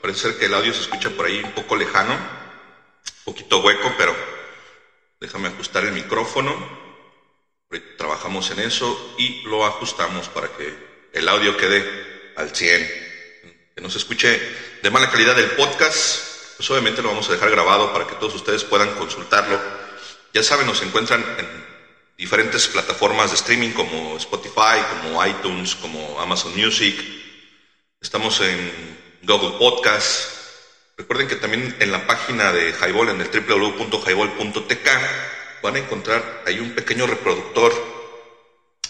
Parece 0.00 0.20
ser 0.20 0.38
que 0.38 0.46
el 0.46 0.54
audio 0.54 0.72
se 0.72 0.80
escucha 0.80 1.10
por 1.10 1.26
ahí 1.26 1.42
un 1.44 1.52
poco 1.52 1.76
lejano, 1.76 2.14
un 2.14 3.24
poquito 3.24 3.60
hueco, 3.60 3.92
pero 3.98 4.16
déjame 5.20 5.48
ajustar 5.48 5.84
el 5.84 5.92
micrófono. 5.92 6.88
Trabajamos 7.98 8.50
en 8.52 8.60
eso 8.60 9.14
y 9.18 9.42
lo 9.42 9.66
ajustamos 9.66 10.28
para 10.28 10.48
que 10.48 10.87
el 11.12 11.28
audio 11.28 11.56
quede 11.56 11.84
al 12.36 12.54
100. 12.54 13.08
Que 13.74 13.82
no 13.82 13.90
se 13.90 13.98
escuche 13.98 14.40
de 14.82 14.90
mala 14.90 15.10
calidad 15.10 15.38
el 15.38 15.50
podcast, 15.52 16.56
pues 16.56 16.70
obviamente 16.70 17.02
lo 17.02 17.08
vamos 17.08 17.28
a 17.28 17.32
dejar 17.32 17.50
grabado 17.50 17.92
para 17.92 18.06
que 18.06 18.14
todos 18.16 18.34
ustedes 18.34 18.64
puedan 18.64 18.94
consultarlo. 18.94 19.60
Ya 20.34 20.42
saben, 20.42 20.66
nos 20.66 20.82
encuentran 20.82 21.24
en 21.38 21.46
diferentes 22.16 22.66
plataformas 22.68 23.30
de 23.30 23.36
streaming 23.36 23.70
como 23.70 24.16
Spotify, 24.16 24.82
como 24.90 25.24
iTunes, 25.24 25.74
como 25.76 26.20
Amazon 26.20 26.56
Music. 26.56 26.98
Estamos 28.00 28.40
en 28.40 28.98
Google 29.22 29.58
Podcast. 29.58 30.36
Recuerden 30.96 31.28
que 31.28 31.36
también 31.36 31.76
en 31.78 31.92
la 31.92 32.06
página 32.06 32.52
de 32.52 32.72
Highball, 32.72 33.10
en 33.10 33.20
el 33.20 33.28
www.highball.tk, 33.28 34.88
van 35.62 35.76
a 35.76 35.78
encontrar 35.78 36.42
ahí 36.46 36.58
un 36.58 36.72
pequeño 36.72 37.06
reproductor 37.06 37.97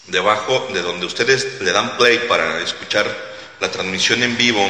debajo 0.09 0.68
de 0.72 0.82
donde 0.82 1.06
ustedes 1.06 1.60
le 1.60 1.72
dan 1.72 1.97
play 1.97 2.18
para 2.28 2.60
escuchar 2.62 3.06
la 3.60 3.70
transmisión 3.70 4.22
en 4.22 4.36
vivo, 4.36 4.64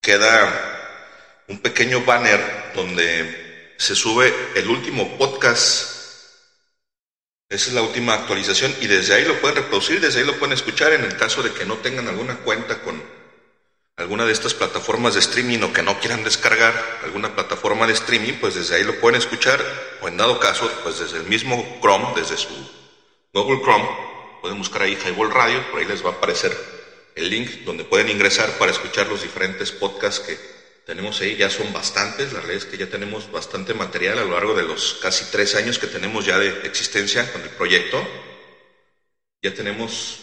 queda 0.00 1.44
un 1.48 1.58
pequeño 1.58 2.02
banner 2.02 2.72
donde 2.74 3.74
se 3.78 3.94
sube 3.94 4.32
el 4.54 4.68
último 4.68 5.16
podcast. 5.18 5.92
Esa 7.48 7.68
es 7.68 7.72
la 7.74 7.82
última 7.82 8.14
actualización 8.14 8.74
y 8.80 8.86
desde 8.86 9.14
ahí 9.14 9.24
lo 9.24 9.40
pueden 9.40 9.56
reproducir, 9.56 10.00
desde 10.00 10.20
ahí 10.20 10.26
lo 10.26 10.38
pueden 10.38 10.54
escuchar 10.54 10.92
en 10.92 11.04
el 11.04 11.16
caso 11.16 11.42
de 11.42 11.52
que 11.52 11.66
no 11.66 11.76
tengan 11.76 12.08
alguna 12.08 12.36
cuenta 12.38 12.80
con 12.80 13.02
alguna 13.96 14.24
de 14.24 14.32
estas 14.32 14.54
plataformas 14.54 15.14
de 15.14 15.20
streaming 15.20 15.60
o 15.62 15.72
que 15.72 15.82
no 15.82 16.00
quieran 16.00 16.24
descargar 16.24 17.00
alguna 17.04 17.34
plataforma 17.34 17.86
de 17.86 17.92
streaming, 17.92 18.34
pues 18.40 18.54
desde 18.54 18.76
ahí 18.76 18.84
lo 18.84 18.98
pueden 18.98 19.20
escuchar 19.20 19.60
o 20.00 20.08
en 20.08 20.16
dado 20.16 20.40
caso, 20.40 20.68
pues 20.82 20.98
desde 20.98 21.18
el 21.18 21.24
mismo 21.24 21.78
Chrome, 21.80 22.08
desde 22.16 22.36
su 22.36 22.83
Google 23.34 23.62
Chrome, 23.62 23.88
pueden 24.40 24.58
buscar 24.58 24.82
ahí 24.82 24.96
Highball 24.96 25.32
Radio, 25.32 25.60
por 25.72 25.80
ahí 25.80 25.86
les 25.86 26.04
va 26.04 26.10
a 26.10 26.12
aparecer 26.12 26.56
el 27.16 27.28
link 27.28 27.64
donde 27.64 27.82
pueden 27.82 28.08
ingresar 28.08 28.48
para 28.58 28.70
escuchar 28.70 29.08
los 29.08 29.22
diferentes 29.22 29.72
podcasts 29.72 30.20
que 30.20 30.38
tenemos 30.86 31.20
ahí. 31.20 31.34
Ya 31.34 31.50
son 31.50 31.72
bastantes, 31.72 32.32
la 32.32 32.38
verdad 32.38 32.54
es 32.54 32.64
que 32.64 32.78
ya 32.78 32.86
tenemos 32.86 33.32
bastante 33.32 33.74
material 33.74 34.20
a 34.20 34.24
lo 34.24 34.34
largo 34.34 34.54
de 34.54 34.62
los 34.62 34.94
casi 35.02 35.24
tres 35.32 35.56
años 35.56 35.80
que 35.80 35.88
tenemos 35.88 36.24
ya 36.24 36.38
de 36.38 36.64
existencia 36.64 37.32
con 37.32 37.42
el 37.42 37.48
proyecto. 37.48 38.06
Ya 39.42 39.52
tenemos 39.52 40.20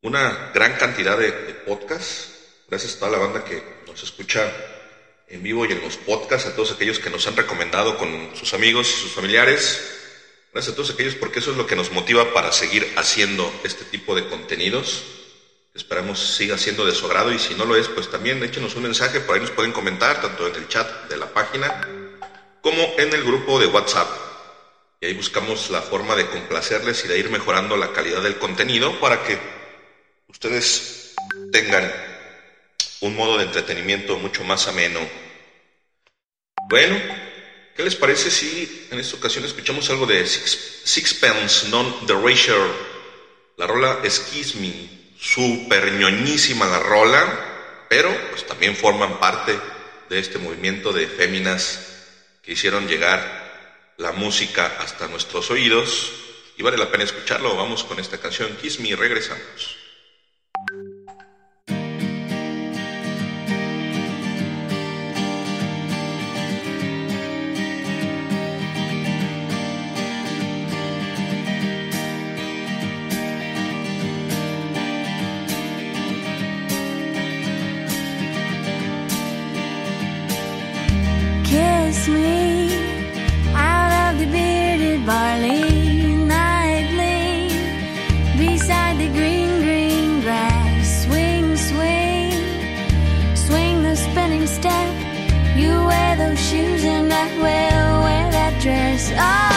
una 0.00 0.52
gran 0.54 0.78
cantidad 0.78 1.18
de, 1.18 1.32
de 1.32 1.52
podcasts, 1.52 2.30
gracias 2.66 2.96
a 2.96 2.98
toda 3.00 3.10
la 3.10 3.18
banda 3.18 3.44
que 3.44 3.62
nos 3.86 4.02
escucha 4.02 4.50
en 5.28 5.42
vivo 5.42 5.66
y 5.66 5.72
en 5.72 5.82
los 5.82 5.98
podcasts, 5.98 6.48
a 6.48 6.56
todos 6.56 6.72
aquellos 6.72 6.98
que 6.98 7.10
nos 7.10 7.26
han 7.26 7.36
recomendado 7.36 7.98
con 7.98 8.34
sus 8.34 8.54
amigos 8.54 8.88
y 8.88 9.02
sus 9.02 9.12
familiares. 9.12 9.98
Gracias 10.52 10.74
a 10.74 10.76
todos 10.76 10.90
aquellos 10.90 11.14
porque 11.14 11.38
eso 11.38 11.52
es 11.52 11.56
lo 11.56 11.66
que 11.66 11.76
nos 11.76 11.92
motiva 11.92 12.34
para 12.34 12.52
seguir 12.52 12.92
haciendo 12.96 13.50
este 13.64 13.86
tipo 13.86 14.14
de 14.14 14.28
contenidos. 14.28 15.02
Esperamos 15.74 16.36
siga 16.36 16.58
siendo 16.58 16.84
de 16.84 16.94
su 16.94 17.06
agrado 17.06 17.32
y 17.32 17.38
si 17.38 17.54
no 17.54 17.64
lo 17.64 17.74
es, 17.74 17.88
pues 17.88 18.10
también 18.10 18.42
échenos 18.42 18.76
un 18.76 18.82
mensaje, 18.82 19.20
por 19.20 19.34
ahí 19.34 19.40
nos 19.40 19.50
pueden 19.50 19.72
comentar, 19.72 20.20
tanto 20.20 20.46
en 20.46 20.54
el 20.56 20.68
chat 20.68 21.08
de 21.08 21.16
la 21.16 21.32
página 21.32 21.80
como 22.60 22.82
en 22.98 23.14
el 23.14 23.24
grupo 23.24 23.58
de 23.58 23.66
WhatsApp. 23.66 24.08
Y 25.00 25.06
ahí 25.06 25.14
buscamos 25.14 25.70
la 25.70 25.80
forma 25.80 26.14
de 26.14 26.28
complacerles 26.28 27.02
y 27.06 27.08
de 27.08 27.18
ir 27.18 27.30
mejorando 27.30 27.78
la 27.78 27.92
calidad 27.92 28.22
del 28.22 28.38
contenido 28.38 29.00
para 29.00 29.22
que 29.22 29.38
ustedes 30.28 31.14
tengan 31.50 31.90
un 33.00 33.16
modo 33.16 33.38
de 33.38 33.44
entretenimiento 33.44 34.18
mucho 34.18 34.44
más 34.44 34.68
ameno. 34.68 35.00
Bueno, 36.68 36.96
¿Qué 37.76 37.82
les 37.82 37.96
parece 37.96 38.30
si 38.30 38.88
en 38.90 38.98
esta 39.00 39.16
ocasión 39.16 39.44
escuchamos 39.44 39.88
algo 39.88 40.06
de 40.06 40.26
Sixpence 40.26 41.68
Non 41.68 42.06
The 42.06 42.12
Ratio? 42.14 42.56
La 43.56 43.66
rola 43.66 44.00
es 44.04 44.20
Kiss 44.20 44.56
Me, 44.56 44.72
super 45.18 45.92
ñoñísima 45.92 46.66
la 46.66 46.80
rola, 46.80 47.86
pero 47.88 48.14
pues 48.30 48.46
también 48.46 48.76
forman 48.76 49.18
parte 49.18 49.58
de 50.10 50.18
este 50.18 50.38
movimiento 50.38 50.92
de 50.92 51.06
féminas 51.06 51.80
que 52.42 52.52
hicieron 52.52 52.86
llegar 52.86 53.94
la 53.96 54.12
música 54.12 54.76
hasta 54.78 55.08
nuestros 55.08 55.50
oídos 55.50 56.12
y 56.58 56.62
vale 56.62 56.76
la 56.76 56.90
pena 56.90 57.04
escucharlo. 57.04 57.56
Vamos 57.56 57.84
con 57.84 57.98
esta 57.98 58.18
canción 58.18 58.54
Kiss 58.60 58.80
Me 58.80 58.94
regresamos. 58.94 59.81
I 97.22 97.28
will 97.36 98.02
wear 98.02 98.30
that 98.32 98.60
dress. 98.60 99.12
Oh, 99.14 99.51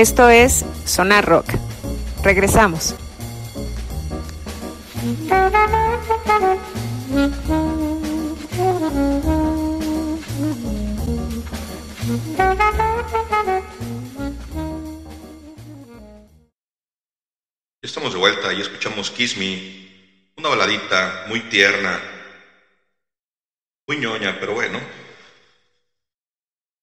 Esto 0.00 0.30
es 0.30 0.64
Sonar 0.86 1.26
Rock. 1.26 1.44
Regresamos. 2.24 2.94
Estamos 17.82 18.14
de 18.14 18.18
vuelta 18.18 18.54
y 18.54 18.62
escuchamos 18.62 19.10
Kiss 19.10 19.36
Me, 19.36 20.32
una 20.38 20.48
baladita 20.48 21.26
muy 21.28 21.40
tierna, 21.50 22.00
muy 23.86 23.98
ñoña, 23.98 24.38
pero 24.40 24.54
bueno. 24.54 24.80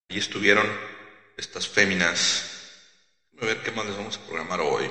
Ahí 0.07 0.19
estuvieron 0.19 0.67
estas 1.35 1.67
féminas. 1.67 2.53
A 3.39 3.45
ver 3.45 3.61
qué 3.61 3.71
más 3.71 3.85
les 3.85 3.95
vamos 3.95 4.17
a 4.17 4.21
programar 4.21 4.59
hoy. 4.61 4.89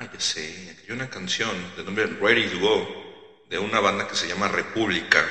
Ah, 0.00 0.10
ya 0.12 0.18
sé, 0.18 0.70
aquí 0.72 0.86
hay 0.88 0.92
una 0.96 1.08
de 1.38 1.82
nombre 1.82 2.06
Ready 2.06 2.48
to 2.48 2.60
Go, 2.60 2.86
de 3.48 3.58
una 3.58 3.80
banda 3.80 4.06
que 4.06 4.14
se 4.14 4.28
llama 4.28 4.46
República. 4.46 5.26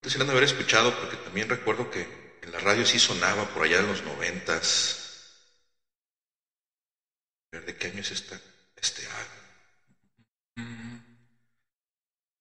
De 0.00 0.30
haber 0.30 0.44
escuchado 0.44 0.98
porque 0.98 1.18
también 1.18 1.46
recuerdo 1.46 1.90
que 1.90 2.38
en 2.40 2.50
la 2.50 2.58
radio 2.58 2.86
sí 2.86 2.98
sonaba 2.98 3.52
por 3.52 3.64
allá 3.64 3.80
en 3.80 3.88
los 3.88 4.02
noventas. 4.02 5.02
¿de 7.52 7.76
qué 7.76 7.88
año 7.88 8.00
es 8.00 8.12
esta, 8.12 8.40
este 8.76 9.06
álbum? 9.06 9.44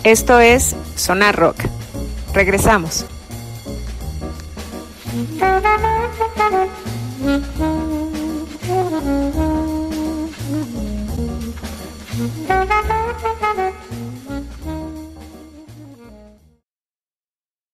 Esto 0.07 0.39
es 0.39 0.77
Sonar 0.95 1.35
Rock. 1.35 1.57
Regresamos. 2.33 3.05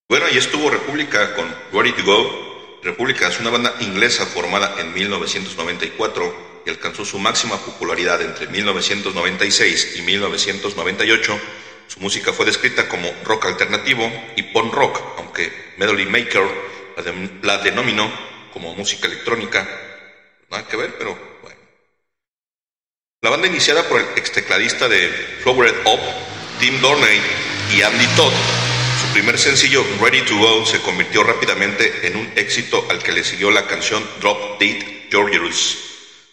Bueno, 0.08 0.26
y 0.32 0.38
estuvo 0.38 0.70
República 0.70 1.34
con 1.34 1.54
Ready 1.70 1.92
to 1.92 2.04
Go. 2.06 2.80
República 2.82 3.28
es 3.28 3.38
una 3.40 3.50
banda 3.50 3.74
inglesa 3.80 4.24
formada 4.24 4.80
en 4.80 4.94
1994 4.94 6.62
y 6.64 6.70
alcanzó 6.70 7.04
su 7.04 7.18
máxima 7.18 7.58
popularidad 7.58 8.22
entre 8.22 8.46
1996 8.46 9.96
y 9.98 10.00
1998. 10.00 11.38
Música 12.02 12.32
fue 12.32 12.46
descrita 12.46 12.88
como 12.88 13.08
rock 13.22 13.46
alternativo 13.46 14.10
y 14.34 14.42
punk 14.42 14.74
rock, 14.74 15.00
aunque 15.18 15.52
Melody 15.76 16.04
Maker 16.06 16.42
la, 17.42 17.58
denominó 17.58 18.10
como 18.52 18.74
música 18.74 19.06
electrónica. 19.06 19.64
Nada 20.50 20.66
que 20.66 20.76
ver, 20.76 20.96
pero 20.98 21.16
bueno. 21.42 21.58
La 23.20 23.30
banda 23.30 23.46
iniciada 23.46 23.88
por 23.88 24.00
el 24.00 24.06
ex 24.16 24.32
tecladista 24.32 24.88
de 24.88 25.10
Flowered 25.44 25.86
Up, 25.86 26.00
Tim 26.58 26.80
Dorney 26.80 27.20
y 27.72 27.82
Andy 27.82 28.06
Todd 28.16 28.32
su 29.00 29.12
primer 29.12 29.38
sencillo, 29.38 29.84
Ready 30.00 30.22
to 30.22 30.36
Go, 30.36 30.66
se 30.66 30.80
convirtió 30.80 31.22
rápidamente 31.22 32.08
en 32.08 32.16
un 32.16 32.32
éxito 32.34 32.84
al 32.90 33.00
que 33.00 33.12
le 33.12 33.22
siguió 33.22 33.52
la 33.52 33.66
canción 33.68 34.04
Drop 34.20 34.58
Dead 34.58 35.08
Georgius. 35.08 35.78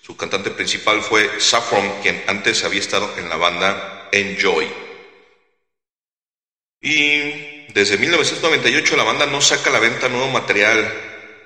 Su 0.02 0.18
cantante 0.18 0.50
principal 0.50 1.02
fue 1.04 1.40
Saffron, 1.40 2.02
quien 2.02 2.24
antes 2.26 2.64
había 2.64 2.80
estado 2.80 3.14
en 3.18 3.30
la 3.30 3.38
banda 3.38 4.10
Enjoy. 4.12 4.89
Y 6.82 7.66
desde 7.74 7.98
1998 7.98 8.96
la 8.96 9.04
banda 9.04 9.26
no 9.26 9.42
saca 9.42 9.70
a 9.70 9.74
la 9.74 9.80
venta 9.80 10.08
nuevo 10.08 10.30
material. 10.30 10.92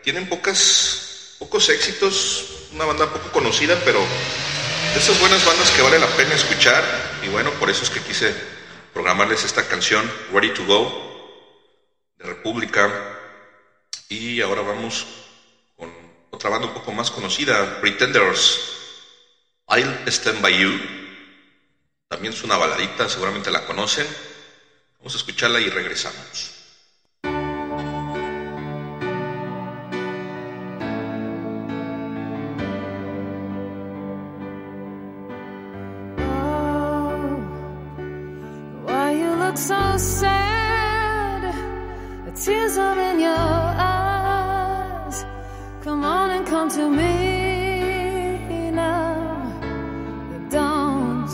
Tienen 0.03 0.27
pocos 0.27 1.39
éxitos, 1.69 2.67
una 2.73 2.85
banda 2.85 3.11
poco 3.11 3.31
conocida, 3.31 3.81
pero 3.83 3.99
de 3.99 4.99
esas 4.99 5.19
buenas 5.19 5.43
bandas 5.45 5.71
que 5.71 5.81
vale 5.81 5.97
la 5.97 6.07
pena 6.07 6.35
escuchar. 6.35 6.83
Y 7.23 7.29
bueno, 7.29 7.51
por 7.51 7.69
eso 7.69 7.83
es 7.83 7.89
que 7.89 8.01
quise 8.01 8.33
programarles 8.93 9.43
esta 9.43 9.67
canción, 9.67 10.09
Ready 10.31 10.53
to 10.53 10.65
Go, 10.65 12.13
República. 12.19 13.19
Y 14.09 14.39
ahora 14.41 14.61
vamos 14.61 15.07
con 15.75 15.91
otra 16.29 16.51
banda 16.51 16.67
un 16.67 16.73
poco 16.75 16.91
más 16.91 17.09
conocida, 17.09 17.81
Pretenders. 17.81 18.59
I'll 19.69 20.03
Stand 20.05 20.41
By 20.41 20.59
You. 20.59 20.79
También 22.07 22.33
es 22.33 22.43
una 22.43 22.57
baladita, 22.57 23.09
seguramente 23.09 23.49
la 23.49 23.65
conocen. 23.65 24.05
Vamos 25.03 25.15
a 25.15 25.17
escucharla 25.17 25.59
y 25.59 25.69
regresamos. 25.69 26.53
Oh, 36.19 37.35
so 39.57 39.97
sad. 39.97 41.53
The 42.23 42.31
tears 42.31 42.77
are 42.77 42.97
in 42.97 43.19
your 43.19 43.35
eyes. 43.35 45.25
Come 45.83 46.05
on 46.05 46.29
and 46.31 46.47
come 46.47 46.69
to 46.69 46.89
me 46.89 48.71
now. 48.71 49.51
Don't 50.49 51.27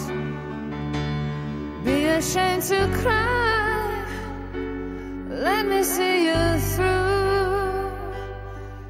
be 1.86 2.06
ashamed 2.06 2.64
to 2.64 2.90
cry. 3.04 3.49
Let 5.60 5.68
me 5.68 5.84
see 5.84 6.28
you 6.28 6.58
through. 6.72 7.92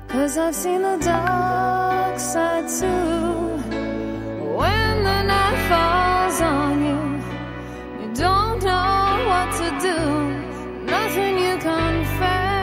Cause 0.07 0.37
I've 0.37 0.53
seen 0.53 0.83
the 0.83 0.97
dark 0.97 2.19
side 2.19 2.67
too. 2.79 3.57
When 4.59 5.03
the 5.03 5.21
night 5.33 5.59
falls 5.67 6.39
on 6.41 6.73
you, 6.89 7.01
you 8.01 8.09
don't 8.13 8.61
know 8.61 9.25
what 9.31 9.49
to 9.61 9.67
do 9.87 9.97
nothing 10.85 11.33
you 11.39 11.57
confess 11.71 12.59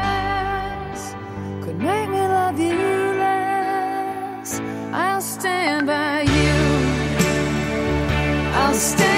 could 1.65 1.79
make 1.79 2.09
me 2.09 2.21
love 2.39 2.61
you 2.61 2.79
less. 3.25 4.61
I'll 4.93 5.21
stand 5.21 5.89
by 5.89 6.23
you. 6.23 6.55
I'll 8.55 8.73
stand 8.75 9.16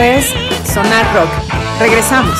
Es 0.00 0.24
Sonar 0.72 1.14
Rock. 1.14 1.30
Regresamos. 1.78 2.38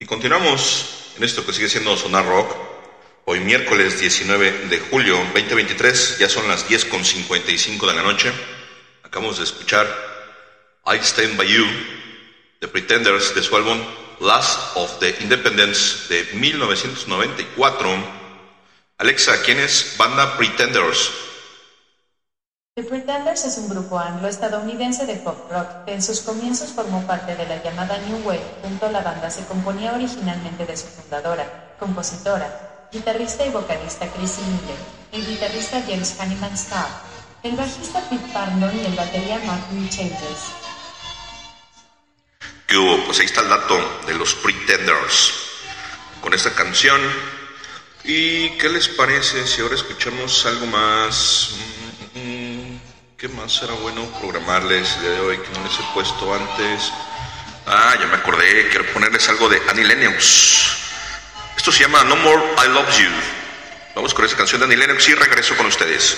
Y 0.00 0.06
continuamos 0.06 1.12
en 1.16 1.22
esto 1.22 1.46
que 1.46 1.52
sigue 1.52 1.68
siendo 1.68 1.96
Sonar 1.96 2.26
Rock. 2.26 2.56
Hoy 3.26 3.38
miércoles 3.38 4.00
19 4.00 4.66
de 4.68 4.78
julio 4.80 5.16
2023, 5.32 6.18
ya 6.18 6.28
son 6.28 6.48
las 6.48 6.68
10.55 6.68 7.86
de 7.86 7.94
la 7.94 8.02
noche. 8.02 8.32
Acabamos 9.04 9.38
de 9.38 9.44
escuchar 9.44 9.86
I 10.86 10.96
Stand 10.96 11.36
By 11.36 11.46
You, 11.46 11.64
The 12.58 12.66
Pretenders, 12.66 13.32
de 13.34 13.42
su 13.42 13.54
álbum 13.54 13.78
Last 14.20 14.76
of 14.76 14.98
the 15.00 15.14
Independence 15.20 16.08
de 16.08 16.24
1994. 16.34 17.88
Alexa, 18.98 19.42
¿quién 19.42 19.58
es 19.58 19.94
Banda 19.98 20.36
Pretenders? 20.36 21.10
The 22.76 22.82
Pretenders 22.82 23.44
es 23.44 23.56
un 23.58 23.68
grupo 23.68 23.98
anglo-estadounidense 23.98 25.06
de 25.06 25.14
pop 25.14 25.36
rock 25.48 25.84
que 25.84 25.94
en 25.94 26.02
sus 26.02 26.20
comienzos 26.20 26.72
formó 26.72 27.06
parte 27.06 27.36
de 27.36 27.46
la 27.46 27.62
llamada 27.62 27.98
New 27.98 28.26
Wave. 28.26 28.42
Junto 28.62 28.86
a 28.86 28.90
la 28.90 29.02
banda 29.02 29.30
se 29.30 29.44
componía 29.44 29.92
originalmente 29.92 30.66
de 30.66 30.76
su 30.76 30.86
fundadora, 30.86 31.76
compositora, 31.78 32.88
guitarrista 32.92 33.44
y 33.46 33.50
vocalista 33.50 34.06
Chrissy 34.08 34.42
Miller, 34.42 34.78
el 35.12 35.26
guitarrista 35.26 35.82
James 35.86 36.16
Hanneman 36.18 36.54
Starr, 36.54 36.88
el 37.44 37.54
bajista 37.54 38.00
Pete 38.08 38.32
Parnon 38.32 38.76
y 38.76 38.86
el 38.86 38.94
batería 38.94 39.38
Mark 39.46 39.62
Chambers. 39.90 40.63
¿Qué 42.74 42.78
hubo? 42.78 43.04
Pues 43.04 43.20
ahí 43.20 43.26
está 43.26 43.40
el 43.42 43.48
dato 43.48 44.00
de 44.04 44.14
los 44.14 44.34
Pretenders 44.34 45.32
con 46.20 46.34
esta 46.34 46.52
canción. 46.56 47.00
¿Y 48.02 48.50
qué 48.58 48.68
les 48.68 48.88
parece 48.88 49.46
si 49.46 49.60
ahora 49.60 49.76
escuchamos 49.76 50.44
algo 50.44 50.66
más? 50.66 51.50
Mm, 52.14 52.18
mm, 52.18 52.80
¿Qué 53.16 53.28
más 53.28 53.52
será 53.52 53.74
bueno 53.74 54.04
programarles 54.18 54.92
el 54.96 55.02
día 55.02 55.10
de 55.10 55.20
hoy 55.20 55.38
que 55.38 55.56
no 55.56 55.64
les 55.64 55.78
he 55.78 55.84
puesto 55.94 56.34
antes? 56.34 56.92
Ah, 57.64 57.94
ya 58.00 58.08
me 58.08 58.16
acordé, 58.16 58.68
quiero 58.70 58.92
ponerles 58.92 59.28
algo 59.28 59.48
de 59.48 59.62
Annie 59.68 59.84
Lennox. 59.84 60.76
Esto 61.56 61.70
se 61.70 61.84
llama 61.84 62.02
No 62.02 62.16
More 62.16 62.42
I 62.64 62.70
Love 62.70 62.98
You. 62.98 63.10
Vamos 63.94 64.12
con 64.14 64.24
esa 64.24 64.36
canción 64.36 64.58
de 64.58 64.64
Annie 64.64 64.78
Lennox 64.78 65.08
y 65.10 65.14
regreso 65.14 65.56
con 65.56 65.66
ustedes. 65.66 66.16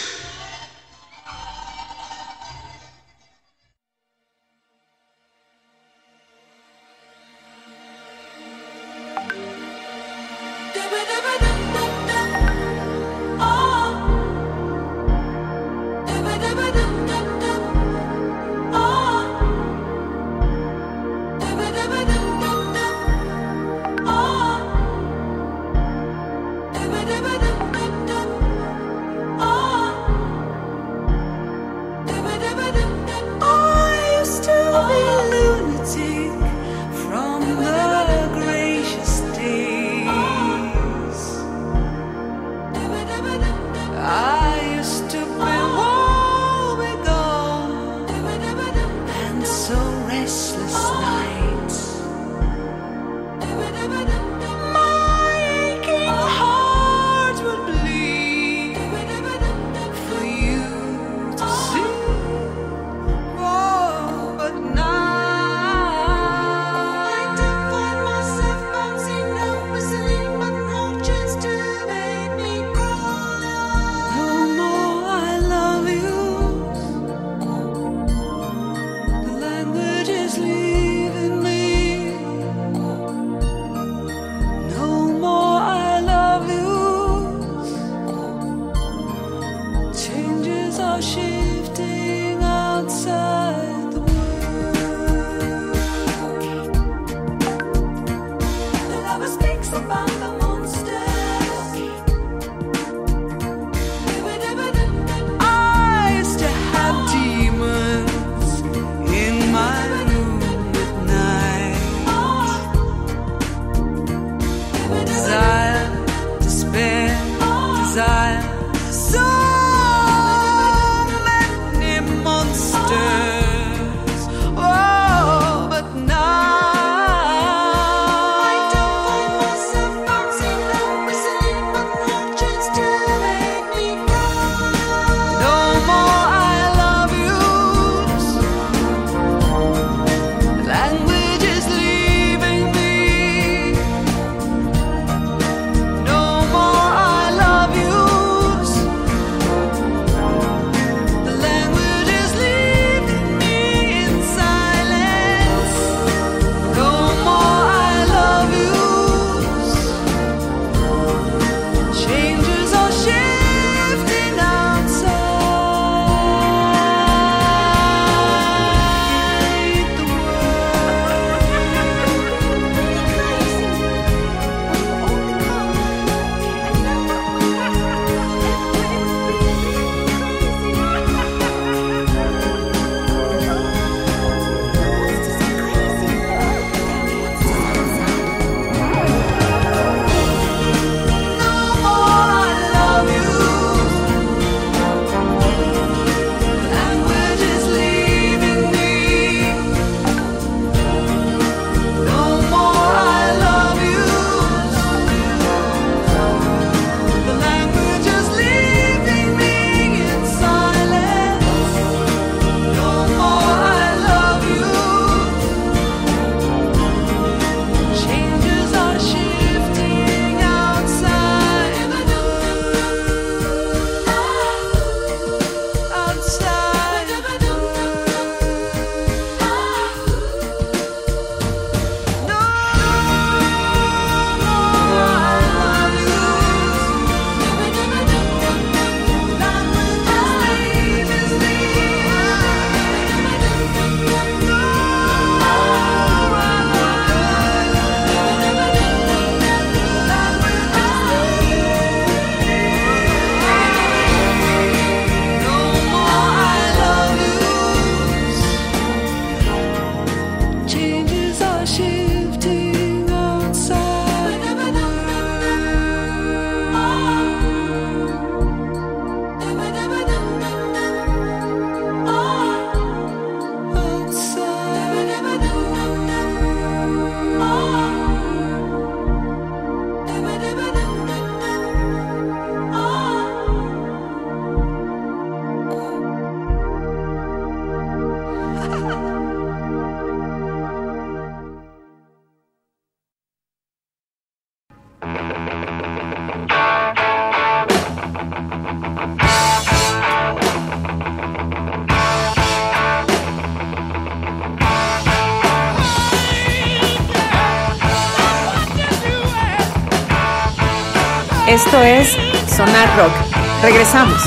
Regresamos. 313.76 314.22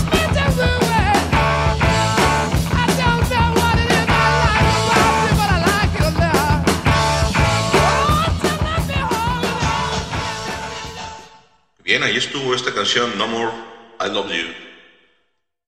Bien, 11.83 12.03
ahí 12.03 12.15
estuvo 12.15 12.53
esta 12.53 12.71
canción 12.75 13.17
No 13.17 13.27
More 13.27 13.51
I 13.99 14.09
Love 14.13 14.31
You 14.31 14.53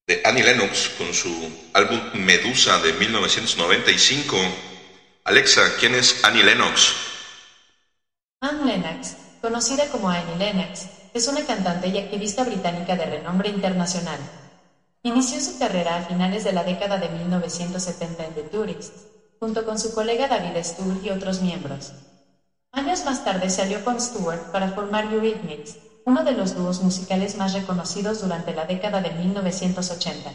de 0.05 0.21
Annie 0.25 0.43
Lennox 0.43 0.89
con 0.99 1.11
su 1.11 1.51
álbum 1.73 1.99
Medusa 2.13 2.77
de 2.83 2.93
1995. 2.93 4.37
Alexa, 5.23 5.75
¿quién 5.79 5.95
es 5.95 6.23
Annie 6.23 6.43
Lennox? 6.43 6.93
Anne 8.41 8.63
Lennox, 8.63 9.17
conocida 9.41 9.89
como 9.89 10.07
Annie 10.07 10.35
Lennox, 10.37 10.85
cantante 11.51 11.89
y 11.89 11.97
activista 11.97 12.45
británica 12.45 12.95
de 12.95 13.07
renombre 13.07 13.49
internacional. 13.49 14.21
Inició 15.03 15.41
su 15.41 15.57
carrera 15.57 15.97
a 15.97 16.01
finales 16.01 16.45
de 16.45 16.53
la 16.53 16.63
década 16.63 16.97
de 16.97 17.09
1970 17.09 18.23
en 18.23 18.33
The 18.33 18.43
Tourists, 18.43 19.05
junto 19.37 19.65
con 19.65 19.77
su 19.77 19.93
colega 19.93 20.29
David 20.29 20.55
Stewart 20.63 21.03
y 21.03 21.09
otros 21.09 21.41
miembros. 21.41 21.91
Años 22.71 23.03
más 23.03 23.25
tarde 23.25 23.49
se 23.49 23.61
alió 23.61 23.83
con 23.83 23.99
Stewart 23.99 24.39
para 24.49 24.69
formar 24.69 25.11
Eurythmics, 25.11 25.75
uno 26.05 26.23
de 26.23 26.31
los 26.31 26.55
dúos 26.55 26.79
musicales 26.79 27.35
más 27.35 27.51
reconocidos 27.51 28.21
durante 28.21 28.53
la 28.53 28.63
década 28.63 29.01
de 29.01 29.11
1980. 29.11 30.31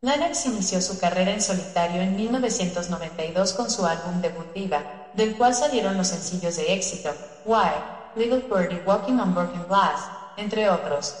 Lennox 0.00 0.46
inició 0.46 0.80
su 0.80 0.96
carrera 0.96 1.32
en 1.32 1.40
solitario 1.40 2.02
en 2.02 2.14
1992 2.14 3.52
con 3.52 3.68
su 3.68 3.84
álbum 3.84 4.20
debut 4.20 4.46
Diva, 4.54 4.86
del 5.12 5.34
cual 5.34 5.54
salieron 5.54 5.96
los 5.96 6.06
sencillos 6.06 6.54
de 6.54 6.72
éxito 6.72 7.16
Why, 7.44 7.82
Little 8.14 8.44
Birdie 8.48 8.80
Walking 8.84 9.14
on 9.14 9.34
Broken 9.34 9.66
Glass, 9.66 10.12
entre 10.36 10.68
otros. 10.68 11.16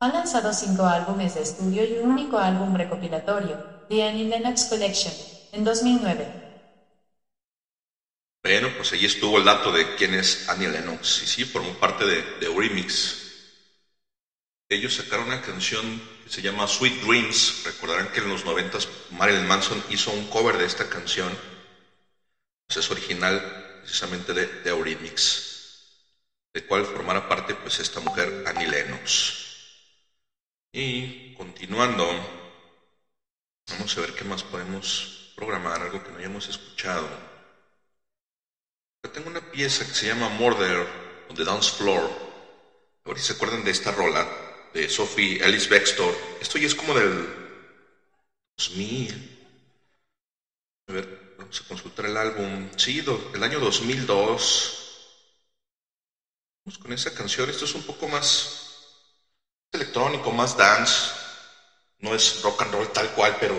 Ha 0.00 0.08
lanzado 0.10 0.52
cinco 0.52 0.86
álbumes 0.86 1.34
de 1.34 1.42
estudio 1.42 1.84
y 1.84 1.96
un 1.98 2.06
único 2.10 2.38
álbum 2.38 2.74
recopilatorio, 2.74 3.62
The 3.88 4.04
Annie 4.04 4.24
Lennox 4.26 4.66
Collection, 4.66 5.14
en 5.52 5.64
2009. 5.64 6.32
Bueno, 8.42 8.72
pues 8.74 8.92
ahí 8.92 9.04
estuvo 9.04 9.38
el 9.38 9.44
dato 9.44 9.70
de 9.70 9.94
quién 9.94 10.12
es 10.14 10.42
Annie 10.46 10.66
Lennox. 10.68 11.22
Y 11.22 11.26
sí, 11.26 11.44
formó 11.44 11.74
parte 11.78 12.04
de, 12.04 12.24
de 12.34 12.48
Remix. 12.48 13.16
Ellos 14.70 14.94
sacaron 14.94 15.26
una 15.26 15.42
canción 15.42 16.02
que 16.20 16.30
se 16.30 16.40
llama 16.40 16.66
Sweet 16.66 17.02
Dreams. 17.02 17.60
Recordarán 17.64 18.08
que 18.08 18.20
en 18.20 18.28
los 18.30 18.46
90 18.46 18.78
Marilyn 19.08 19.44
Manson 19.46 19.84
hizo 19.88 20.10
un 20.10 20.24
cover 20.24 20.56
de 20.56 20.64
esta 20.64 20.88
canción. 20.88 21.38
Pues 22.66 22.78
es 22.78 22.90
original 22.90 23.44
precisamente 23.80 24.32
de, 24.32 24.46
de 24.62 24.70
Eurythmics, 24.70 25.47
de 26.58 26.66
cual 26.66 26.84
formara 26.84 27.28
parte 27.30 27.54
pues 27.54 27.78
esta 27.78 28.00
mujer 28.00 28.28
Annie 28.44 28.66
Lennox. 28.66 29.10
Y 30.72 31.34
continuando, 31.36 32.04
vamos 33.70 33.96
a 33.96 34.00
ver 34.00 34.12
qué 34.12 34.24
más 34.24 34.42
podemos 34.42 35.32
programar, 35.36 35.80
algo 35.80 36.02
que 36.02 36.10
no 36.10 36.18
hayamos 36.18 36.48
escuchado. 36.48 37.08
Tengo 39.12 39.28
una 39.28 39.40
pieza 39.40 39.84
que 39.86 39.94
se 39.94 40.06
llama 40.06 40.28
Murder 40.28 40.86
on 41.28 41.34
the 41.36 41.44
Dance 41.44 41.70
Floor. 41.72 42.10
A 43.04 43.08
ver 43.08 43.18
si 43.18 43.26
se 43.26 43.32
acuerdan 43.34 43.64
de 43.64 43.70
esta 43.72 43.90
rola 43.92 44.28
de 44.74 44.88
Sophie 44.88 45.38
Ellis 45.44 45.68
Bextor. 45.68 46.14
Esto 46.40 46.58
ya 46.58 46.66
es 46.66 46.74
como 46.74 46.94
del 46.94 47.34
2000. 48.58 49.14
A 50.88 50.92
ver, 50.92 51.06
vamos 51.36 51.60
a 51.60 51.64
consultar 51.64 52.06
el 52.06 52.16
álbum. 52.16 52.68
Sí, 52.76 53.00
do- 53.00 53.22
del 53.32 53.42
año 53.44 53.60
2002. 53.60 54.74
Vamos 56.68 56.82
con 56.82 56.92
esa 56.92 57.14
canción. 57.14 57.48
Esto 57.48 57.64
es 57.64 57.74
un 57.74 57.82
poco 57.82 58.06
más 58.08 58.74
electrónico, 59.72 60.30
más 60.30 60.54
dance. 60.54 61.14
No 62.00 62.14
es 62.14 62.42
rock 62.42 62.60
and 62.60 62.74
roll 62.74 62.92
tal 62.92 63.10
cual, 63.14 63.38
pero 63.40 63.54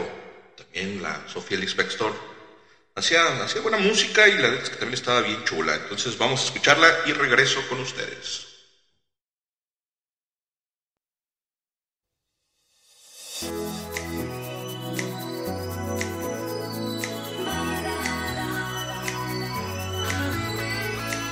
también 0.55 1.01
la 1.01 1.27
Sophie 1.27 1.57
Ellis 1.57 1.75
Bextor 1.75 2.13
hacía, 2.93 3.25
hacía 3.43 3.61
buena 3.61 3.79
música 3.79 4.27
y 4.27 4.33
la 4.33 4.49
verdad 4.49 4.69
también 4.73 4.93
estaba 4.93 5.21
bien 5.21 5.43
chula. 5.43 5.73
Entonces 5.73 6.19
vamos 6.19 6.41
a 6.41 6.43
escucharla 6.43 6.87
y 7.07 7.13
regreso 7.13 7.67
con 7.67 7.79
ustedes. 7.79 8.45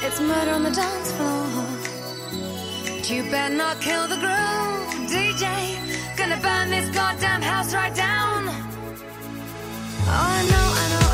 It's 0.07 0.21
murder 0.21 0.53
on 0.53 0.63
the 0.63 0.71
dance 0.71 1.11
floor. 1.11 1.66
You 3.09 3.23
better 3.31 3.55
not 3.55 3.79
kill 3.79 4.05
the 4.09 4.17
groove, 4.17 5.07
DJ. 5.07 5.45
Gonna 6.17 6.35
burn 6.41 6.69
this 6.69 6.93
goddamn 6.93 7.41
house 7.41 7.73
right 7.73 7.95
down. 7.95 8.49
Oh, 8.49 10.11
I 10.11 10.43
know, 10.51 10.67
I 10.75 10.89
know, 10.91 11.06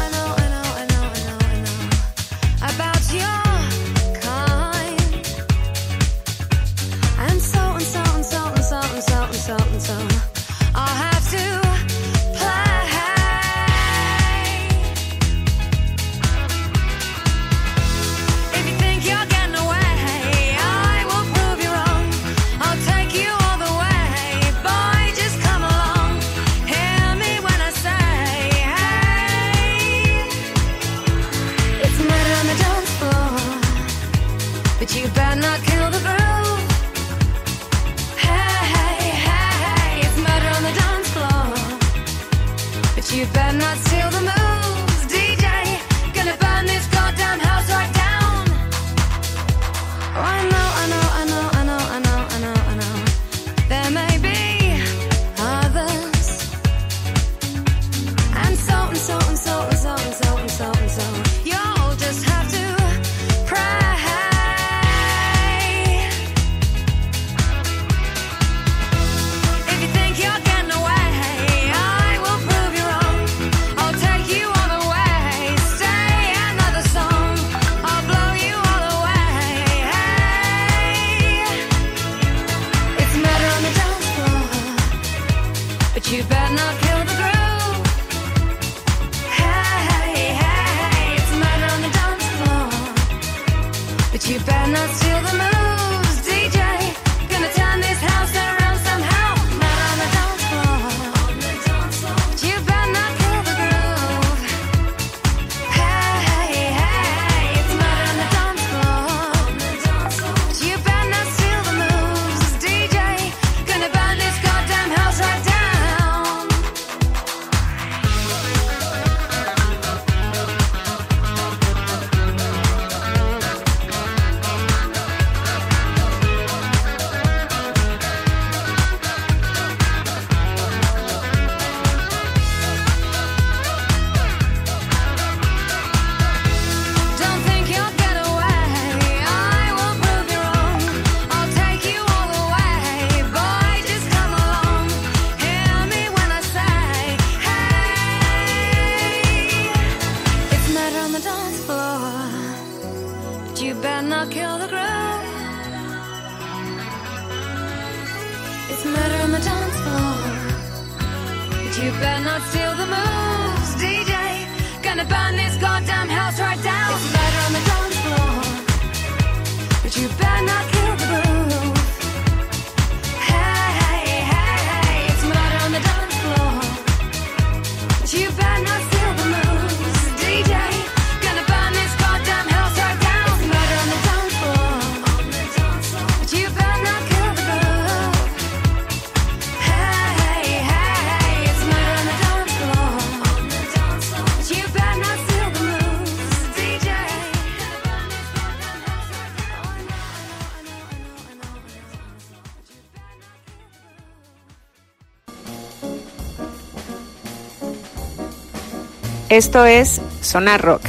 Esto 209.34 209.66
es 209.66 210.00
Sonar 210.22 210.62
Rock. 210.62 210.84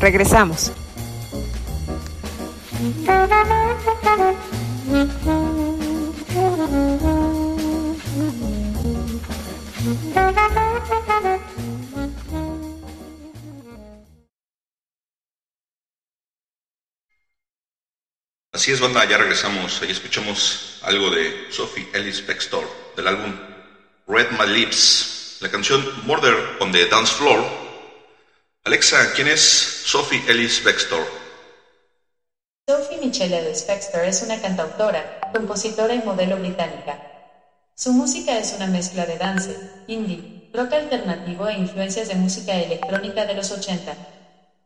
Regresamos. 0.00 0.70
Así 18.52 18.70
es, 18.70 18.78
banda, 18.78 19.04
ya 19.06 19.18
regresamos. 19.18 19.82
Ahí 19.82 19.90
escuchamos 19.90 20.78
algo 20.84 21.10
de 21.10 21.48
Sophie 21.50 21.88
Ellis 21.92 22.24
Bextor 22.24 22.62
del 22.96 23.08
álbum 23.08 23.32
Red 24.06 24.30
My 24.38 24.46
Lips, 24.46 25.38
la 25.40 25.50
canción 25.50 25.84
Murder 26.06 26.36
on 26.60 26.70
the 26.70 26.86
Dance 26.86 27.12
Floor. 27.14 27.63
Alexa, 28.74 29.12
¿quién 29.14 29.28
es 29.28 29.40
Sophie 29.84 30.20
Ellis 30.26 30.64
Bextor? 30.64 31.06
Sophie 32.68 32.98
Michelle 32.98 33.38
Ellis 33.38 33.64
Bextor 33.68 34.04
es 34.04 34.20
una 34.22 34.40
cantautora, 34.40 35.30
compositora 35.32 35.94
y 35.94 36.00
modelo 36.00 36.38
británica. 36.38 36.98
Su 37.76 37.92
música 37.92 38.36
es 38.36 38.52
una 38.52 38.66
mezcla 38.66 39.06
de 39.06 39.16
dance, 39.16 39.56
indie, 39.86 40.50
rock 40.52 40.72
alternativo 40.72 41.46
e 41.46 41.54
influencias 41.54 42.08
de 42.08 42.16
música 42.16 42.52
electrónica 42.56 43.24
de 43.24 43.34
los 43.34 43.52
80. 43.52 43.94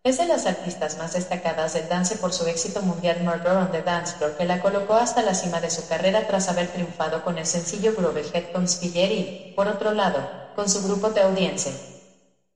Es 0.03 0.17
de 0.17 0.25
las 0.25 0.47
artistas 0.47 0.97
más 0.97 1.13
destacadas 1.13 1.75
del 1.75 1.87
dance 1.91 2.17
por 2.17 2.33
su 2.33 2.47
éxito 2.47 2.81
mundial 2.81 3.21
Murder 3.21 3.59
on 3.59 3.71
the 3.71 3.83
Dance 3.83 4.17
Floor 4.17 4.35
que 4.39 4.47
la 4.47 4.63
colocó 4.63 4.95
hasta 4.95 5.21
la 5.21 5.35
cima 5.35 5.61
de 5.61 5.69
su 5.69 5.87
carrera 5.87 6.27
tras 6.27 6.49
haber 6.49 6.69
triunfado 6.69 7.23
con 7.23 7.37
el 7.37 7.45
sencillo 7.45 7.93
Groovy 7.93 8.23
con 8.55 8.67
Spiller 8.67 9.13
y, 9.13 9.53
por 9.55 9.69
otro 9.69 9.93
lado, 9.93 10.27
con 10.55 10.67
su 10.71 10.83
grupo 10.83 11.11
de 11.11 11.21
audiencia. 11.21 11.75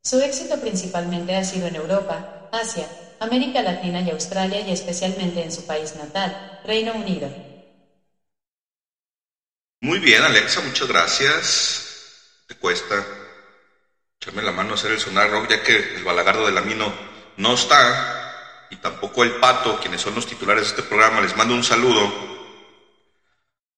Su 0.05 0.21
éxito 0.21 0.61
principalmente 0.61 1.37
ha 1.37 1.45
sido 1.45 1.69
en 1.69 1.77
Europa, 1.77 2.49
Asia, 2.51 2.89
América 3.21 3.63
Latina 3.63 4.01
y 4.01 4.11
Australia 4.11 4.61
y 4.61 4.73
especialmente 4.73 5.41
en 5.43 5.53
su 5.53 5.65
país 5.65 5.95
natal, 5.95 6.61
Reino 6.65 6.93
Unido. 6.95 7.33
Muy 9.81 10.01
bien, 10.01 10.23
Alexa, 10.23 10.61
muchas 10.61 10.89
gracias. 10.89 12.45
Te 12.49 12.57
cuesta 12.57 13.07
echarme 14.21 14.43
la 14.43 14.51
mano 14.51 14.73
a 14.73 14.75
hacer 14.75 14.91
el 14.91 14.99
sonar 14.99 15.31
rock, 15.31 15.51
ya 15.51 15.63
que 15.63 15.95
el 15.95 16.03
balagardo 16.03 16.47
del 16.47 16.59
Amino 16.59 16.93
no 17.37 17.55
está, 17.55 18.67
y 18.71 18.77
tampoco 18.77 19.23
el 19.23 19.37
pato, 19.37 19.79
quienes 19.79 20.01
son 20.01 20.17
los 20.17 20.27
titulares 20.27 20.65
de 20.65 20.69
este 20.71 20.83
programa. 20.83 21.21
Les 21.21 21.37
mando 21.37 21.55
un 21.55 21.63
saludo 21.63 22.13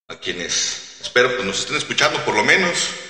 a 0.08 0.16
quienes 0.16 1.00
espero 1.02 1.36
que 1.36 1.44
nos 1.44 1.60
estén 1.60 1.76
escuchando, 1.76 2.24
por 2.24 2.34
lo 2.34 2.44
menos. 2.44 3.03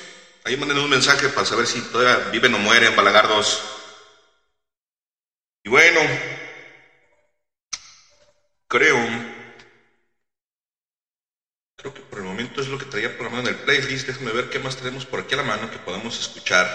Ahí 0.44 0.56
manden 0.56 0.78
un 0.78 0.90
mensaje 0.90 1.28
para 1.30 1.46
saber 1.46 1.66
si 1.66 1.80
todavía 1.80 2.30
viven 2.30 2.54
o 2.54 2.58
mueren 2.58 2.94
balagardos. 2.94 3.62
Y 5.62 5.70
bueno, 5.70 6.00
creo 8.68 8.98
Creo 11.84 11.92
que 11.92 12.00
por 12.00 12.20
el 12.20 12.24
momento 12.24 12.62
es 12.62 12.68
lo 12.68 12.78
que 12.78 12.86
traía 12.86 13.14
programado 13.14 13.46
en 13.46 13.54
el 13.54 13.60
playlist. 13.60 14.06
Déjame 14.06 14.32
ver 14.32 14.48
qué 14.48 14.58
más 14.58 14.74
tenemos 14.74 15.04
por 15.04 15.20
aquí 15.20 15.34
a 15.34 15.36
la 15.36 15.42
mano 15.42 15.70
que 15.70 15.76
podamos 15.76 16.18
escuchar 16.18 16.66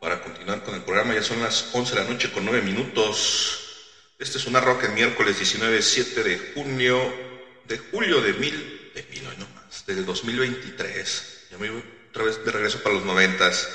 para 0.00 0.22
continuar 0.22 0.62
con 0.62 0.74
el 0.74 0.80
programa. 0.80 1.12
Ya 1.12 1.22
son 1.22 1.42
las 1.42 1.68
11 1.74 1.94
de 1.94 2.02
la 2.02 2.08
noche 2.08 2.32
con 2.32 2.42
9 2.46 2.62
minutos. 2.62 3.84
Este 4.18 4.38
es 4.38 4.46
una 4.46 4.62
roca 4.62 4.86
el 4.86 4.94
miércoles 4.94 5.36
19, 5.36 5.82
7 5.82 6.22
de 6.22 6.52
junio, 6.54 7.14
de 7.66 7.76
julio 7.76 8.22
de 8.22 8.32
mil, 8.32 8.92
de 8.94 9.02
mil, 9.10 9.26
hoy 9.26 9.36
no 9.36 9.46
más, 9.56 9.84
del 9.84 10.06
2023. 10.06 11.48
Ya 11.50 11.58
me 11.58 11.68
voy 11.68 12.01
otra 12.12 12.24
vez 12.24 12.44
de 12.44 12.52
regreso 12.52 12.82
para 12.82 12.96
los 12.96 13.06
noventas. 13.06 13.66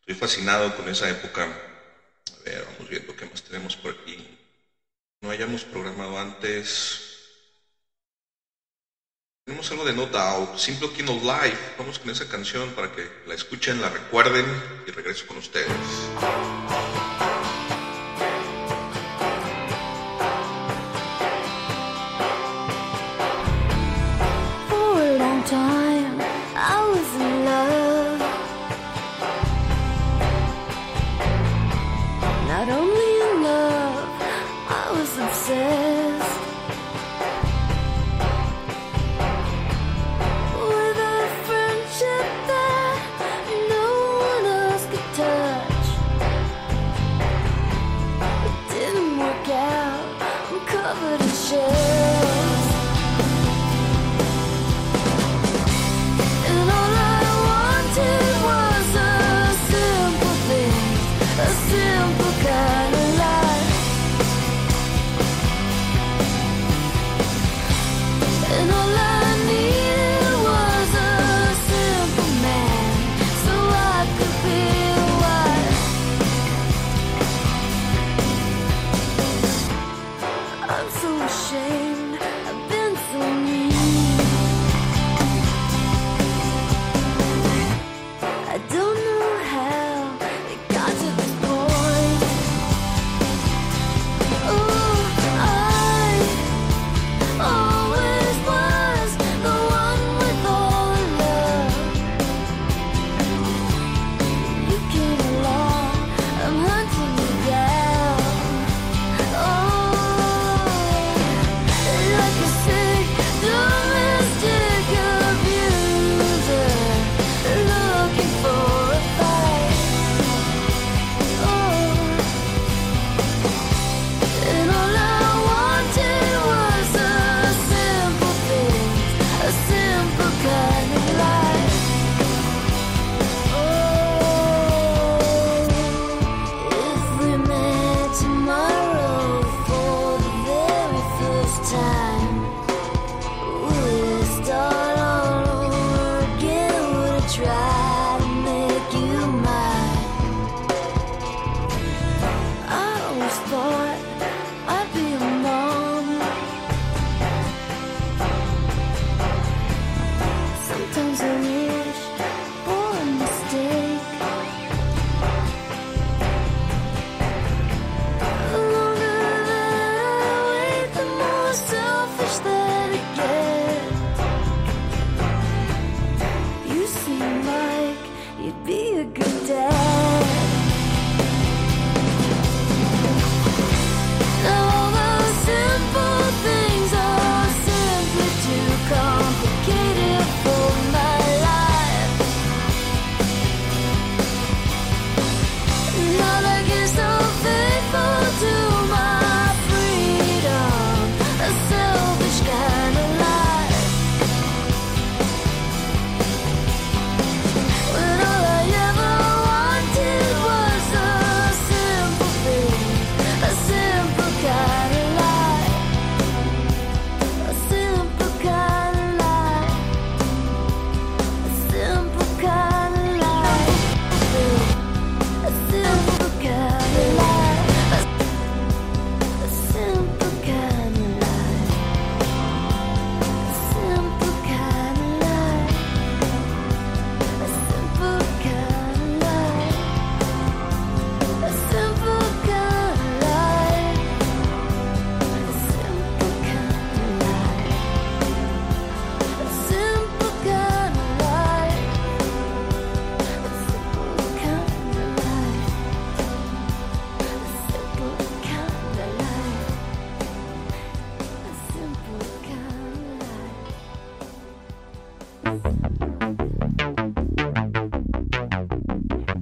Estoy 0.00 0.16
fascinado 0.16 0.74
con 0.74 0.88
esa 0.88 1.08
época. 1.08 1.44
A 1.44 2.44
ver, 2.44 2.66
vamos 2.72 2.90
viendo 2.90 3.14
qué 3.14 3.26
más 3.26 3.44
tenemos 3.44 3.76
por 3.76 3.92
aquí. 3.92 4.36
No 5.20 5.30
hayamos 5.30 5.62
programado 5.62 6.18
antes. 6.18 7.00
Tenemos 9.44 9.70
algo 9.70 9.84
de 9.84 9.92
No 9.92 10.06
Doubt, 10.06 10.58
Simple 10.58 10.90
King 10.90 11.04
of 11.10 11.22
Life. 11.22 11.74
Vamos 11.78 12.00
con 12.00 12.10
esa 12.10 12.28
canción 12.28 12.70
para 12.72 12.90
que 12.90 13.08
la 13.28 13.34
escuchen, 13.34 13.80
la 13.80 13.88
recuerden 13.88 14.44
y 14.88 14.90
regreso 14.90 15.24
con 15.28 15.36
ustedes. 15.36 15.68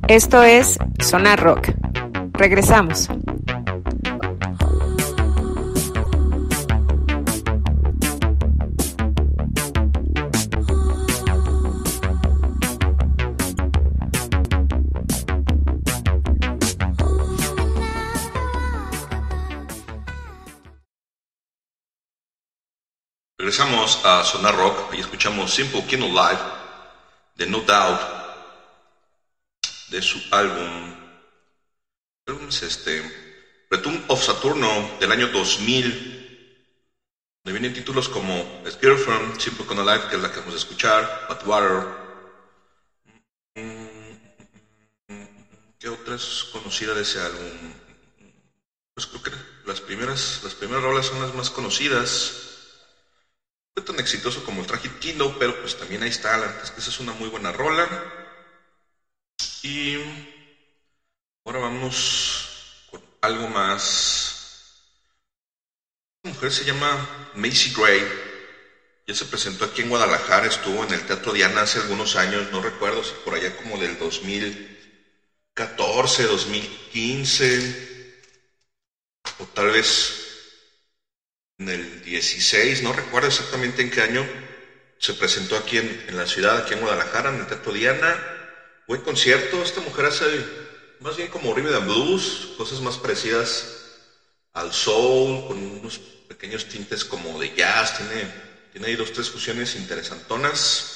Esto 0.08 0.40
es 0.40 0.78
Sonar 1.00 1.42
Rock. 1.42 1.72
Regresamos. 2.32 3.08
Regresamos 23.36 24.04
a 24.04 24.22
Sonar 24.22 24.54
Rock 24.54 24.94
y 24.94 25.00
escuchamos 25.00 25.52
Simple 25.52 25.84
Kino 25.84 26.06
Live 26.06 26.38
de 27.34 27.46
No 27.48 27.58
Doubt 27.58 28.16
de 29.88 30.02
su 30.02 30.20
álbum. 30.30 30.94
¿qué 32.24 32.32
álbum 32.32 32.48
es 32.48 32.62
este? 32.62 33.02
Return 33.70 34.04
of 34.08 34.22
Saturno 34.22 34.68
del 35.00 35.12
año 35.12 35.28
2000. 35.46 35.94
Donde 37.44 37.60
vienen 37.60 37.72
títulos 37.72 38.08
como 38.08 38.44
Girlfriend, 38.80 39.38
Simple 39.38 39.64
Kino 39.64 39.84
Live, 39.84 40.08
que 40.08 40.16
es 40.16 40.22
la 40.22 40.32
que 40.32 40.40
vamos 40.40 40.54
a 40.54 40.58
escuchar, 40.58 41.08
But 41.28 41.46
Water. 41.46 41.86
¿Qué 45.78 45.88
otra 45.88 46.16
es 46.16 46.44
conocida 46.50 46.94
de 46.94 47.02
ese 47.02 47.20
álbum? 47.20 47.48
Pues 48.92 49.06
creo 49.06 49.22
que 49.22 49.30
las 49.64 49.80
primeras, 49.80 50.40
las 50.42 50.54
primeras 50.54 50.82
rolas 50.82 51.06
son 51.06 51.20
las 51.20 51.32
más 51.32 51.50
conocidas 51.50 52.34
fue 53.72 53.84
tan 53.84 54.00
exitoso 54.00 54.42
como 54.42 54.62
el 54.62 54.66
Tragic 54.66 54.98
Kingdom, 54.98 55.32
pero 55.38 55.60
pues 55.60 55.76
también 55.76 56.02
ahí 56.02 56.08
está, 56.08 56.36
la 56.38 56.46
verdad 56.46 56.64
es 56.64 56.70
que 56.72 56.80
esa 56.80 56.90
es 56.90 56.98
una 56.98 57.12
muy 57.12 57.28
buena 57.28 57.52
rola. 57.52 57.86
Y 59.62 59.96
ahora 61.44 61.60
vamos 61.60 62.48
con 62.90 63.00
algo 63.20 63.46
más. 63.46 64.25
Mujer 66.26 66.52
se 66.52 66.64
llama 66.64 67.30
Macy 67.34 67.72
Gray. 67.76 68.04
Ya 69.06 69.14
se 69.14 69.26
presentó 69.26 69.64
aquí 69.64 69.82
en 69.82 69.88
Guadalajara, 69.88 70.48
estuvo 70.48 70.82
en 70.82 70.92
el 70.92 71.06
Teatro 71.06 71.32
Diana 71.32 71.60
hace 71.62 71.78
algunos 71.78 72.16
años, 72.16 72.50
no 72.50 72.60
recuerdo 72.60 73.04
si 73.04 73.12
por 73.24 73.34
allá 73.34 73.56
como 73.56 73.78
del 73.78 73.96
2014, 73.96 76.24
2015, 76.24 77.62
o 79.38 79.46
tal 79.46 79.70
vez 79.70 80.12
en 81.58 81.68
el 81.68 82.02
16, 82.02 82.82
no 82.82 82.92
recuerdo 82.92 83.28
exactamente 83.28 83.82
en 83.82 83.90
qué 83.90 84.02
año, 84.02 84.26
se 84.98 85.14
presentó 85.14 85.56
aquí 85.56 85.78
en, 85.78 86.04
en 86.08 86.16
la 86.16 86.26
ciudad, 86.26 86.56
aquí 86.56 86.74
en 86.74 86.80
Guadalajara, 86.80 87.30
en 87.30 87.38
el 87.38 87.46
Teatro 87.46 87.72
Diana. 87.72 88.20
Buen 88.88 89.02
concierto, 89.02 89.62
esta 89.62 89.80
mujer 89.80 90.06
hace 90.06 90.44
más 90.98 91.16
bien 91.16 91.28
como 91.28 91.54
rhythm 91.54 91.72
and 91.74 91.86
blues, 91.86 92.48
cosas 92.56 92.80
más 92.80 92.98
parecidas 92.98 93.68
al 94.52 94.72
soul, 94.72 95.46
con 95.46 95.58
unos 95.58 96.00
pequeños 96.28 96.66
tintes 96.66 97.04
como 97.04 97.38
de 97.38 97.54
jazz, 97.54 97.96
tiene, 97.96 98.28
tiene 98.72 98.88
ahí 98.88 98.96
dos, 98.96 99.12
tres 99.12 99.30
fusiones 99.30 99.76
interesantonas. 99.76 100.92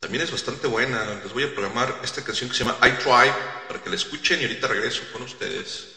También 0.00 0.24
es 0.24 0.30
bastante 0.30 0.66
buena, 0.66 1.20
les 1.22 1.32
voy 1.32 1.44
a 1.44 1.54
programar 1.54 2.00
esta 2.02 2.24
canción 2.24 2.50
que 2.50 2.56
se 2.56 2.64
llama 2.64 2.78
I 2.82 2.92
Try, 2.92 3.32
para 3.68 3.82
que 3.82 3.90
la 3.90 3.96
escuchen 3.96 4.40
y 4.40 4.44
ahorita 4.44 4.66
regreso 4.66 5.02
con 5.12 5.22
ustedes. 5.22 5.91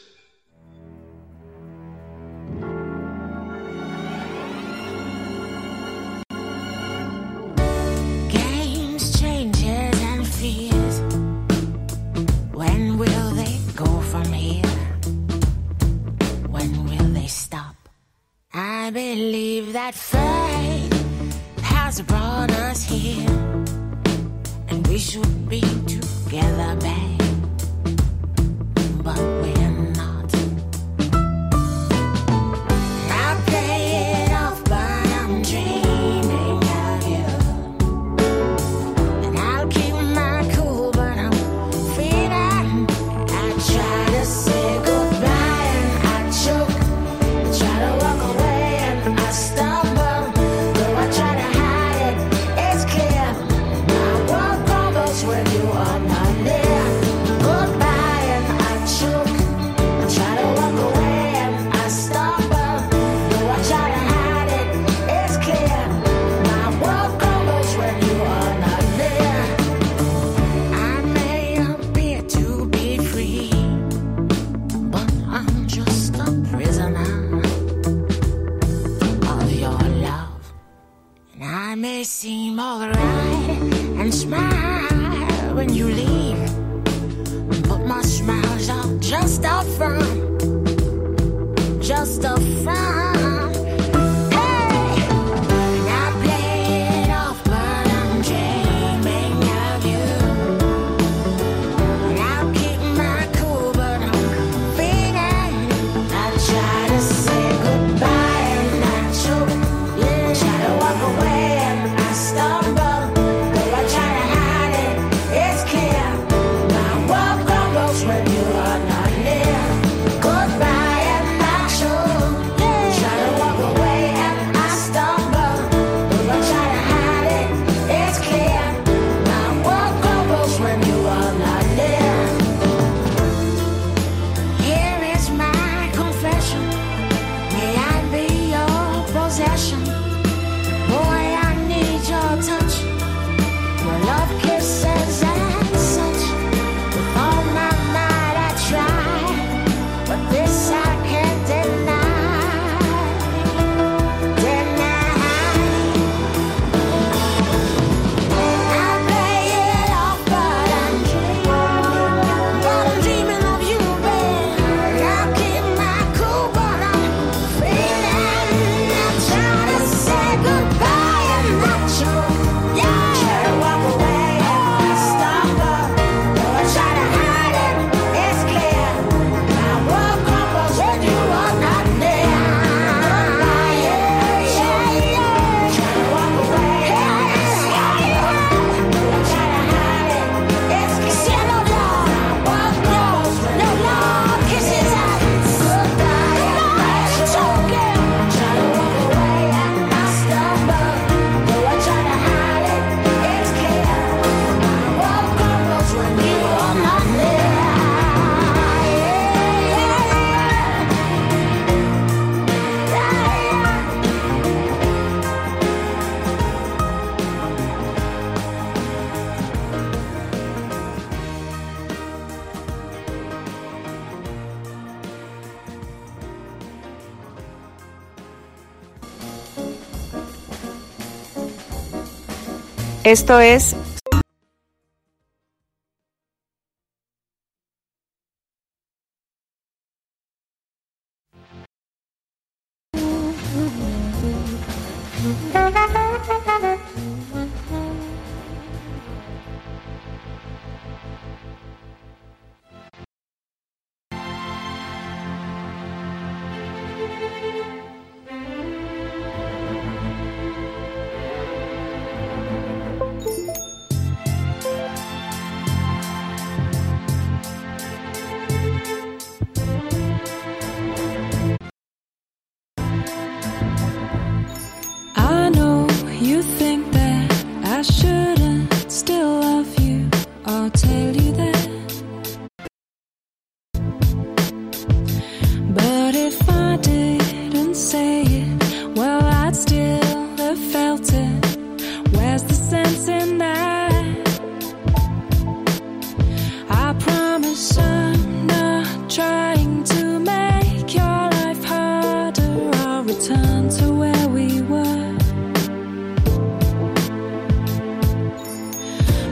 Esto 233.06 233.40
es 233.40 233.76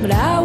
bravo. 0.04 0.43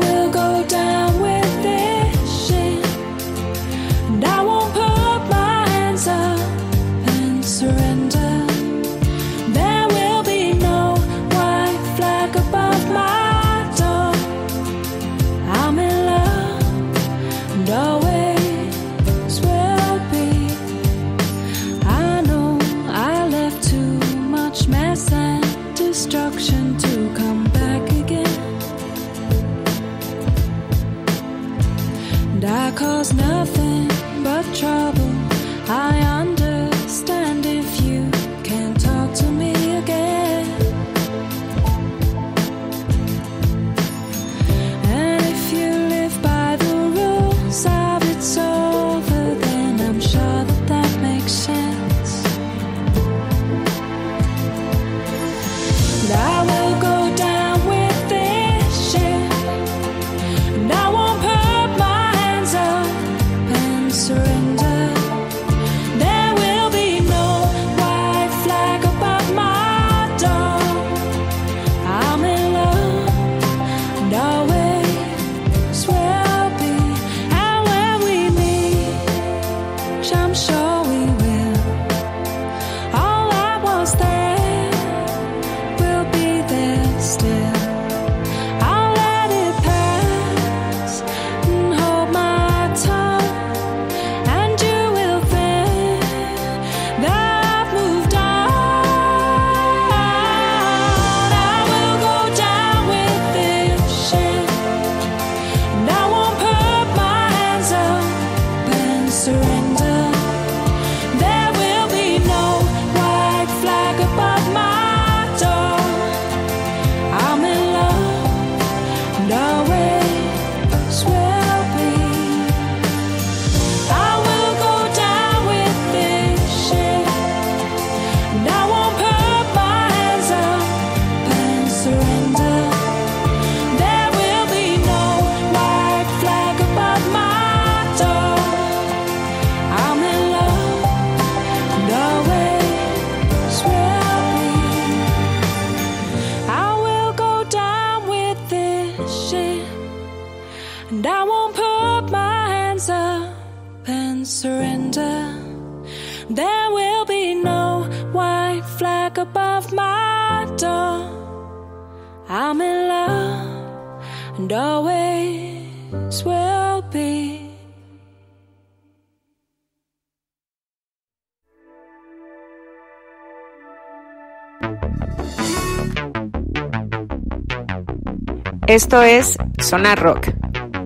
Esto 178.79 179.03
es 179.03 179.37
Sonar 179.61 180.01
Rock. 180.01 180.29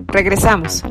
Regresamos. 0.07 0.81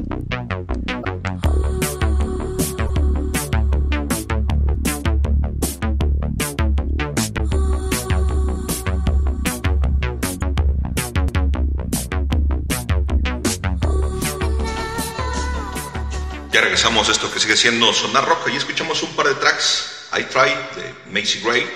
Ya 16.53 16.61
regresamos 16.61 17.09
a 17.09 17.11
esto 17.11 17.33
que 17.33 17.41
sigue 17.41 17.57
siendo 17.57 17.93
Sonar 17.93 18.25
Rock 18.27 18.51
y 18.53 18.57
escuchamos 18.59 19.03
un 19.03 19.11
par 19.17 19.27
de 19.27 19.35
tracks. 19.35 20.09
I 20.17 20.23
Try 20.23 20.51
de 20.77 20.95
Macy 21.11 21.41
Gray. 21.41 21.69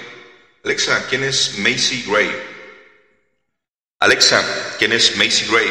Alexa, 0.65 1.05
¿quién 1.09 1.25
es 1.25 1.59
Macy 1.59 2.05
Gray? 2.09 2.56
Alexa, 4.07 4.41
¿quién 4.79 4.93
es 4.93 5.17
Macy 5.17 5.47
Gray? 5.51 5.67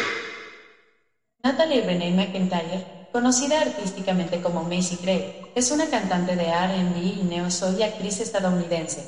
Natalie 1.42 1.80
Renee 1.80 2.12
McIntyre, 2.12 2.84
conocida 3.10 3.62
artísticamente 3.62 4.42
como 4.42 4.62
Macy 4.62 4.98
Gray, 5.00 5.24
es 5.54 5.70
una 5.70 5.88
cantante 5.88 6.36
de 6.36 6.50
RB 6.50 6.96
y 6.98 7.22
neo 7.22 7.50
soul 7.50 7.78
y 7.78 7.82
actriz 7.82 8.20
estadounidense. 8.20 9.06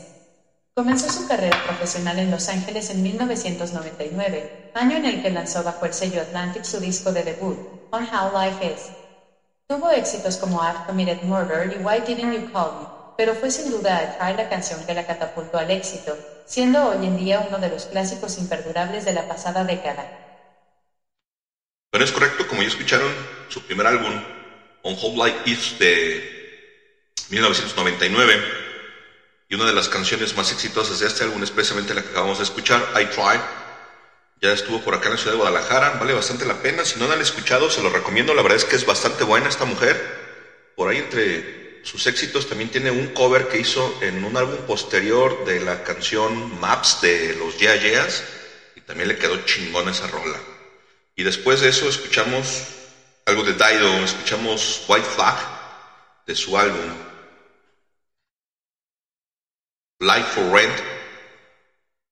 Comenzó 0.75 1.11
su 1.11 1.29
carrera 1.29 1.63
profesional 1.63 2.19
en 2.19 2.31
Los 2.31 2.49
Ángeles 2.49 2.89
en 2.89 3.03
1999, 3.03 4.51
año 4.73 4.97
en 4.97 5.05
el 5.05 5.21
que 5.21 5.29
lanzó 5.29 5.63
bajo 5.63 5.85
el 5.85 5.93
sello 5.93 6.23
Atlantic 6.23 6.65
su 6.65 6.81
disco 6.81 7.13
de 7.13 7.23
debut, 7.23 7.59
On 7.91 8.03
How 8.05 8.33
Life 8.33 8.65
Is. 8.65 8.93
Tuvo 9.69 9.91
éxitos 9.91 10.39
como 10.39 10.65
I've 10.65 10.81
Committed 10.87 11.21
Murder 11.25 11.71
y 11.71 11.77
Why 11.77 12.01
Didn't 12.01 12.33
You 12.33 12.51
Call 12.51 12.79
Me 12.79 12.98
pero 13.19 13.35
fue 13.35 13.51
sin 13.51 13.69
duda 13.69 14.17
Try 14.17 14.37
la 14.37 14.49
canción 14.49 14.87
que 14.87 14.95
la 14.95 15.05
catapultó 15.05 15.59
al 15.59 15.73
éxito, 15.73 16.17
siendo 16.47 16.87
hoy 16.87 17.05
en 17.05 17.17
día 17.17 17.41
uno 17.41 17.59
de 17.59 17.69
los 17.69 17.87
clásicos 17.87 18.39
imperdurables 18.39 19.05
de 19.05 19.13
la 19.13 19.27
pasada 19.27 19.65
década. 19.65 20.07
Bueno, 21.91 22.05
es 22.05 22.13
correcto, 22.13 22.47
como 22.47 22.63
ya 22.63 22.69
escucharon, 22.69 23.13
su 23.49 23.61
primer 23.63 23.89
álbum, 23.89 24.23
On 24.85 24.97
Hold 25.03 25.17
Like 25.17 25.51
Is, 25.51 25.77
de 25.81 26.23
1999, 27.29 28.41
y 29.49 29.55
una 29.57 29.67
de 29.67 29.73
las 29.73 29.89
canciones 29.89 30.37
más 30.37 30.53
exitosas 30.53 31.01
de 31.01 31.09
este 31.09 31.25
álbum 31.25 31.43
es 31.43 31.51
precisamente 31.51 31.95
la 31.95 32.03
que 32.03 32.11
acabamos 32.11 32.39
de 32.39 32.45
escuchar, 32.45 32.81
I 32.95 33.07
Try. 33.07 33.41
Ya 34.41 34.53
estuvo 34.53 34.79
por 34.79 34.95
acá 34.95 35.09
en 35.09 35.15
la 35.15 35.19
ciudad 35.19 35.33
de 35.33 35.39
Guadalajara, 35.39 35.91
vale 35.99 36.13
bastante 36.13 36.45
la 36.47 36.63
pena. 36.63 36.85
Si 36.85 37.01
no 37.01 37.09
la 37.09 37.15
han 37.15 37.21
escuchado, 37.21 37.69
se 37.69 37.83
lo 37.83 37.91
recomiendo. 37.91 38.33
La 38.35 38.43
verdad 38.43 38.55
es 38.55 38.65
que 38.65 38.77
es 38.77 38.87
bastante 38.87 39.25
buena 39.25 39.49
esta 39.49 39.65
mujer. 39.65 40.01
Por 40.77 40.89
ahí 40.89 40.99
entre 40.99 41.68
sus 41.83 42.07
éxitos 42.07 42.49
también 42.49 42.71
tiene 42.71 42.91
un 42.91 43.09
cover 43.09 43.49
que 43.49 43.59
hizo 43.59 43.99
en 44.03 44.25
un 44.25 44.37
álbum 44.37 44.59
posterior 44.67 45.45
de 45.45 45.61
la 45.61 45.83
canción 45.83 46.59
Maps 46.61 47.01
de 47.01 47.35
los 47.35 47.59
Yeah 47.59 47.77
Yeahs 47.77 48.23
y 48.77 48.81
también 48.83 49.09
le 49.09 49.19
quedó 49.19 49.45
chingón 49.45 49.89
esa 49.89 50.07
rola. 50.07 50.41
Y 51.17 51.23
después 51.23 51.61
de 51.61 51.69
eso 51.69 51.89
escuchamos 51.89 52.65
algo 53.27 53.43
de 53.43 53.53
Dido, 53.53 53.89
escuchamos 54.05 54.85
White 54.89 55.07
Flag 55.07 55.37
de 56.27 56.35
su 56.35 56.57
álbum 56.57 56.95
Life 60.01 60.29
for 60.33 60.53
Rent, 60.53 60.79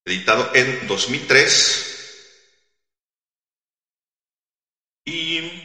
editado 0.05 0.51
en 0.55 0.89
2003. 0.89 1.93
Y 5.05 5.56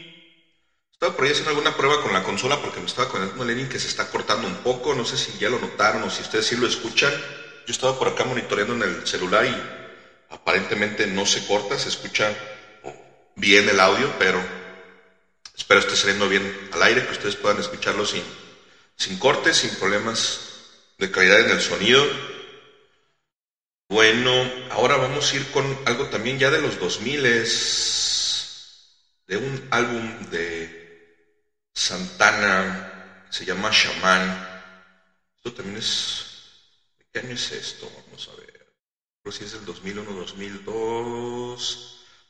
estaba 1.02 1.16
por 1.16 1.26
ahí 1.26 1.32
haciendo 1.32 1.50
alguna 1.50 1.76
prueba 1.76 2.00
con 2.04 2.14
la 2.14 2.22
consola 2.22 2.62
porque 2.62 2.80
me 2.80 2.86
estaba 2.86 3.10
conectando 3.10 3.44
link 3.44 3.70
que 3.70 3.80
se 3.80 3.88
está 3.88 4.08
cortando 4.12 4.46
un 4.46 4.58
poco. 4.58 4.94
No 4.94 5.04
sé 5.04 5.18
si 5.18 5.36
ya 5.40 5.50
lo 5.50 5.58
notaron 5.58 6.04
o 6.04 6.12
si 6.12 6.22
ustedes 6.22 6.46
sí 6.46 6.56
lo 6.56 6.68
escuchan. 6.68 7.12
Yo 7.66 7.72
estaba 7.72 7.98
por 7.98 8.10
acá 8.10 8.24
monitoreando 8.24 8.76
en 8.76 8.84
el 8.84 9.08
celular 9.08 9.44
y 9.48 9.60
aparentemente 10.30 11.08
no 11.08 11.26
se 11.26 11.44
corta, 11.48 11.80
se 11.80 11.90
escucha 11.90 12.32
bien 13.36 13.68
el 13.68 13.80
audio, 13.80 14.14
pero 14.20 14.46
espero 15.56 15.80
esté 15.80 15.96
saliendo 15.96 16.30
bien 16.30 16.44
al 16.72 16.84
aire, 16.84 17.04
que 17.04 17.14
ustedes 17.14 17.36
puedan 17.36 17.58
escucharlo 17.58 18.06
sin, 18.06 18.24
sin 18.96 19.18
cortes, 19.18 19.58
sin 19.58 19.72
problemas 19.78 20.40
de 21.00 21.10
calidad 21.10 21.40
en 21.40 21.50
el 21.50 21.62
sonido. 21.62 22.06
Bueno, 23.90 24.52
ahora 24.70 24.98
vamos 24.98 25.34
a 25.34 25.36
ir 25.36 25.50
con 25.50 25.66
algo 25.86 26.06
también 26.10 26.38
ya 26.38 26.52
de 26.52 26.60
los 26.60 26.78
2000 26.78 27.24
de 29.28 29.38
un 29.38 29.68
álbum 29.72 30.30
de 30.30 30.81
Santana 31.74 33.28
se 33.30 33.46
llama 33.46 33.70
Shaman. 33.72 34.40
Esto 35.38 35.54
también 35.54 35.78
es... 35.78 36.26
¿De 36.98 37.06
qué 37.12 37.20
año 37.20 37.34
es 37.36 37.52
esto? 37.52 37.92
Vamos 38.06 38.28
a 38.30 38.36
ver. 38.36 38.66
Creo 39.22 39.32
si 39.32 39.44
es 39.44 39.52
del 39.54 39.66
2001, 39.66 40.14
2002. 40.14 41.80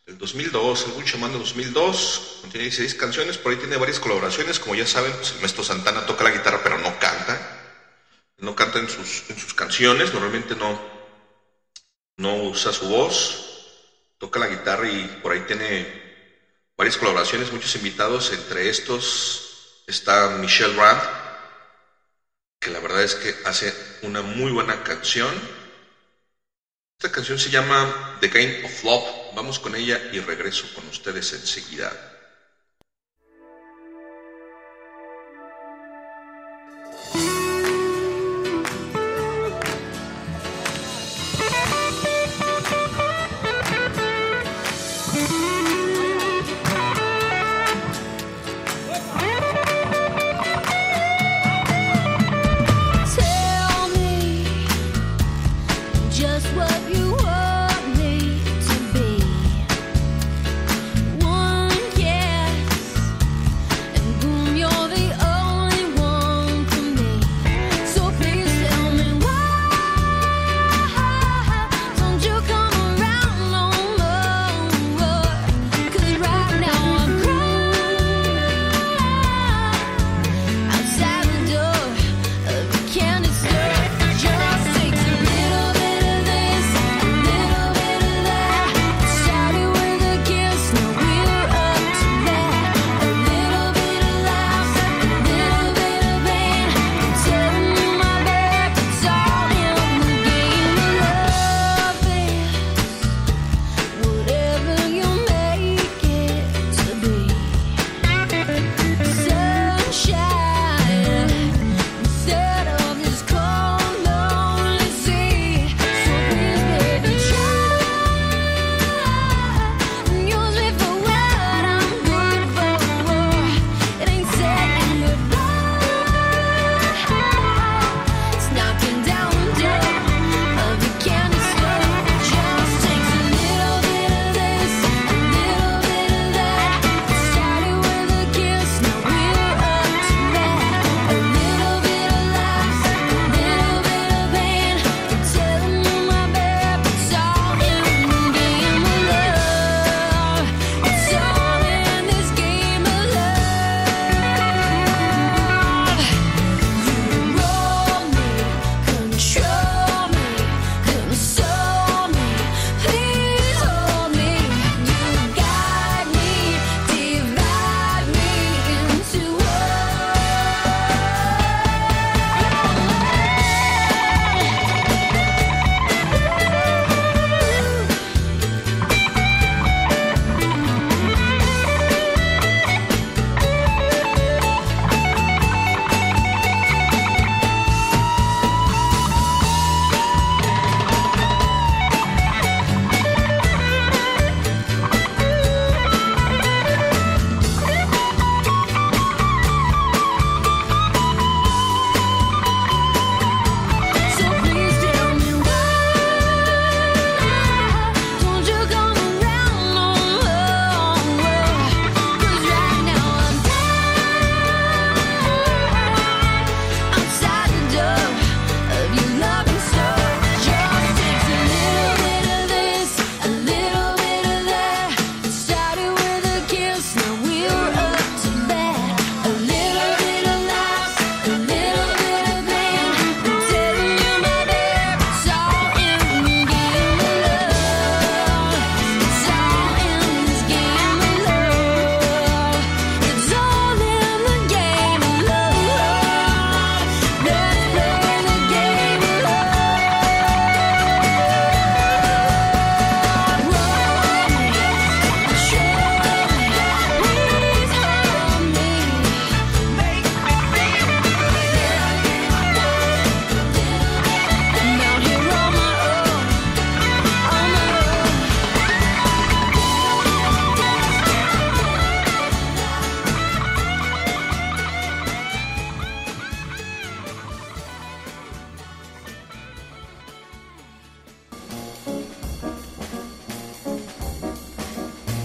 El 0.06 0.18
2002, 0.18 0.84
el 0.84 0.90
álbum 0.92 1.04
Shaman 1.04 1.32
de 1.34 1.38
2002. 1.40 2.38
Contiene 2.42 2.64
16 2.66 2.96
canciones, 2.96 3.38
por 3.38 3.52
ahí 3.52 3.58
tiene 3.58 3.78
varias 3.78 4.00
colaboraciones. 4.00 4.60
Como 4.60 4.76
ya 4.76 4.86
saben, 4.88 5.14
pues 5.16 5.32
el 5.34 5.40
maestro 5.40 5.64
Santana 5.64 6.06
toca 6.06 6.24
la 6.24 6.32
guitarra 6.32 6.62
pero 6.64 6.78
no 6.78 6.98
canta 7.00 7.58
no 8.38 8.56
canta 8.56 8.80
en 8.80 8.90
sus, 8.90 9.24
en 9.30 9.38
sus 9.38 9.54
canciones, 9.54 10.14
normalmente 10.14 10.56
no, 10.56 10.80
no 12.18 12.36
usa 12.44 12.72
su 12.72 12.88
voz, 12.88 13.42
toca 14.18 14.40
la 14.40 14.48
guitarra 14.48 14.88
y 14.88 15.08
por 15.22 15.32
ahí 15.32 15.42
tiene 15.42 15.88
varias 16.82 16.98
colaboraciones, 16.98 17.52
muchos 17.52 17.76
invitados, 17.76 18.32
entre 18.32 18.68
estos 18.68 19.44
está 19.86 20.30
Michelle 20.30 20.74
Brandt, 20.76 21.04
que 22.60 22.72
la 22.72 22.80
verdad 22.80 23.04
es 23.04 23.14
que 23.14 23.36
hace 23.44 23.72
una 24.02 24.24
muy 24.24 24.52
buena 24.52 24.82
canción. 24.82 25.40
Esta 26.98 27.12
canción 27.12 27.38
se 27.38 27.52
llama 27.52 28.18
The 28.20 28.30
Game 28.30 28.62
of 28.64 28.84
Love, 28.84 29.06
vamos 29.36 29.60
con 29.60 29.76
ella 29.76 30.02
y 30.12 30.22
regreso 30.22 30.74
con 30.74 30.88
ustedes 30.88 31.32
enseguida. 31.34 32.11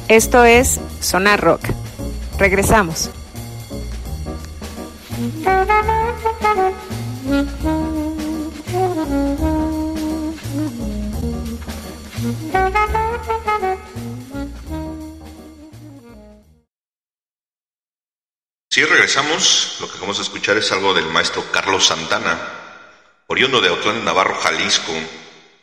Esto 0.09 0.45
es 0.45 0.81
Sonar 1.01 1.41
Rock. 1.41 1.63
Regresamos. 2.39 3.11
Si 18.71 18.85
regresamos, 18.85 19.79
lo 19.81 19.91
que 19.91 19.99
vamos 19.99 20.21
a 20.21 20.23
escuchar 20.23 20.57
es 20.57 20.71
algo 20.71 20.95
del 20.95 21.07
maestro 21.07 21.51
Carlos 21.51 21.87
Santana, 21.87 22.39
oriundo 23.27 23.61
de 23.61 23.71
Autlán 23.71 24.05
Navarro, 24.05 24.37
Jalisco, 24.37 24.93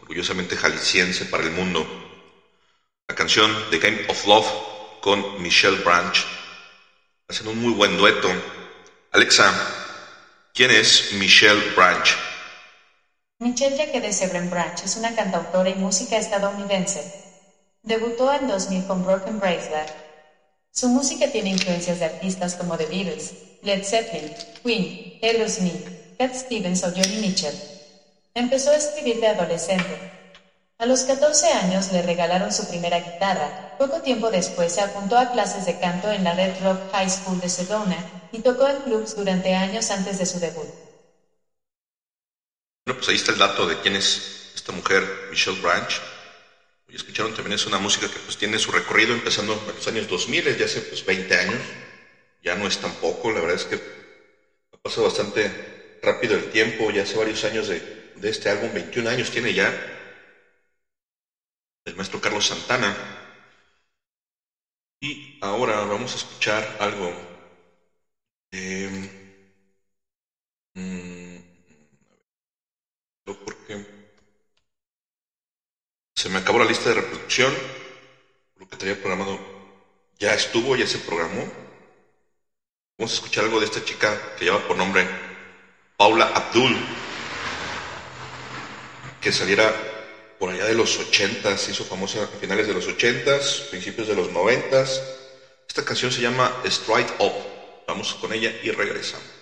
orgullosamente 0.02 0.58
jalisciense 0.58 1.24
para 1.26 1.44
el 1.44 1.52
mundo. 1.52 2.03
La 3.10 3.16
canción 3.16 3.52
The 3.70 3.80
Game 3.80 4.06
of 4.08 4.26
Love 4.26 4.48
con 5.02 5.44
Michelle 5.44 5.84
Branch. 5.84 6.26
Hacen 7.28 7.48
un 7.50 7.62
muy 7.62 7.74
buen 7.74 7.98
dueto. 7.98 8.30
Alexa, 9.12 9.54
¿quién 10.54 10.72
es 10.72 11.12
Michelle 11.12 11.74
Branch? 11.76 12.16
Michelle 13.40 13.76
Jacques 13.76 14.02
de 14.02 14.14
Severn 14.14 14.50
Branch 14.50 14.82
es 14.84 14.96
una 14.96 15.14
cantautora 15.14 15.70
y 15.70 15.76
música 15.76 16.16
estadounidense. 16.16 17.04
Debutó 17.82 18.34
en 18.34 18.48
2000 18.48 18.86
con 18.86 19.04
Broken 19.04 19.38
Bracelet. 19.38 19.94
Su 20.72 20.88
música 20.88 21.28
tiene 21.28 21.50
influencias 21.50 22.00
de 22.00 22.06
artistas 22.06 22.56
como 22.56 22.78
The 22.78 22.86
Beatles, 22.86 23.34
Led 23.64 23.84
Zeppelin, 23.84 24.34
Queen, 24.64 25.20
Aerosmith, 25.22 26.18
Cat 26.18 26.34
Stevens 26.34 26.84
o 26.86 26.92
Johnny 26.92 27.18
Mitchell. 27.18 27.54
Empezó 28.34 28.72
a 28.72 28.78
escribir 28.78 29.20
de 29.20 29.28
adolescente. 29.28 30.23
A 30.84 30.86
los 30.86 31.04
14 31.04 31.48
años 31.54 31.92
le 31.92 32.02
regalaron 32.02 32.52
su 32.52 32.68
primera 32.68 33.00
guitarra. 33.00 33.56
Poco 33.78 34.02
tiempo 34.02 34.30
después 34.30 34.74
se 34.74 34.82
apuntó 34.82 35.18
a 35.18 35.32
clases 35.32 35.66
de 35.66 35.80
canto 35.80 36.12
en 36.12 36.26
la 36.26 36.36
Red 36.36 36.62
Rock 36.62 36.78
High 36.92 37.10
School 37.10 37.40
de 37.40 37.48
Sedona 37.48 38.04
y 38.34 38.40
tocó 38.40 38.68
en 38.68 38.82
clubs 38.82 39.16
durante 39.16 39.54
años 39.54 39.90
antes 39.92 40.18
de 40.18 40.26
su 40.26 40.40
debut. 40.40 40.68
Bueno, 42.86 42.98
pues 42.98 43.08
ahí 43.08 43.16
está 43.16 43.32
el 43.32 43.38
dato 43.38 43.66
de 43.66 43.78
quién 43.78 43.96
es 43.96 44.52
esta 44.54 44.74
mujer, 44.74 45.10
Michelle 45.30 45.62
Branch. 45.62 46.02
Y 46.90 46.98
escucharon 46.98 47.34
también 47.34 47.54
es 47.54 47.66
una 47.66 47.78
música 47.78 48.10
que 48.10 48.20
pues 48.20 48.36
tiene 48.36 48.60
su 48.60 48.70
recorrido 48.72 49.14
empezando 49.14 49.54
en 49.54 49.76
los 49.76 49.88
años 49.88 50.10
2000, 50.10 50.58
ya 50.58 50.66
hace 50.66 50.82
pues 50.82 51.06
20 51.06 51.34
años. 51.38 51.62
Ya 52.42 52.56
no 52.56 52.68
es 52.68 52.78
tan 52.78 52.92
poco, 52.96 53.32
la 53.32 53.40
verdad 53.40 53.56
es 53.56 53.64
que 53.64 53.76
ha 53.76 54.78
pasado 54.82 55.04
bastante 55.06 55.50
rápido 56.02 56.36
el 56.36 56.50
tiempo, 56.50 56.92
ya 56.92 57.04
hace 57.04 57.18
varios 57.18 57.42
años 57.46 57.70
de, 57.70 57.82
de 58.16 58.30
este 58.30 58.50
álbum, 58.50 58.74
21 58.74 59.08
años 59.10 59.32
tiene 59.32 59.54
ya 59.54 59.74
el 61.86 61.96
maestro 61.96 62.20
Carlos 62.20 62.46
Santana. 62.48 62.96
Y 65.00 65.38
ahora 65.40 65.86
vamos 65.86 66.14
a 66.14 66.18
escuchar 66.18 66.68
algo. 66.80 67.14
mm, 70.76 71.44
porque 73.26 73.86
se 76.16 76.30
me 76.30 76.38
acabó 76.40 76.60
la 76.60 76.66
lista 76.66 76.90
de 76.90 76.96
reproducción. 76.96 77.54
Lo 78.56 78.66
que 78.68 78.78
tenía 78.78 78.96
programado 78.96 79.42
ya 80.20 80.34
estuvo, 80.34 80.76
ya 80.76 80.88
se 80.88 81.00
programó. 81.00 81.52
Vamos 82.98 83.12
a 83.12 83.16
escuchar 83.16 83.44
algo 83.44 83.60
de 83.60 83.66
esta 83.66 83.84
chica 83.84 84.20
que 84.36 84.46
lleva 84.46 84.60
por 84.60 84.76
nombre 84.78 85.08
Paula 85.98 86.26
Abdul, 86.34 86.90
que 89.22 89.32
saliera 89.32 89.74
por 90.44 90.52
allá 90.52 90.66
de 90.66 90.76
los 90.76 91.00
80 91.00 91.58
se 91.58 91.72
hizo 91.72 91.86
famosa 91.86 92.24
a 92.24 92.28
finales 92.28 92.68
de 92.68 92.74
los 92.74 92.86
80s, 92.86 93.70
principios 93.70 94.10
de 94.10 94.16
los 94.16 94.30
90s. 94.30 95.02
Esta 95.66 95.86
canción 95.86 96.12
se 96.12 96.22
llama 96.22 96.52
Stride 96.66 97.14
Up. 97.20 97.32
Vamos 97.88 98.14
con 98.16 98.34
ella 98.34 98.54
y 98.62 98.70
regresamos. 98.72 99.33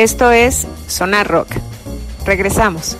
Esto 0.00 0.32
es 0.32 0.66
Sonar 0.88 1.28
Rock. 1.28 1.48
Regresamos. 2.24 2.96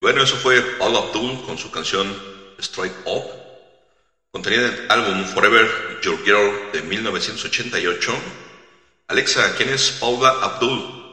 Bueno, 0.00 0.24
eso 0.24 0.34
fue 0.38 0.58
All 0.80 0.96
Abdul 0.96 1.44
con 1.46 1.56
su 1.56 1.70
canción 1.70 2.12
Straight 2.58 2.92
Up. 3.04 3.22
Contenía 4.32 4.62
el 4.62 4.90
álbum 4.90 5.24
Forever 5.26 6.00
Your 6.02 6.18
Girl 6.24 6.72
de 6.72 6.82
1988. 6.82 8.12
Alexa, 9.06 9.54
¿quién 9.56 9.68
es 9.68 9.92
Paula 9.92 10.30
Abdul? 10.42 11.05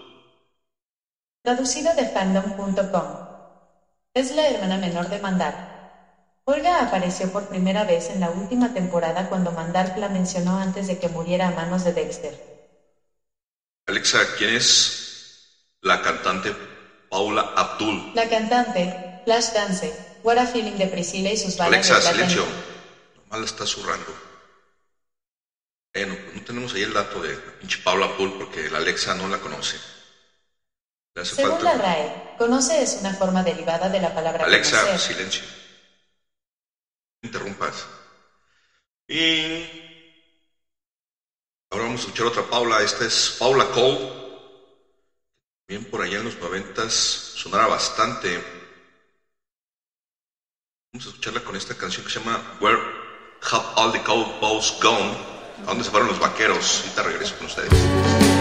Traducido 1.43 1.93
de 1.93 2.05
fandom.com. 2.05 3.07
Es 4.15 4.31
la 4.31 4.47
hermana 4.49 4.77
menor 4.77 5.09
de 5.09 5.19
Mandar. 5.19 5.53
Olga 6.45 6.81
apareció 6.81 7.31
por 7.33 7.43
primera 7.47 7.83
vez 7.83 8.09
en 8.09 8.21
la 8.21 8.29
última 8.29 8.73
temporada 8.73 9.27
cuando 9.27 9.51
Mandark 9.51 9.97
la 9.97 10.07
mencionó 10.07 10.57
antes 10.57 10.87
de 10.87 10.97
que 10.97 11.09
muriera 11.09 11.47
a 11.47 11.51
manos 11.51 11.83
de 11.83 11.91
Dexter. 11.91 12.33
Alexa, 13.87 14.25
¿quién 14.37 14.51
es 14.51 15.35
la 15.81 16.01
cantante 16.01 16.53
Paula 17.09 17.45
Abdul? 17.57 18.09
La 18.13 18.29
cantante, 18.29 19.21
Flashdance, 19.25 19.93
What 20.23 20.37
a 20.37 20.45
Feeling 20.45 20.77
de 20.77 20.87
Priscilla 20.87 21.29
y 21.29 21.35
sus 21.37 21.57
balas 21.57 21.89
Alexa, 21.89 21.95
de 21.95 22.01
silencio. 22.01 22.45
la 23.31 23.43
está 23.43 23.65
zurrando. 23.65 24.13
Bueno, 25.93 26.15
pues 26.23 26.35
no 26.35 26.41
tenemos 26.43 26.73
ahí 26.73 26.83
el 26.83 26.93
dato 26.93 27.21
de 27.21 27.35
pinche 27.59 27.79
Paula 27.83 28.05
Abdul 28.05 28.31
porque 28.37 28.69
la 28.69 28.77
Alexa 28.77 29.13
no 29.13 29.27
la 29.27 29.37
conoce. 29.39 29.77
Según 31.21 31.51
falta. 31.59 31.63
la 31.63 31.81
RAE, 31.81 32.35
conoce 32.37 32.81
es 32.81 32.97
una 32.99 33.13
forma 33.13 33.43
derivada 33.43 33.87
de 33.89 33.99
la 34.01 34.13
palabra 34.13 34.45
Alexa, 34.45 34.81
conocer. 34.81 35.15
silencio. 35.15 35.43
Interrumpas. 37.21 37.85
Y 39.07 39.63
ahora 41.69 41.85
vamos 41.85 42.01
a 42.01 42.03
escuchar 42.05 42.25
otra 42.27 42.43
Paula. 42.43 42.81
Esta 42.81 43.05
es 43.05 43.35
Paula 43.37 43.65
Cole. 43.71 44.23
Bien 45.67 45.85
por 45.85 46.01
allá 46.01 46.17
en 46.17 46.25
los 46.25 46.37
noventas 46.39 46.93
sonara 46.93 47.67
bastante. 47.67 48.43
Vamos 50.91 51.05
a 51.05 51.09
escucharla 51.09 51.43
con 51.43 51.55
esta 51.55 51.75
canción 51.75 52.05
que 52.05 52.11
se 52.11 52.19
llama 52.19 52.57
Where 52.59 52.79
Have 53.51 53.65
All 53.75 53.91
the 53.91 54.01
Cowboys 54.03 54.73
Gone? 54.81 55.15
¿A 55.63 55.67
dónde 55.67 55.83
se 55.83 55.91
fueron 55.91 56.09
los 56.09 56.19
vaqueros? 56.19 56.81
Ahorita 56.81 57.03
regreso 57.03 57.35
con 57.37 57.47
ustedes. 57.47 58.32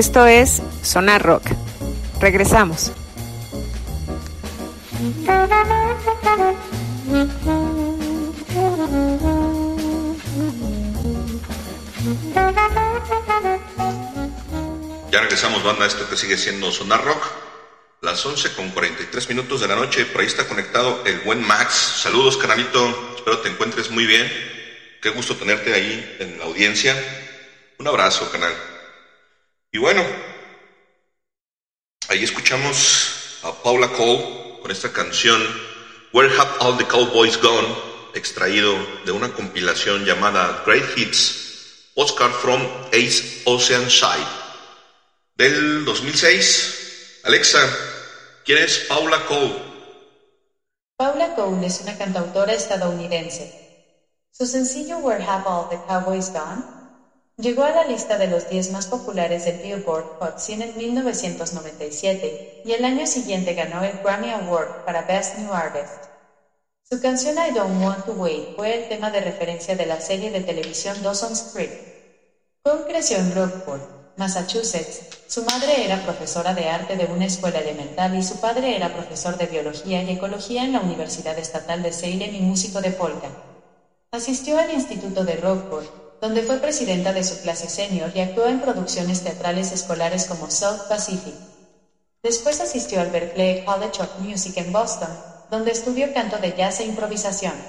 Esto 0.00 0.26
es 0.26 0.62
Sonar 0.82 1.22
Rock. 1.22 1.42
Regresamos. 2.22 2.90
Ya 15.10 15.20
regresamos, 15.20 15.62
banda, 15.62 15.84
esto 15.84 16.08
que 16.08 16.16
sigue 16.16 16.38
siendo 16.38 16.72
Sonar 16.72 17.04
Rock. 17.04 17.22
Las 18.00 18.24
11 18.24 18.54
con 18.54 18.70
43 18.70 19.28
minutos 19.28 19.60
de 19.60 19.68
la 19.68 19.76
noche, 19.76 20.06
por 20.06 20.22
ahí 20.22 20.26
está 20.26 20.48
conectado 20.48 21.02
el 21.04 21.20
buen 21.20 21.46
Max. 21.46 21.74
Saludos, 21.74 22.38
canalito. 22.38 23.14
Espero 23.16 23.40
te 23.40 23.50
encuentres 23.50 23.90
muy 23.90 24.06
bien. 24.06 24.26
Qué 25.02 25.10
gusto 25.10 25.36
tenerte 25.36 25.74
ahí 25.74 26.16
en 26.20 26.38
la 26.38 26.46
audiencia. 26.46 26.96
Un 27.78 27.86
abrazo, 27.86 28.30
canal. 28.32 28.54
Y 29.72 29.78
bueno, 29.78 30.04
ahí 32.08 32.24
escuchamos 32.24 33.38
Cole 34.00 34.24
con 34.62 34.70
esta 34.70 34.90
canción 34.90 35.42
Where 36.10 36.32
Have 36.34 36.52
All 36.60 36.78
the 36.78 36.86
Cowboys 36.86 37.38
Gone, 37.38 37.76
extraído 38.14 38.74
de 39.04 39.12
una 39.12 39.34
compilación 39.34 40.06
llamada 40.06 40.62
Great 40.64 40.96
Hits, 40.96 41.34
Oscar 41.94 42.30
from 42.30 42.66
Ace 42.92 43.42
Oceanside 43.44 44.26
del 45.36 45.84
2006. 45.84 47.20
Alexa, 47.24 47.60
¿quién 48.42 48.56
es 48.56 48.78
Paula 48.88 49.26
Cole? 49.26 49.52
Paula 50.96 51.34
Cole 51.34 51.66
es 51.66 51.78
una 51.80 51.98
cantautora 51.98 52.54
estadounidense. 52.54 53.52
Su 54.30 54.46
sencillo 54.46 54.96
Where 54.96 55.22
Have 55.22 55.42
All 55.44 55.68
the 55.68 55.78
Cowboys 55.86 56.32
Gone 56.32 56.64
llegó 57.40 57.62
a 57.62 57.72
la 57.72 57.84
lista 57.84 58.16
de 58.16 58.28
los 58.28 58.46
10 58.46 58.70
más 58.70 58.86
populares 58.86 59.44
del 59.44 59.58
Billboard 59.58 60.06
Hot 60.18 60.38
100 60.38 60.62
en 60.62 60.76
1997 60.76 62.38
y 62.62 62.72
el 62.72 62.84
año 62.84 63.06
siguiente 63.06 63.54
ganó 63.54 63.82
el 63.82 63.98
Grammy 64.02 64.30
Award 64.30 64.72
para 64.84 65.02
Best 65.02 65.34
New 65.34 65.52
Artist. 65.52 66.06
Su 66.82 67.00
canción 67.00 67.38
I 67.38 67.52
Don't 67.52 67.80
Want 67.82 68.04
to 68.04 68.12
Wait 68.12 68.48
fue 68.54 68.74
el 68.74 68.86
tema 68.86 69.10
de 69.10 69.20
referencia 69.20 69.76
de 69.76 69.86
la 69.86 70.00
serie 70.00 70.30
de 70.30 70.40
televisión 70.40 71.00
Dawson's 71.02 71.44
Creek. 71.52 71.72
Cole 72.62 72.84
creció 72.84 73.16
en 73.18 73.30
Rockport, 73.30 73.84
Massachusetts. 74.16 75.04
Su 75.26 75.42
madre 75.42 75.84
era 75.84 76.02
profesora 76.02 76.52
de 76.52 76.68
arte 76.68 76.96
de 76.96 77.06
una 77.06 77.24
escuela 77.24 77.60
elemental 77.60 78.14
y 78.14 78.22
su 78.22 78.36
padre 78.36 78.74
era 78.74 78.92
profesor 78.92 79.36
de 79.36 79.46
biología 79.46 80.02
y 80.02 80.10
ecología 80.10 80.64
en 80.64 80.72
la 80.72 80.80
Universidad 80.80 81.38
Estatal 81.38 81.80
de 81.80 81.92
Salem 81.92 82.34
y 82.34 82.40
músico 82.40 82.80
de 82.80 82.90
polka. 82.90 83.32
Asistió 84.12 84.58
al 84.58 84.70
Instituto 84.70 85.24
de 85.24 85.36
Rockport, 85.36 85.86
donde 86.20 86.42
fue 86.42 86.58
presidenta 86.58 87.12
de 87.12 87.24
su 87.24 87.40
clase 87.40 87.68
senior 87.68 88.10
y 88.14 88.20
actuó 88.20 88.46
en 88.48 88.60
producciones 88.60 89.22
teatrales 89.22 89.72
escolares 89.72 90.26
como 90.26 90.50
South 90.50 90.80
Pacific. 90.88 91.38
Después 92.22 92.60
asistió 92.60 93.00
al 93.00 93.10
Berklee 93.10 93.62
College 93.64 94.02
of 94.02 94.18
Music 94.18 94.56
en 94.56 94.72
Boston, 94.72 95.20
donde 95.48 95.72
estudió 95.72 96.12
canto 96.12 96.38
de 96.38 96.54
jazz 96.54 96.80
e 96.80 96.84
improvisación. 96.84 97.66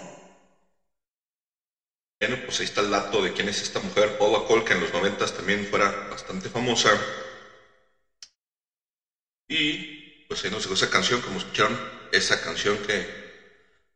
Bueno, 2.22 2.38
pues 2.46 2.60
ahí 2.60 2.64
está 2.66 2.80
el 2.82 2.90
dato 2.90 3.22
de 3.22 3.34
quién 3.34 3.50
es 3.50 3.62
esta 3.62 3.80
mujer, 3.80 4.16
Paula 4.18 4.46
Cole, 4.46 4.64
que 4.64 4.72
en 4.74 4.80
los 4.80 4.94
noventas 4.94 5.34
también 5.34 5.66
fuera 5.66 6.00
bastante 6.10 6.50
famosa. 6.50 7.06
Y 9.48 9.86
pues 10.28 10.44
ahí 10.44 10.52
nos 10.52 10.64
llegó 10.64 10.74
esa 10.76 10.90
canción, 10.90 11.22
como 11.22 11.38
escucharon, 11.38 11.80
esa 12.12 12.40
canción 12.42 12.80
que 12.80 13.08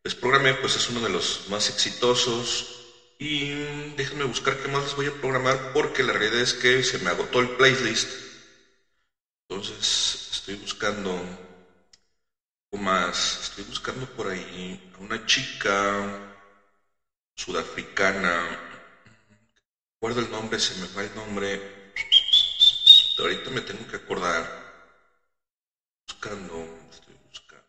les 0.03 0.15
programé, 0.15 0.55
pues 0.55 0.75
es 0.77 0.89
uno 0.89 1.01
de 1.01 1.09
los 1.09 1.43
más 1.47 1.69
exitosos. 1.69 2.74
Y 3.17 3.93
déjenme 3.97 4.23
buscar 4.25 4.57
qué 4.57 4.67
más 4.69 4.83
les 4.83 4.95
voy 4.95 5.07
a 5.07 5.19
programar, 5.21 5.73
porque 5.73 6.03
la 6.03 6.13
realidad 6.13 6.41
es 6.41 6.53
que 6.53 6.81
se 6.83 6.97
me 6.99 7.09
agotó 7.09 7.39
el 7.39 7.49
playlist. 7.49 8.09
Entonces 9.49 10.27
estoy 10.31 10.55
buscando 10.55 11.11
algo 11.11 12.83
más. 12.83 13.39
Estoy 13.41 13.63
buscando 13.63 14.05
por 14.05 14.27
ahí 14.27 14.79
a 14.93 14.97
una 14.99 15.25
chica 15.25 16.21
sudafricana. 17.35 18.59
Recuerdo 19.95 20.21
el 20.21 20.31
nombre, 20.31 20.59
se 20.59 20.73
me 20.75 20.87
va 20.95 21.03
el 21.03 21.13
nombre. 21.15 21.59
Ahorita 23.17 23.49
me 23.49 23.61
tengo 23.61 23.85
que 23.87 23.95
acordar. 23.97 24.45
Buscando, 26.07 26.55
estoy 26.91 27.15
buscando. 27.29 27.65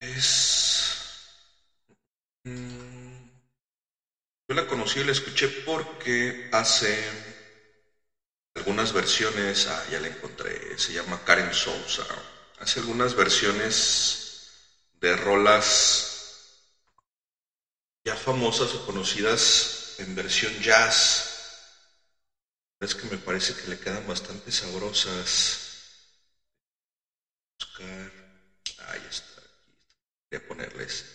Es. 0.00 0.63
Mm, 2.46 3.26
Yo 4.48 4.54
la 4.54 4.66
conocí 4.66 5.00
y 5.00 5.04
la 5.04 5.12
escuché 5.12 5.48
porque 5.48 6.34
hace 6.50 7.10
algunas 8.56 8.92
versiones. 8.92 9.66
Ah, 9.68 9.84
ya 9.88 10.00
la 10.00 10.08
encontré. 10.08 10.76
Se 10.78 10.92
llama 10.92 11.22
Karen 11.22 11.52
Sousa. 11.52 12.04
Hace 12.58 12.80
algunas 12.80 13.14
versiones 13.14 14.20
de 15.00 15.16
rolas 15.16 16.10
ya 18.04 18.14
famosas 18.16 18.74
o 18.74 18.80
conocidas 18.80 19.76
en 19.98 20.14
versión 20.14 20.58
jazz. 20.60 21.28
Es 22.78 22.94
que 22.94 23.06
me 23.08 23.18
parece 23.18 23.56
que 23.56 23.66
le 23.66 23.80
quedan 23.80 24.06
bastante 24.06 24.52
sabrosas. 24.52 25.64
Buscar. 27.58 28.12
Ahí 28.78 29.06
está. 29.06 29.42
Voy 30.30 30.36
a 30.38 30.40
ponerles. 30.40 31.06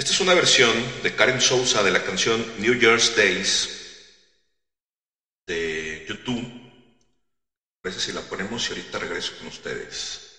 Esta 0.00 0.12
es 0.12 0.20
una 0.20 0.32
versión 0.32 0.72
de 1.02 1.14
Karen 1.14 1.42
Sousa 1.42 1.82
de 1.82 1.90
la 1.90 2.02
canción 2.02 2.42
New 2.56 2.72
Year's 2.72 3.14
Days 3.14 3.68
de 5.46 6.06
YouTube. 6.08 6.42
A 6.42 7.80
ver 7.84 7.92
si 7.92 8.10
la 8.10 8.22
ponemos 8.22 8.66
y 8.66 8.68
ahorita 8.70 8.98
regreso 8.98 9.32
con 9.36 9.48
ustedes. 9.48 10.29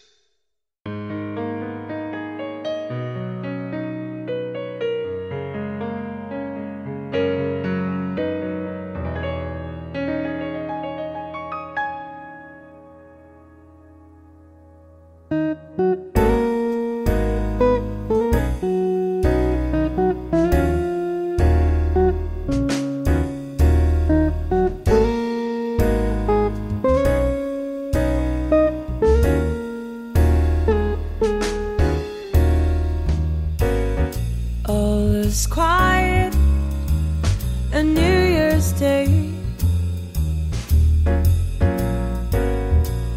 New 37.84 38.02
Year's 38.36 38.72
Day. 38.74 39.08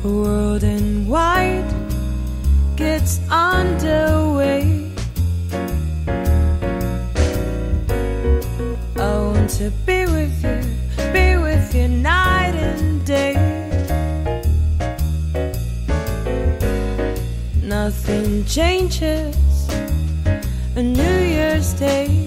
A 0.04 0.08
world 0.08 0.62
in 0.62 1.06
white 1.06 1.70
gets 2.76 3.20
underway. 3.30 4.90
I 8.96 9.18
want 9.18 9.50
to 9.58 9.70
be 9.84 10.06
with 10.06 10.36
you, 10.42 10.60
be 11.12 11.36
with 11.36 11.74
you 11.74 11.88
night 11.88 12.54
and 12.54 13.04
day. 13.04 13.34
Nothing 17.62 18.44
changes 18.46 19.36
a 20.76 20.82
New 20.82 21.18
Year's 21.34 21.74
Day. 21.74 22.23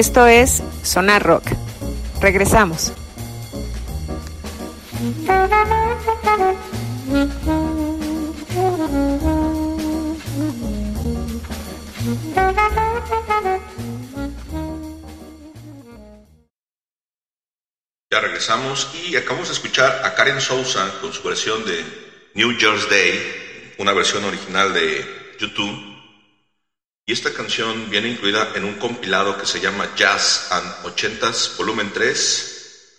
Esto 0.00 0.26
es 0.26 0.62
Sonar 0.82 1.22
Rock. 1.22 1.44
Regresamos. 2.22 2.94
Ya 18.10 18.20
regresamos 18.20 18.90
y 19.06 19.14
acabamos 19.16 19.48
de 19.48 19.52
escuchar 19.52 20.00
a 20.02 20.14
Karen 20.14 20.40
Sousa 20.40 20.90
con 21.02 21.12
su 21.12 21.22
versión 21.28 21.62
de 21.66 21.84
New 22.32 22.56
Year's 22.56 22.88
Day, 22.88 23.74
una 23.76 23.92
versión 23.92 24.24
original 24.24 24.72
de 24.72 25.34
YouTube. 25.38 25.89
Canción 27.60 27.90
viene 27.90 28.08
incluida 28.08 28.52
en 28.54 28.64
un 28.64 28.78
compilado 28.78 29.36
que 29.36 29.44
se 29.44 29.60
llama 29.60 29.94
Jazz 29.94 30.46
and 30.50 30.72
80s 30.82 31.58
Volumen 31.58 31.92
3. 31.92 32.94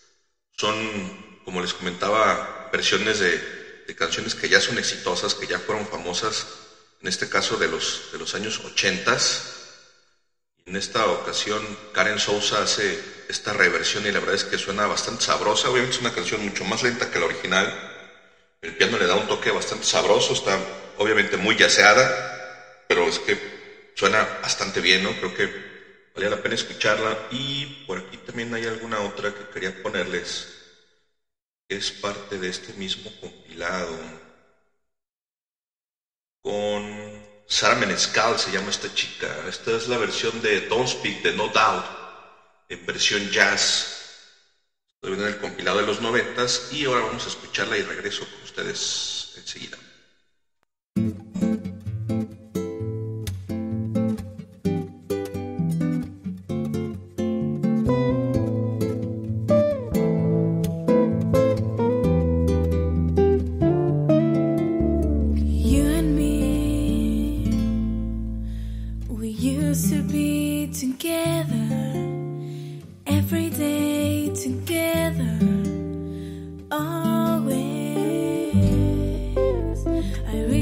Son, 0.56 1.42
como 1.44 1.62
les 1.62 1.74
comentaba, 1.74 2.70
versiones 2.72 3.18
de, 3.18 3.40
de 3.88 3.96
canciones 3.96 4.36
que 4.36 4.50
ya 4.50 4.62
son 4.62 4.78
exitosas, 4.78 5.34
que 5.34 5.48
ya 5.48 5.58
fueron 5.58 5.88
famosas, 5.88 6.46
en 7.02 7.08
este 7.08 7.28
caso 7.28 7.58
de 7.58 7.70
los, 7.70 8.10
de 8.12 8.20
los 8.20 8.36
años 8.36 8.62
80s. 8.64 9.42
En 10.68 10.76
esta 10.76 11.08
ocasión, 11.08 11.66
Karen 11.92 12.20
Sousa 12.20 12.62
hace 12.62 13.00
esta 13.30 13.54
reversión 13.54 14.06
y 14.06 14.12
la 14.12 14.20
verdad 14.20 14.36
es 14.36 14.44
que 14.44 14.60
suena 14.60 14.86
bastante 14.86 15.24
sabrosa. 15.24 15.72
Obviamente 15.72 15.96
es 15.96 16.02
una 16.02 16.14
canción 16.14 16.44
mucho 16.44 16.66
más 16.66 16.84
lenta 16.84 17.10
que 17.10 17.18
la 17.18 17.26
original. 17.26 17.74
El 18.62 18.78
piano 18.78 19.00
le 19.00 19.08
da 19.08 19.16
un 19.16 19.28
toque 19.28 19.50
bastante 19.50 19.88
sabroso, 19.88 20.34
está 20.34 20.60
obviamente 20.98 21.36
muy 21.36 21.56
yaceada, 21.56 22.86
pero 22.88 23.08
es 23.08 23.18
que 23.18 23.61
suena 23.96 24.30
bastante 24.42 24.82
bien, 24.82 25.04
¿no? 25.04 25.16
Creo 25.16 25.32
que 25.34 25.52
valía 26.14 26.30
la 26.30 26.38
pena 26.38 26.56
escucharla. 26.56 27.20
Y 27.30 27.68
por 27.86 27.98
aquí 28.00 28.18
también 28.18 28.54
hay 28.54 28.66
alguna 28.66 29.02
otra 29.02 29.32
que 29.34 29.46
quería 29.46 29.72
ponerles. 29.72 30.50
Es 31.68 31.92
parte 31.92 32.38
de 32.38 32.50
este 32.50 32.72
mismo 32.74 33.12
compilado. 33.20 33.98
Con 36.44 37.26
Sara 37.48 37.76
Menescal 37.76 38.38
se 38.38 38.52
llama 38.52 38.70
esta 38.70 38.90
chica. 38.94 39.48
Esta 39.48 39.76
es 39.76 39.88
la 39.88 39.98
versión 39.98 40.42
de 40.42 40.62
Don't 40.62 40.88
Speak 40.88 41.22
de 41.22 41.32
No 41.34 41.48
Doubt, 41.50 41.86
en 42.70 42.86
versión 42.86 43.30
jazz. 43.30 43.92
Estoy 44.96 45.12
viendo 45.12 45.28
el 45.28 45.38
compilado 45.38 45.78
de 45.80 45.84
los 45.84 46.00
noventas 46.00 46.64
y 46.70 46.86
ahora 46.86 47.02
vamos 47.02 47.26
a 47.26 47.30
escucharla 47.30 47.78
y 47.78 47.84
regreso 47.84 48.28
con 48.30 48.42
ustedes 48.44 49.30
enseguida. 49.36 49.78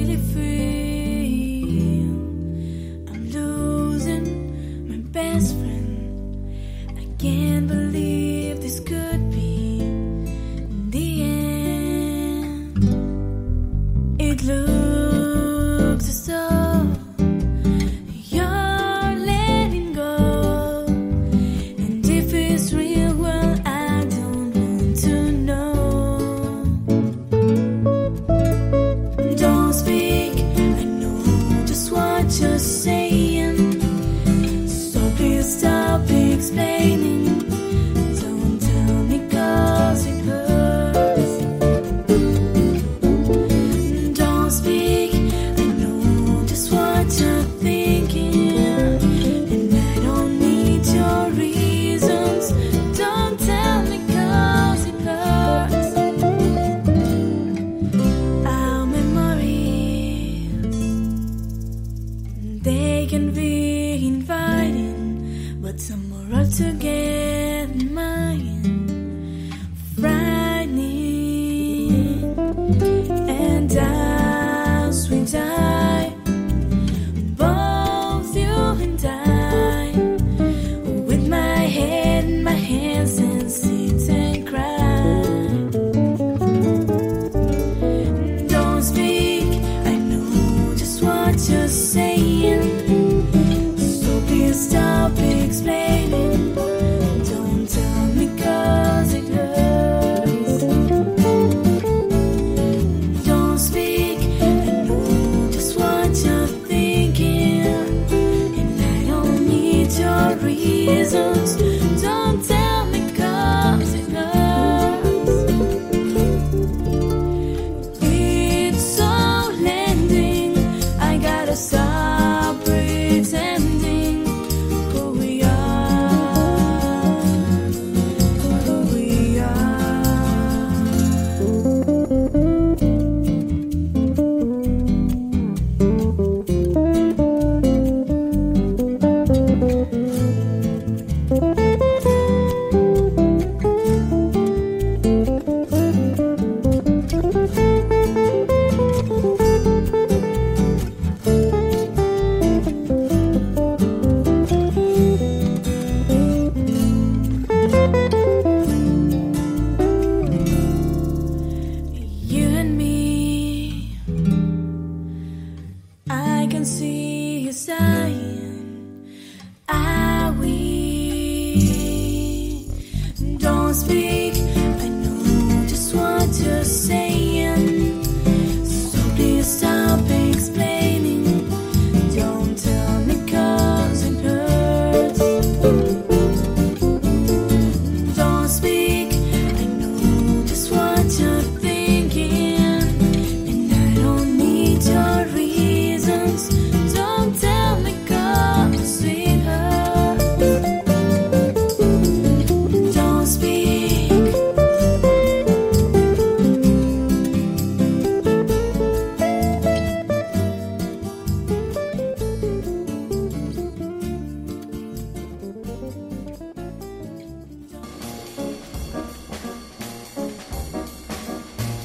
really 0.09 0.33
free. 0.33 0.68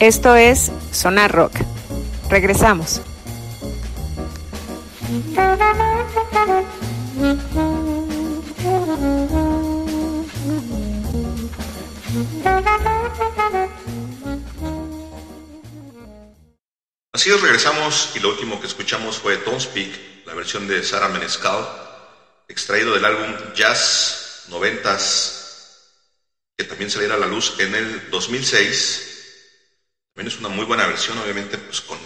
Esto 0.05 0.37
es 0.37 0.71
Sonar 0.93 1.33
Rock. 1.33 1.55
Regresamos. 2.29 3.01
Así 17.15 17.31
es, 17.31 17.41
regresamos 17.41 18.11
y 18.15 18.21
lo 18.21 18.29
último 18.29 18.61
que 18.61 18.67
escuchamos 18.67 19.17
fue 19.17 19.39
Don't 19.39 19.59
Speak, 19.59 20.27
la 20.27 20.35
versión 20.35 20.69
de 20.69 20.83
Sara 20.83 21.09
Menescal, 21.09 21.67
extraído 22.47 22.93
del 22.93 23.07
álbum 23.07 23.55
Jazz 23.55 24.49
90s, 24.51 25.33
que 26.59 26.65
también 26.65 26.91
saliera 26.91 27.15
a 27.15 27.19
la 27.19 27.27
luz 27.27 27.55
en 27.59 27.75
el 27.75 28.11
2006. 28.11 29.04
Obviamente, 31.13 31.59
pues 31.59 31.81
con, 31.83 31.99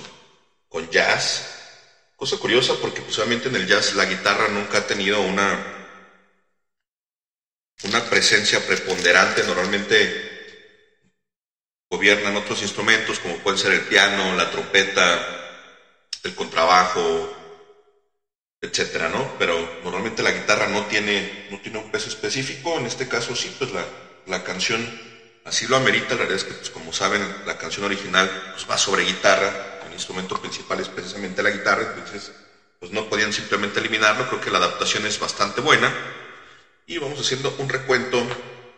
con 0.69 0.89
jazz. 0.91 1.45
Cosa 2.17 2.37
curiosa 2.39 2.75
porque 2.81 3.03
pues 3.03 3.19
obviamente 3.19 3.49
en 3.49 3.57
el 3.57 3.67
jazz 3.67 3.95
la 3.95 4.05
guitarra 4.05 4.49
nunca 4.49 4.79
ha 4.79 4.87
tenido 4.87 5.23
una, 5.23 5.65
una 7.85 8.09
presencia 8.09 8.65
preponderante. 8.65 9.43
Normalmente 9.43 10.15
gobiernan 11.91 12.37
otros 12.37 12.63
instrumentos 12.63 13.19
como 13.19 13.37
pueden 13.43 13.59
ser 13.59 13.73
el 13.73 13.87
piano, 13.87 14.33
la 14.33 14.49
trompeta, 14.49 15.23
el 16.23 16.35
contrabajo, 16.35 17.31
etcétera, 18.61 19.09
¿no? 19.09 19.35
Pero 19.39 19.71
normalmente 19.81 20.23
la 20.23 20.33
guitarra 20.33 20.67
no 20.67 20.85
tiene, 20.85 21.45
no 21.49 21.59
tiene 21.61 21.79
un 21.79 21.91
peso 21.91 22.09
específico. 22.09 22.77
En 22.79 22.87
este 22.87 23.07
caso 23.09 23.35
sí, 23.35 23.55
pues 23.57 23.71
la, 23.71 23.89
la 24.25 24.43
canción 24.43 24.93
así 25.49 25.67
lo 25.67 25.77
amerita. 25.77 26.11
La 26.11 26.19
realidad 26.19 26.37
es 26.37 26.45
que, 26.45 26.55
pues, 26.55 26.71
como 26.71 26.93
saben, 26.93 27.23
la 27.47 27.59
canción 27.59 27.85
original 27.85 28.31
pues, 28.55 28.69
va 28.71 28.79
sobre 28.79 29.05
guitarra. 29.05 29.81
El 29.87 29.93
instrumento 29.93 30.41
principal 30.41 30.81
es 30.81 30.89
precisamente 30.89 31.43
la 31.43 31.51
guitarra, 31.51 31.95
entonces 31.95 32.31
pues 32.79 32.93
no 32.93 33.09
podían 33.09 33.33
simplemente 33.33 33.81
eliminarlo. 33.81 34.29
Creo 34.29 34.41
que 34.41 34.51
la 34.51 34.59
adaptación 34.59 35.05
es 35.07 35.19
bastante 35.19 35.61
buena. 35.61 35.93
Y 36.87 36.99
vamos 36.99 37.21
haciendo 37.21 37.55
un 37.59 37.69
recuento 37.69 38.25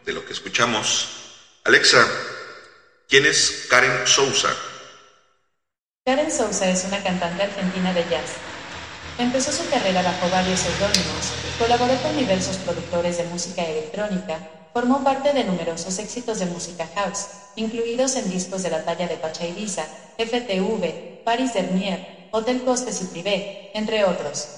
de 0.05 0.12
lo 0.12 0.24
que 0.24 0.32
escuchamos. 0.32 1.08
Alexa, 1.65 2.07
¿quién 3.08 3.26
es 3.26 3.66
Karen 3.68 4.07
Sousa? 4.07 4.57
Karen 6.07 6.31
Sousa 6.31 6.70
es 6.70 6.84
una 6.84 7.02
cantante 7.02 7.42
argentina 7.42 7.92
de 7.92 8.02
jazz. 8.08 8.32
Empezó 9.18 9.52
su 9.52 9.68
carrera 9.68 10.00
bajo 10.02 10.31
varios 10.31 10.60
seudónimos, 10.60 11.32
colaboró 11.58 11.94
con 12.00 12.16
diversos 12.16 12.57
productores 12.57 13.18
de 13.18 13.24
música 13.24 13.62
electrónica, 13.62 14.40
formó 14.73 15.02
parte 15.02 15.32
de 15.32 15.44
numerosos 15.44 15.99
éxitos 15.99 16.39
de 16.39 16.47
música 16.47 16.89
house, 16.94 17.28
incluidos 17.55 18.16
en 18.16 18.28
discos 18.28 18.62
de 18.62 18.70
la 18.70 18.84
talla 18.84 19.07
de 19.08 19.16
Pacha 19.16 19.47
Ibiza, 19.47 19.89
FTV, 20.16 20.94
Paris 21.24 21.52
Dernier, 21.55 22.00
Hotel 22.31 22.62
Costes 22.62 23.00
y 23.00 23.05
Privé, 23.05 23.49
entre 23.73 24.05
otros. 24.05 24.49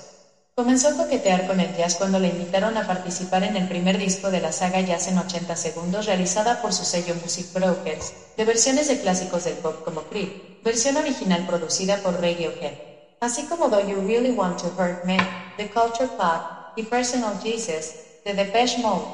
Comenzó 0.55 0.89
a 0.89 0.97
coquetear 0.97 1.47
con 1.47 1.61
el 1.61 1.73
jazz 1.73 1.97
cuando 1.97 2.19
le 2.19 2.29
invitaron 2.29 2.77
a 2.77 2.87
participar 2.87 3.43
en 3.43 3.57
el 3.57 3.67
primer 3.67 3.97
disco 3.97 4.31
de 4.31 4.41
la 4.41 4.53
saga 4.53 4.81
Jazz 4.83 5.09
en 5.09 5.17
80 5.17 5.57
segundos 5.57 6.05
realizada 6.05 6.61
por 6.61 6.75
su 6.75 6.85
sello 6.85 7.15
Music 7.15 7.47
Brokers, 7.55 8.13
de 8.37 8.45
versiones 8.45 8.87
de 8.87 8.99
clásicos 8.99 9.45
del 9.45 9.57
pop 9.57 9.77
como 9.83 10.03
Creep, 10.03 10.37
versión 10.61 10.99
original 10.99 11.45
producida 11.47 12.03
por 12.03 12.21
Radiohead, 12.21 12.75
así 13.21 13.45
como 13.45 13.71
Do 13.71 13.81
You 13.81 14.03
Really 14.03 14.31
Want 14.31 14.61
to 14.61 14.75
Hurt 14.77 15.03
Me, 15.03 15.17
The 15.57 15.71
Culture 15.71 16.09
Pop 16.09 16.43
y 16.75 16.83
Personal 16.83 17.39
Jesus, 17.41 17.95
de 18.25 18.35
Depeche 18.35 18.79
Mode. 18.81 19.07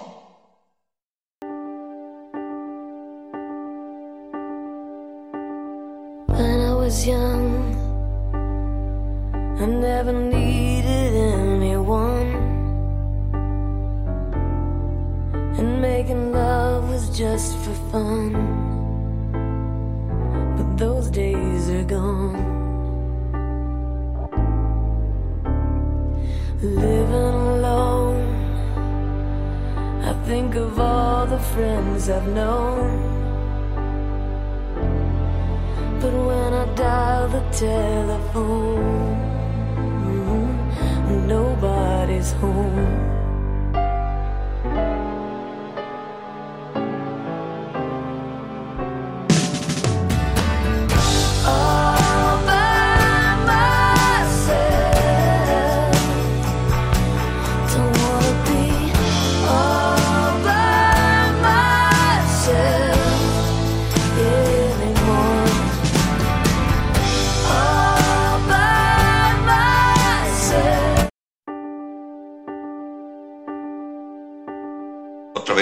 Was 6.89 7.07
young, 7.07 7.77
I 9.61 9.67
never 9.67 10.11
needed 10.11 11.13
anyone. 11.35 12.31
And 15.59 15.83
making 15.83 16.33
love 16.33 16.89
was 16.89 17.11
just 17.15 17.59
for 17.59 17.75
fun. 17.93 18.33
But 20.57 20.79
those 20.79 21.11
days 21.11 21.69
are 21.69 21.85
gone. 21.85 22.41
Living 26.63 27.37
alone, 27.59 28.25
I 30.11 30.15
think 30.25 30.55
of 30.55 30.81
all 30.81 31.27
the 31.27 31.39
friends 31.53 32.09
I've 32.09 32.29
known. 32.29 33.18
But 36.01 36.13
when 36.13 36.53
I 36.55 36.65
dial 36.77 37.29
the 37.29 37.41
telephone, 37.51 39.17
mm-hmm. 39.75 41.27
nobody's 41.27 42.31
home. 42.33 43.18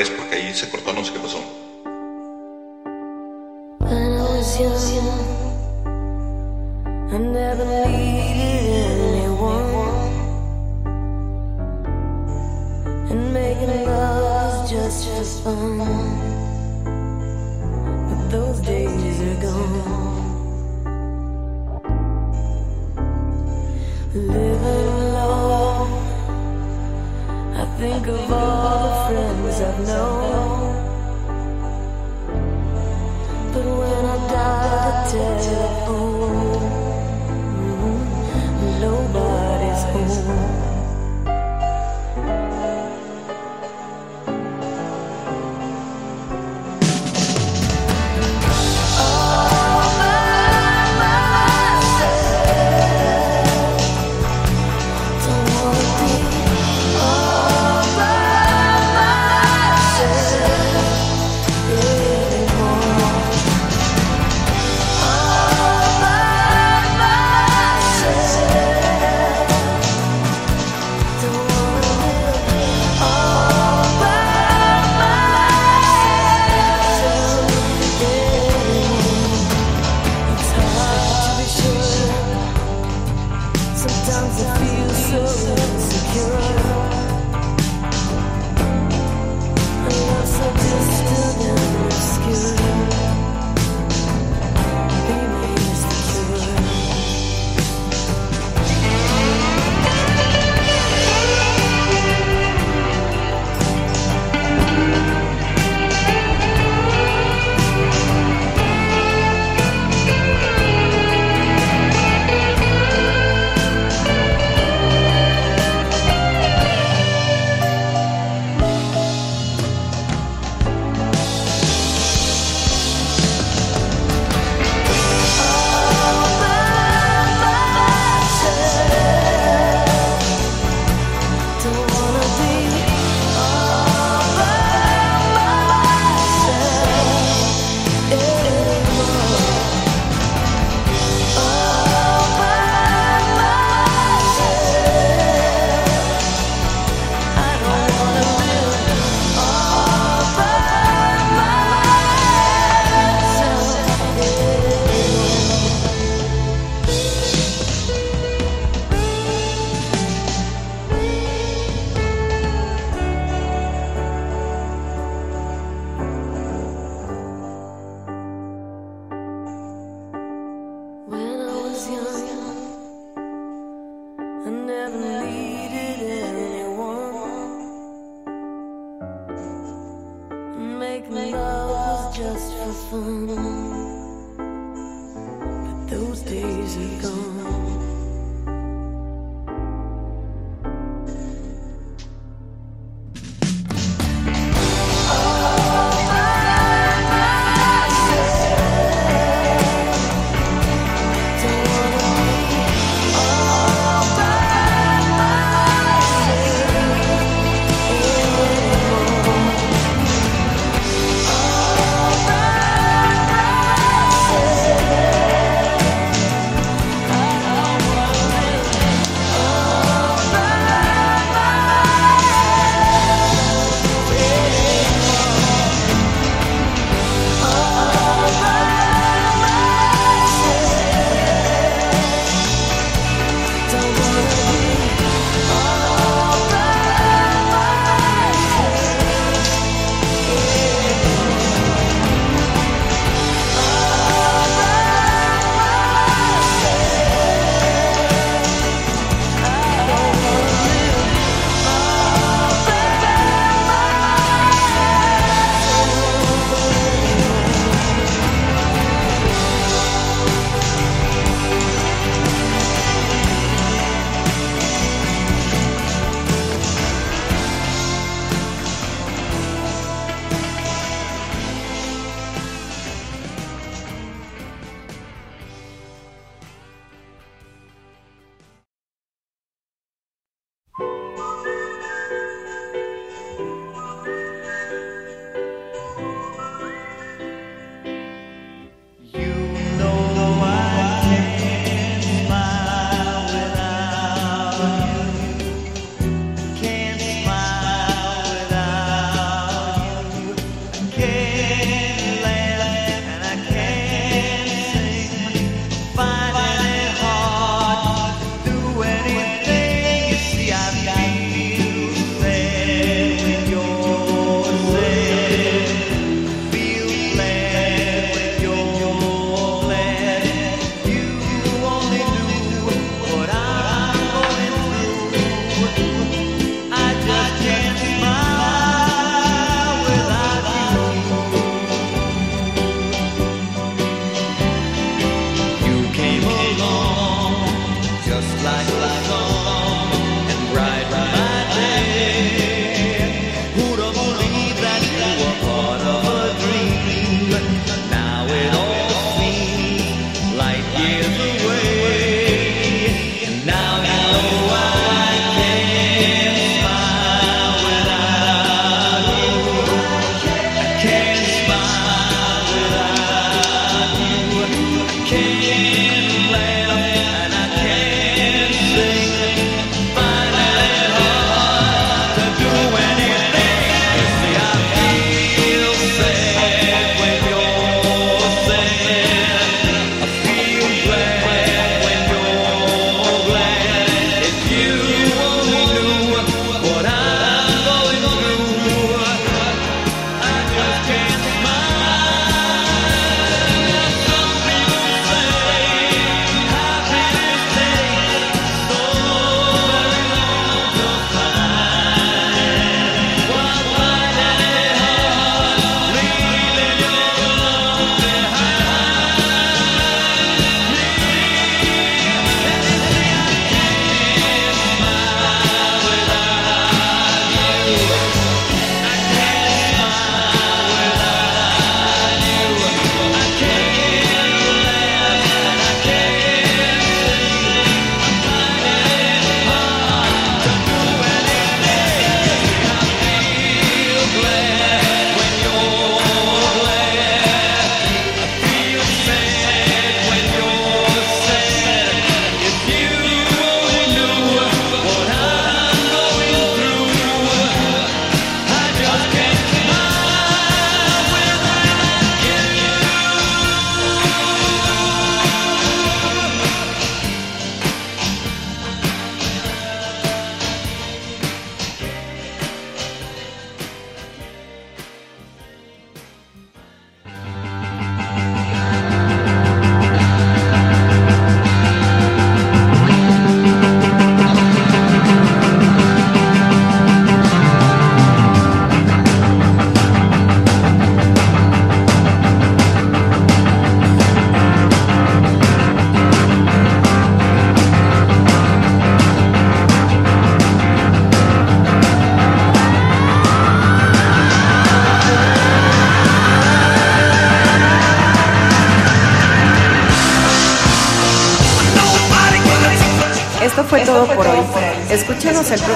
Porque 0.04 0.36
ahí 0.36 0.54
se 0.54 0.68
cortó, 0.68 0.92
no 0.92 1.02
sé 1.02 1.12
qué 1.12 1.18
pasó. 1.20 1.38
When 7.08 7.36
I 7.36 7.56
think 27.78 28.06
of 28.06 28.32
all 28.32 28.78
the 28.82 29.14
friends 29.14 29.60
I've 29.60 29.80
known. 29.86 30.76
But 33.52 33.66
when 33.80 34.04
I 34.04 34.16
dial 34.32 35.04
the 35.04 35.42
telephone, 35.44 36.15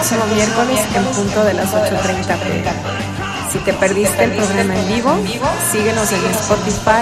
próximo 0.01 0.25
miércoles 0.35 0.81
en 0.95 1.05
punto 1.05 1.45
de 1.45 1.53
las 1.53 1.75
8.30 1.75 2.39
pm. 2.39 2.73
Si 3.53 3.59
te 3.59 3.75
perdiste 3.75 4.25
el 4.25 4.31
programa 4.33 4.75
en 4.75 4.89
vivo, 4.89 5.15
síguenos 5.71 6.11
en 6.13 6.25
Spotify. 6.25 7.00